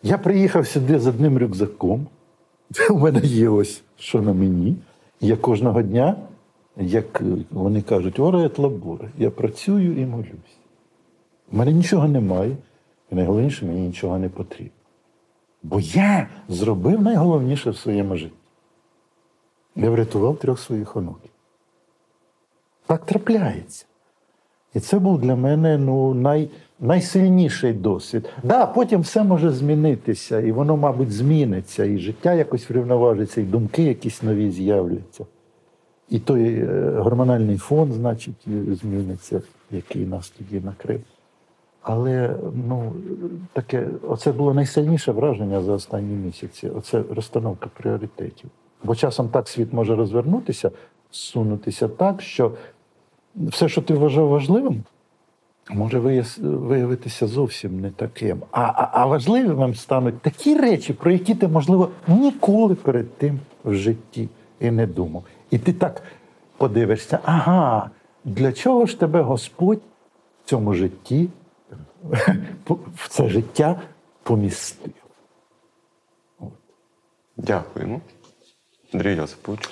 [0.03, 2.07] Я приїхав сюди з одним рюкзаком.
[2.89, 4.77] У мене є ось що на мені.
[5.19, 6.15] Я кожного дня,
[6.77, 7.21] як
[7.51, 10.57] вони кажуть, орет лабуре, я працюю і молюсь.
[11.51, 12.57] У мене нічого немає,
[13.11, 14.71] і найголовніше, мені нічого не потрібно.
[15.63, 18.35] Бо я зробив найголовніше в своєму житті.
[19.75, 21.31] Я врятував трьох своїх онуків.
[22.85, 23.85] Так трапляється.
[24.77, 26.49] І це був для мене ну, най,
[26.79, 28.29] найсильніший досвід.
[28.43, 33.83] Да, потім все може змінитися, і воно, мабуть, зміниться, і життя якось врівноважиться, і думки
[33.83, 35.25] якісь нові з'являться.
[36.09, 38.47] І той е, гормональний фон, значить,
[38.81, 39.41] зміниться,
[39.71, 41.01] який нас тоді накрив.
[41.81, 42.35] Але
[42.67, 42.93] ну,
[43.53, 46.69] таке, оце було найсильніше враження за останні місяці.
[46.69, 48.49] Оце розстановка пріоритетів.
[48.83, 50.71] Бо часом так світ може розвернутися,
[51.11, 52.51] сунутися так, що
[53.37, 54.83] все, що ти вважав важливим,
[55.69, 55.99] може
[56.39, 58.41] виявитися зовсім не таким.
[58.51, 63.73] А, а, а важливим стануть такі речі, про які ти, можливо, ніколи перед тим в
[63.73, 65.23] житті і не думав.
[65.51, 66.03] І ти так
[66.57, 67.89] подивишся, ага,
[68.25, 69.81] для чого ж тебе Господь
[70.45, 71.29] в цьому житті,
[72.95, 73.81] в це життя
[74.23, 74.93] помістив?
[77.37, 78.01] Дякуємо.
[78.93, 79.69] Андрій Йосипович.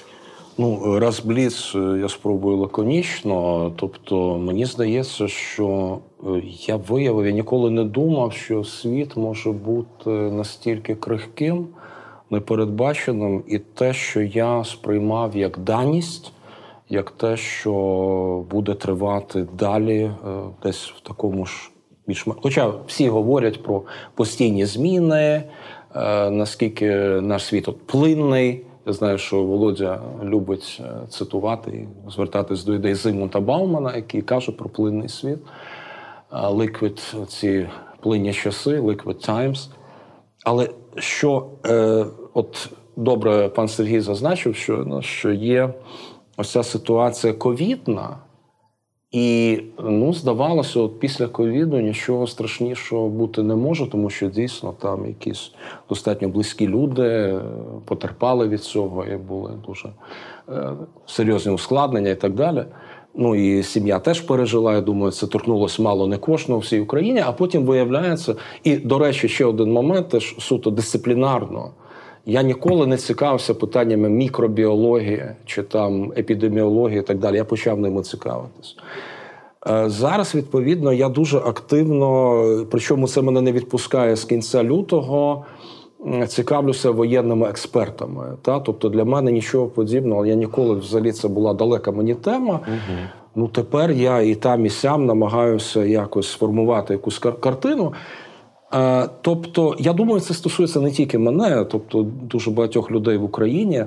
[0.58, 3.72] Ну, раз бліц е, я спробую лаконічно.
[3.76, 10.10] Тобто, мені здається, що е, я виявив, я ніколи не думав, що світ може бути
[10.10, 11.68] настільки крихким,
[12.30, 16.32] непередбаченим, і те, що я сприймав як даність,
[16.90, 20.12] як те, що буде тривати далі, е,
[20.64, 21.72] десь в такому ж
[22.08, 23.82] більш Хоча всі говорять про
[24.16, 25.44] постійні зміни,
[26.32, 26.92] наскільки
[27.22, 28.66] наш світ от плинний.
[28.88, 34.52] Я знаю, що Володя любить е, цитувати і звертатись до ідей Зимута Баумана, який каже
[34.52, 35.40] про плинний світ.
[36.32, 39.70] Liquid, ці плинні часи, Liquid Times.
[40.44, 45.74] Але що е, от добре пан Сергій зазначив, що, ну, що є
[46.38, 48.18] ось ця ситуація ковідна.
[49.12, 55.06] І ну, здавалося, от після ковіду нічого страшнішого бути не може, тому що дійсно там
[55.06, 55.52] якісь
[55.90, 57.42] достатньо близькі люди е,
[57.86, 59.90] потерпали від цього і були дуже
[60.50, 60.72] е,
[61.06, 62.66] серйозні ускладнення і так далі.
[63.18, 64.74] Ну і сім'я теж пережила.
[64.74, 67.24] Я думаю, це торкнулося мало не кожного всій Україні.
[67.26, 71.72] А потім виявляється, і до речі, ще один момент теж суто дисциплінарно.
[72.26, 77.36] Я ніколи не цікавився питаннями мікробіології чи там епідеміології і так далі.
[77.36, 78.78] Я почав ними цікавитись.
[79.70, 85.46] Е, зараз, відповідно, я дуже активно, причому це мене не відпускає з кінця лютого.
[86.28, 88.38] Цікавлюся воєнними експертами.
[88.42, 88.60] Та?
[88.60, 92.60] Тобто для мене нічого подібного, я ніколи взагалі це була далека мені тема.
[92.68, 92.98] Угу.
[93.36, 97.94] Ну тепер я і там, і сям намагаюся якось сформувати якусь картину.
[98.74, 103.86] Е, тобто, я думаю, це стосується не тільки мене, тобто дуже багатьох людей в Україні.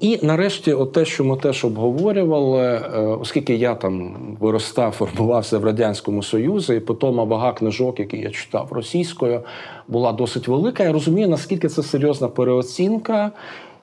[0.00, 5.64] І нарешті, от те, що ми теж обговорювали, е, оскільки я там виростав, формувався в
[5.64, 9.40] Радянському Союзі, і потім вага книжок, які я читав російською,
[9.88, 10.84] була досить велика.
[10.84, 13.32] Я розумію, наскільки це серйозна переоцінка.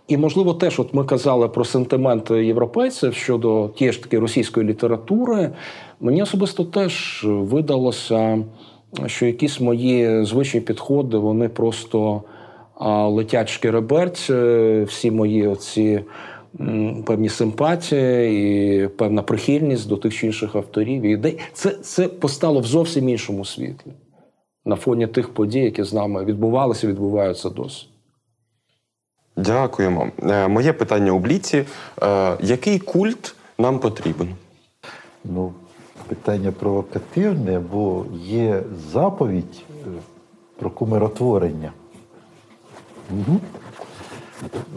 [0.07, 5.49] І, можливо, теж от ми казали про сентименти європейців щодо тієї ж таки російської літератури.
[5.99, 8.43] Мені особисто теж видалося
[9.21, 12.23] якісь мої звичні підходи, вони просто
[12.87, 16.03] летять шкереберть, е, всі мої оці
[17.05, 21.39] певні симпатії і певна прихильність до тих чи інших авторів і ідей.
[21.53, 23.91] Це, Це постало в зовсім іншому світлі
[24.65, 27.87] на фоні тих подій, які з нами відбувалися і відбуваються досі.
[29.37, 30.07] Дякуємо.
[30.23, 31.65] Е, моє питання у Бліці.
[32.03, 34.35] Е, який культ нам потрібен?
[35.23, 35.53] Ну,
[36.11, 39.73] питання провокативне, бо є заповідь е,
[40.59, 41.71] про кумиротворення.
[43.11, 43.39] Угу.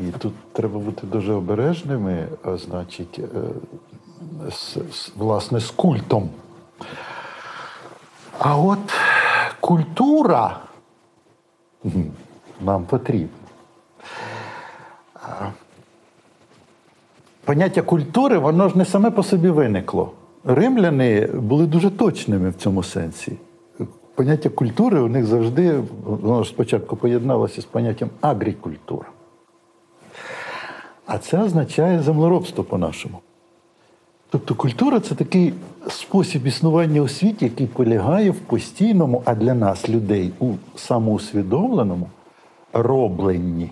[0.00, 3.26] І тут треба бути дуже обережними, а значить, е,
[4.50, 4.78] з,
[5.16, 6.30] власне, з культом.
[8.38, 8.92] А от
[9.60, 10.60] культура
[12.60, 13.28] нам потрібна.
[17.44, 20.12] Поняття культури, воно ж не саме по собі виникло
[20.44, 23.32] римляни були дуже точними в цьому сенсі.
[24.14, 29.06] Поняття культури у них завжди воно спочатку поєдналося з поняттям агрікультура.
[31.06, 33.18] А це означає землеробство по-нашому.
[34.30, 35.54] Тобто культура це такий
[35.88, 42.10] спосіб існування у світі, який полягає в постійному, а для нас, людей, у самоусвідомленому
[42.72, 43.70] робленні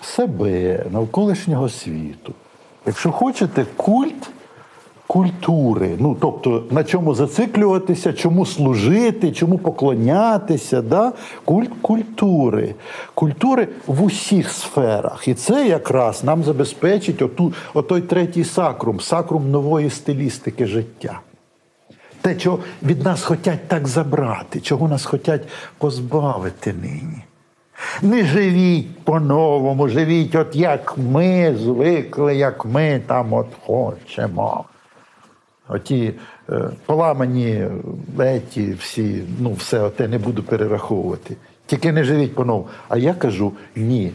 [0.00, 2.32] себе, навколишнього світу.
[2.86, 4.30] Якщо хочете, культ
[5.06, 5.96] культури.
[5.98, 10.82] Ну, тобто, на чому зациклюватися, чому служити, чому поклонятися.
[10.82, 11.12] Да?
[11.44, 12.74] Культ культури.
[13.14, 15.28] Культури в усіх сферах.
[15.28, 21.20] І це якраз нам забезпечить оту, отой третій сакрум, сакрум нової стилістики життя.
[22.20, 25.42] Те, чого від нас хочуть так забрати, чого нас хочуть
[25.78, 27.22] позбавити нині.
[28.02, 34.64] Не живіть по-новому, живіть, от як ми звикли, як ми там от хочемо.
[35.68, 36.14] Оті
[36.50, 37.64] е, поламані
[38.18, 41.36] еті всі, ну все оте не буду перераховувати.
[41.66, 42.68] Тільки не живіть по-новому.
[42.88, 44.12] А я кажу ні.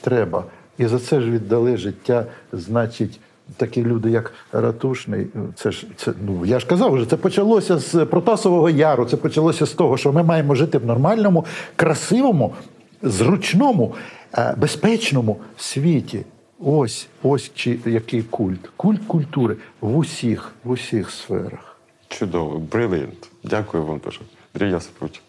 [0.00, 0.44] Треба.
[0.78, 3.20] І за це ж віддали життя, значить,
[3.56, 8.04] такі люди, як Ратушний, це ж це, ну я ж казав, вже це почалося з
[8.04, 11.44] Протасового Яру, це почалося з того, що ми маємо жити в нормальному,
[11.76, 12.54] красивому,
[13.02, 13.94] зручному,
[14.38, 16.24] е, безпечному світі.
[16.58, 18.70] Ось ось чи який культ.
[18.76, 21.76] Культ культури в усіх, в усіх сферах.
[22.08, 23.30] Чудово, бриліант.
[23.44, 24.20] Дякую вам дуже.
[24.54, 25.22] Андрій Йосипович.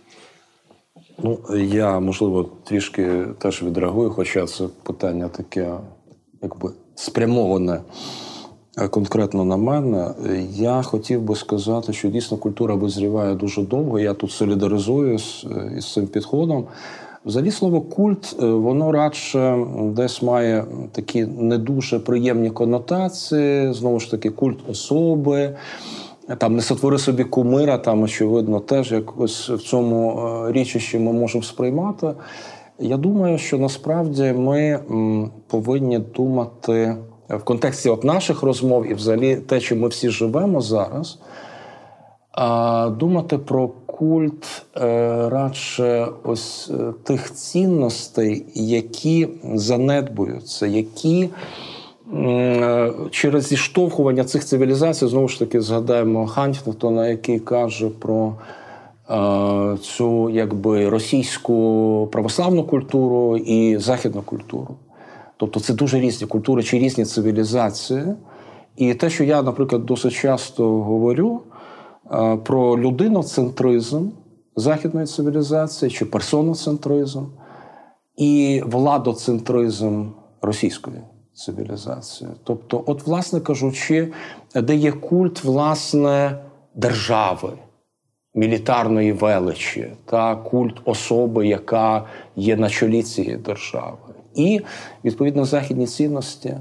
[1.24, 5.74] Ну, я, можливо, трішки теж відреагую, хоча це питання таке,
[6.42, 7.82] якби спрямоване
[8.78, 10.14] е, конкретно на мене.
[10.52, 14.00] Я хотів би сказати, що дійсно культура визріває дуже довго.
[14.00, 15.46] Я тут солідаризуюсь
[15.78, 16.68] із цим підходом.
[17.28, 24.12] Взагалі слово культ, е, воно радше десь має такі не дуже приємні конотації, знову ж
[24.12, 25.56] таки, культ особи.
[26.38, 31.44] Там не сотвори собі кумира, там, очевидно, теж якось в цьому е, річищі ми можемо
[31.44, 32.14] сприймати.
[32.80, 34.80] Я думаю, що насправді ми
[35.48, 36.96] повинні думати
[37.30, 41.20] в контексті от наших розмов і взагалі те, чим ми всі живемо зараз,
[42.98, 44.80] думати про культ е,
[45.30, 51.30] радше ось е, тих цінностей, які занедбуються, які
[52.14, 58.34] е, через зіштовхування цих цивілізацій знову ж таки згадаємо Хантінгтона, який каже про
[59.82, 64.76] цю якби російську православну культуру і західну культуру.
[65.38, 68.04] Тобто це дуже різні культури чи різні цивілізації.
[68.78, 71.42] І те, що я, наприклад, досить часто говорю.
[72.44, 74.10] Про людиноцентризм
[74.56, 77.26] західної цивілізації чи персоноцентризм
[78.18, 80.06] і владоцентризм
[80.42, 80.98] російської
[81.34, 82.30] цивілізації.
[82.44, 84.12] Тобто, от, власне кажучи,
[84.56, 86.44] де є культ власне
[86.76, 87.50] держави.
[88.36, 92.06] Мілітарної величі та культ особи, яка
[92.36, 93.98] є на чолі цієї держави,
[94.36, 94.62] і
[95.06, 96.58] відповідно західні цінності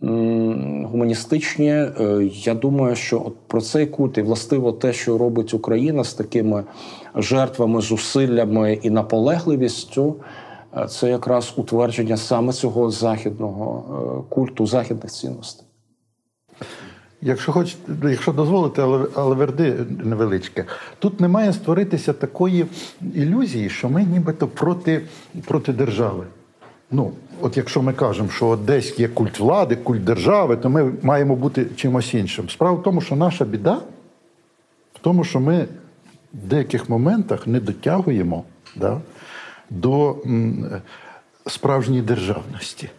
[0.00, 1.70] гуманістичні.
[1.70, 6.14] Е, я думаю, що от про цей культ і властиво те, що робить Україна з
[6.14, 6.64] такими
[7.14, 10.16] жертвами, зусиллями і наполегливістю,
[10.76, 13.84] е, це якраз утвердження саме цього західного
[14.28, 15.66] е, культу, західних цінностей.
[17.20, 20.64] Якщо хочете, якщо дозволите, але, але верди невеличке,
[20.98, 22.66] тут не має створитися такої
[23.14, 25.02] ілюзії, що ми нібито проти,
[25.46, 26.26] проти держави.
[26.90, 31.36] Ну, от якщо ми кажемо, що десь є культ влади, культ держави, то ми маємо
[31.36, 32.48] бути чимось іншим.
[32.48, 33.80] Справа в тому, що наша біда
[34.94, 35.66] в тому, що ми
[36.34, 38.44] в деяких моментах не дотягуємо
[38.76, 39.00] да,
[39.70, 40.16] до
[41.46, 42.90] справжньої державності.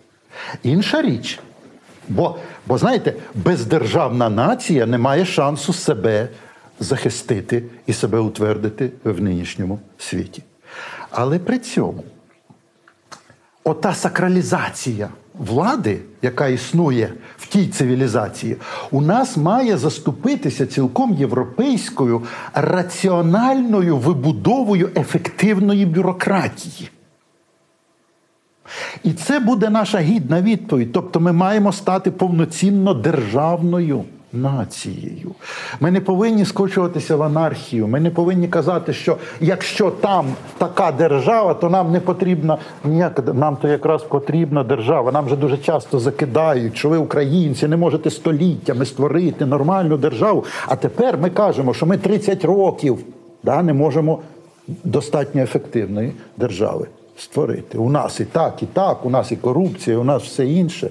[0.63, 1.39] Інша річ,
[2.09, 2.37] бо,
[2.67, 6.29] бо знаєте, бездержавна нація не має шансу себе
[6.79, 10.43] захистити і себе утвердити в нинішньому світі.
[11.09, 12.03] Але при цьому
[13.69, 15.09] ота сакралізація
[15.39, 18.57] влади, яка існує в тій цивілізації,
[18.91, 22.23] у нас має заступитися цілком європейською
[22.53, 26.89] раціональною вибудовою ефективної бюрократії.
[29.03, 30.91] І це буде наша гідна відповідь.
[30.91, 35.31] Тобто ми маємо стати повноцінно державною нацією.
[35.79, 37.87] Ми не повинні скочуватися в анархію.
[37.87, 40.25] Ми не повинні казати, що якщо там
[40.57, 45.11] така держава, то нам не потрібна ніяка нам то якраз потрібна держава.
[45.11, 50.45] Нам вже дуже часто закидають, що ви українці не можете століттями створити нормальну державу.
[50.67, 52.99] А тепер ми кажемо, що ми 30 років
[53.43, 54.19] да, не можемо
[54.83, 56.87] достатньо ефективної держави
[57.17, 57.77] створити.
[57.77, 60.89] У нас і так, і так, у нас і корупція, у нас все інше.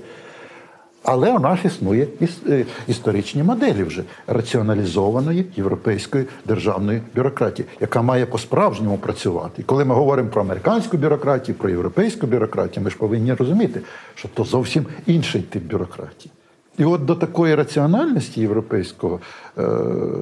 [1.02, 2.06] Але у нас існує
[2.48, 9.62] е, історичні моделі вже раціоналізованої європейської державної бюрократії, яка має по-справжньому працювати.
[9.62, 13.80] І коли ми говоримо про американську бюрократію, про європейську бюрократію, ми ж повинні розуміти,
[14.14, 16.32] що то зовсім інший тип бюрократії.
[16.78, 19.20] І от до такої раціональності європейського
[19.58, 19.62] е,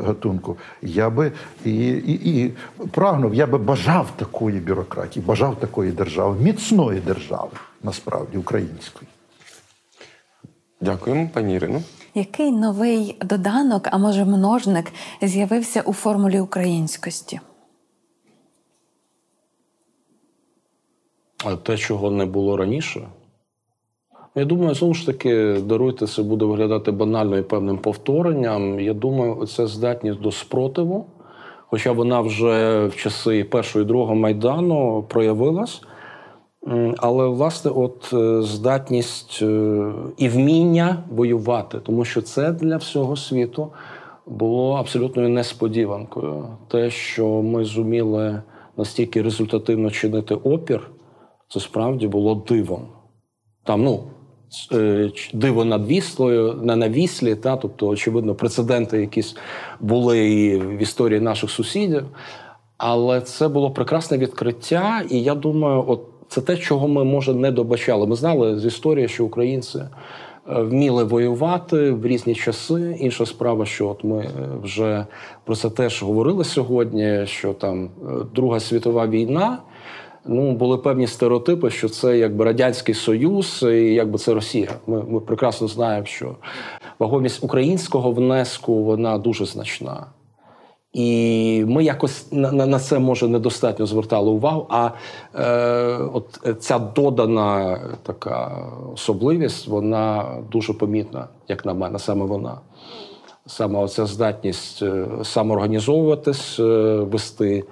[0.07, 1.33] гатунку я би
[1.65, 2.53] і, і, і
[2.91, 7.51] прагнув, я би бажав такої бюрократії, бажав такої держави, міцної держави,
[7.83, 9.09] насправді української.
[10.87, 11.83] Дякуємо, пані Ірино.
[12.15, 14.93] Який новий доданок, а може множник,
[15.23, 17.41] з'явився у формулі українськості?
[21.45, 23.09] А Те, чого не було раніше.
[24.35, 28.81] Я думаю, знову ж таки, даруйте, це буде виглядати банально і певним повторенням.
[28.81, 31.07] Я думаю, це здатність до спротиву.
[31.67, 35.83] Хоча вона вже в часи першого і другого майдану проявилась.
[36.97, 43.69] Але, власне, от е, здатність е, і вміння воювати, тому що це для всього світу
[44.27, 46.47] було абсолютною несподіванкою.
[46.69, 48.43] Те, що ми зуміли
[48.77, 50.91] настільки результативно чинити опір,
[51.49, 52.83] це справді було дивом.
[53.65, 54.05] Там, ну,
[54.73, 59.37] е, диво над віслою, не на віслі, та, тобто, очевидно, прецеденти якісь
[59.81, 62.05] були і в історії наших сусідів.
[62.79, 66.01] Але це було прекрасне відкриття, і я думаю, от.
[66.29, 68.07] Це те, чого ми може не добачали.
[68.07, 69.89] Ми знали з історії, що українці е,
[70.63, 72.97] вміли воювати в різні часи.
[73.01, 74.31] Інша справа, що от ми е,
[74.63, 75.07] вже
[75.45, 77.27] про це теж говорили сьогодні.
[77.27, 77.89] Що там е,
[78.35, 79.59] Друга світова війна.
[80.29, 84.71] Ну, були певні стереотипи, що це якби радянський союз, і якби це Росія.
[84.87, 86.37] Ми ми прекрасно знаємо, що
[86.99, 90.07] вагомість українського внеску вона дуже значна.
[90.97, 94.67] І ми якось на на це може недостатньо звертали увагу.
[94.69, 94.91] А
[95.35, 102.61] е, от ця додана така особливість, вона дуже помітна, як на мене, саме вона.
[103.47, 106.63] Саме оця здатність е, самоорганізовуватись, е,
[106.97, 107.65] вести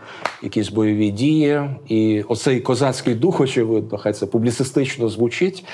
[0.43, 1.61] якісь бойові дії.
[1.89, 5.65] І оцей козацький дух, очевидно, хай це публіцистично звучить,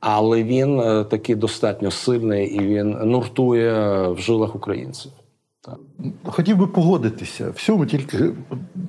[0.00, 5.12] але він е, такий достатньо сильний і він нуртує в жилах українців.
[6.24, 8.32] Хотів би погодитися всьому, тільки,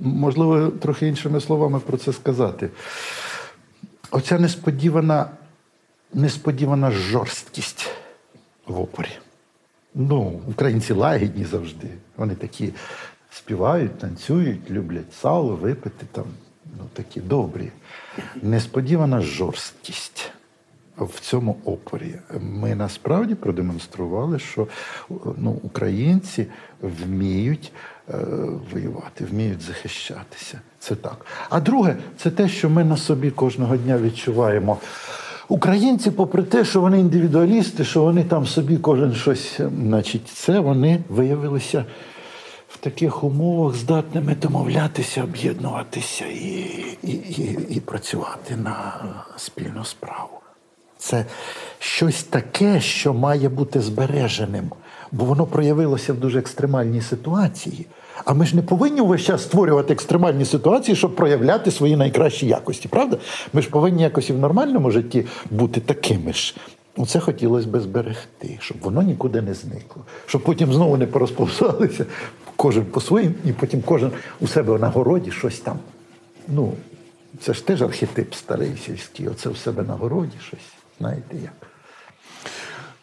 [0.02, 2.70] можливо, трохи іншими словами про це сказати.
[4.12, 5.30] Оця несподівана
[6.14, 7.90] несподівана жорсткість
[8.68, 9.10] в опорі.
[9.96, 11.88] Ну, Українці лагідні завжди.
[12.18, 12.74] Вони такі
[13.30, 16.26] співають, танцюють, люблять сало, випити там,
[16.78, 17.72] ну такі добрі.
[18.42, 20.32] Несподівана жорсткість
[21.00, 22.16] в цьому опорі.
[22.42, 24.68] Ми насправді продемонстрували, що
[25.38, 26.48] ну, українці
[26.82, 27.72] вміють
[28.10, 28.18] е,
[28.74, 30.62] воювати, вміють захищатися.
[30.80, 31.26] Це так.
[31.50, 34.78] А друге, це те, що ми на собі кожного дня відчуваємо.
[35.50, 41.04] Українці, попри те, що вони індивідуалісти, що вони там собі кожен щось, значить, це вони
[41.10, 41.86] виявилися.
[42.70, 46.66] В таких умовах здатними домовлятися, об'єднуватися і
[47.04, 49.06] і, і, і працювати на
[49.38, 50.40] спільну справу.
[51.08, 51.26] Це
[51.80, 54.72] щось таке, що має бути збереженим,
[55.12, 57.86] бо воно проявилося в дуже екстремальній ситуації.
[58.26, 62.88] А ми ж не повинні увесь час створювати екстремальні ситуації, щоб проявляти свої найкращі якості,
[62.88, 63.18] правда?
[63.54, 66.56] Ми ж повинні якось і в нормальному житті бути такими ж.
[66.98, 72.06] Оце хотілося би зберегти, щоб воно нікуди не зникло, щоб потім знову не порозповзалися,
[72.56, 75.80] кожен по своїм, і потім кожен у себе на городі щось там.
[76.48, 76.74] Ну,
[77.42, 81.68] це ж теж архетип старий сільський, оце в себе на городі щось знаєте як.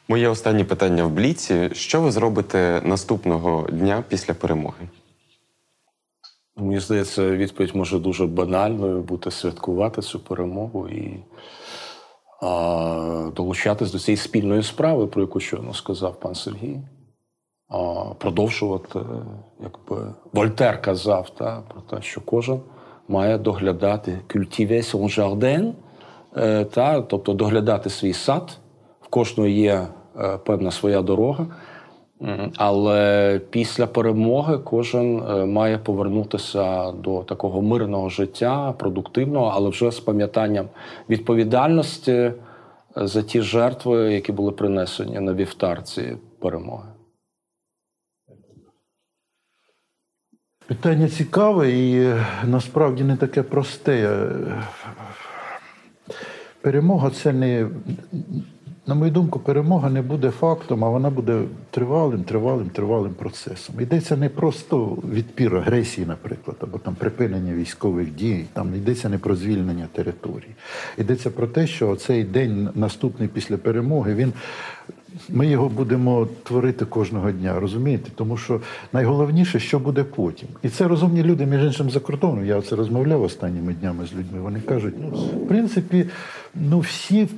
[0.08, 1.70] Моє останнє питання в Бліці.
[1.72, 4.88] Що ви зробите наступного дня після перемоги?
[6.56, 11.24] Мені здається, відповідь може дуже банальною бути святкувати цю перемогу і
[12.42, 16.80] а, долучатись до цієї спільної справи, про яку щойно сказав пан Сергій.
[17.68, 19.00] А, Продовжувати,
[19.60, 22.60] якби Вольтер казав та, про те, що кожен
[23.08, 25.83] має доглядати cultiver son jardin, Е,
[26.70, 28.58] та, тобто доглядати свій сад.
[29.00, 29.86] В кожного є
[30.18, 31.46] е, певна своя дорога.
[32.56, 40.00] Але після перемоги кожен е, має повернутися до такого мирного життя, продуктивного, але вже з
[40.00, 40.68] пам'ятанням
[41.08, 42.32] відповідальності
[42.96, 46.88] за ті жертви, які були принесені на вівтарці перемоги.
[50.66, 54.26] Питання цікаве і насправді не таке просте.
[56.64, 57.66] Перемога це не
[58.86, 63.80] на мою думку, перемога не буде фактом, а вона буде тривалим, тривалим, тривалим процесом.
[63.80, 69.36] Йдеться не просто відпір агресії, наприклад, або там припинення військових дій, там йдеться не про
[69.36, 70.54] звільнення території.
[70.98, 74.32] Йдеться про те, що цей день наступний після перемоги, він.
[75.28, 78.10] Ми його будемо творити кожного дня, розумієте?
[78.14, 78.60] Тому що
[78.92, 80.48] найголовніше, що буде потім.
[80.62, 82.46] І це розумні люди, між іншим, за кордоном.
[82.46, 84.40] Я це розмовляв останніми днями з людьми.
[84.40, 86.06] Вони кажуть, ну, в принципі,
[86.54, 87.28] ну всі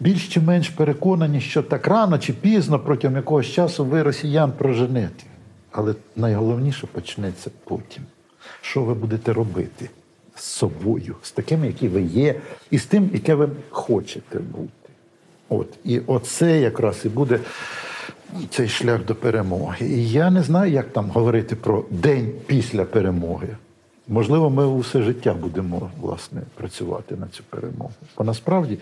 [0.00, 5.24] більш чи менш переконані, що так рано чи пізно протягом якогось часу ви росіян проженете.
[5.70, 8.02] Але найголовніше почнеться потім.
[8.60, 9.90] Що ви будете робити
[10.36, 14.70] з собою, з такими, які ви є, і з тим, яке ви хочете бути.
[15.48, 15.68] От.
[15.84, 17.40] І оце якраз і буде
[18.50, 19.86] цей шлях до перемоги.
[19.86, 23.56] І я не знаю, як там говорити про день після перемоги.
[24.08, 27.92] Можливо, ми усе життя будемо власне працювати на цю перемогу.
[28.18, 28.78] Бо насправді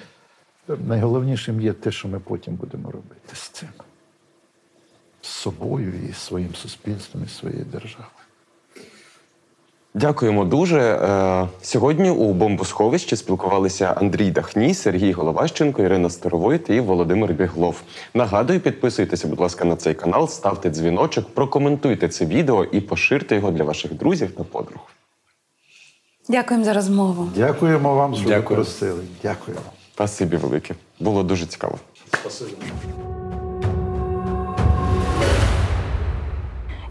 [0.87, 3.69] найголовнішим є те, що ми потім будемо робити з цим.
[5.21, 8.11] З собою і своїм суспільством, і своєю державою.
[9.95, 10.81] Дякуємо дуже.
[10.81, 17.83] Е, Сьогодні у бомбосховищі спілкувалися Андрій Дахній, Сергій Головащенко, Ірина Старовойт і Володимир Біглов.
[18.15, 23.51] Нагадую, підписуйтеся, будь ласка, на цей канал, ставте дзвіночок, прокоментуйте це відео і поширте його
[23.51, 24.92] для ваших друзів та подруг.
[26.29, 27.29] Дякуємо за розмову.
[27.37, 28.49] Дякуємо вам, що Дякую.
[28.49, 29.01] ви просили.
[29.23, 29.57] Дякую.
[29.95, 30.75] Спасибі велике.
[31.01, 31.79] Було дуже цікаво.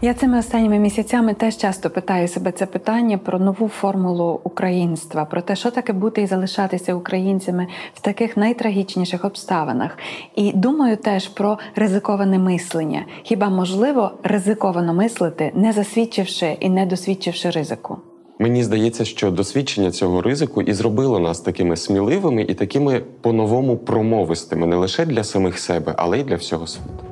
[0.04, 5.42] Я цими останніми місяцями теж часто питаю себе це питання про нову формулу українства, про
[5.42, 9.98] те, що таке бути і залишатися українцями в таких найтрагічніших обставинах.
[10.34, 13.04] І думаю теж про ризиковане мислення.
[13.22, 17.98] Хіба можливо ризиковано мислити, не засвідчивши і не досвідчивши ризику?
[18.42, 24.66] Мені здається, що досвідчення цього ризику і зробило нас такими сміливими і такими по-новому промовистими
[24.66, 27.11] не лише для самих себе, але й для всього світу.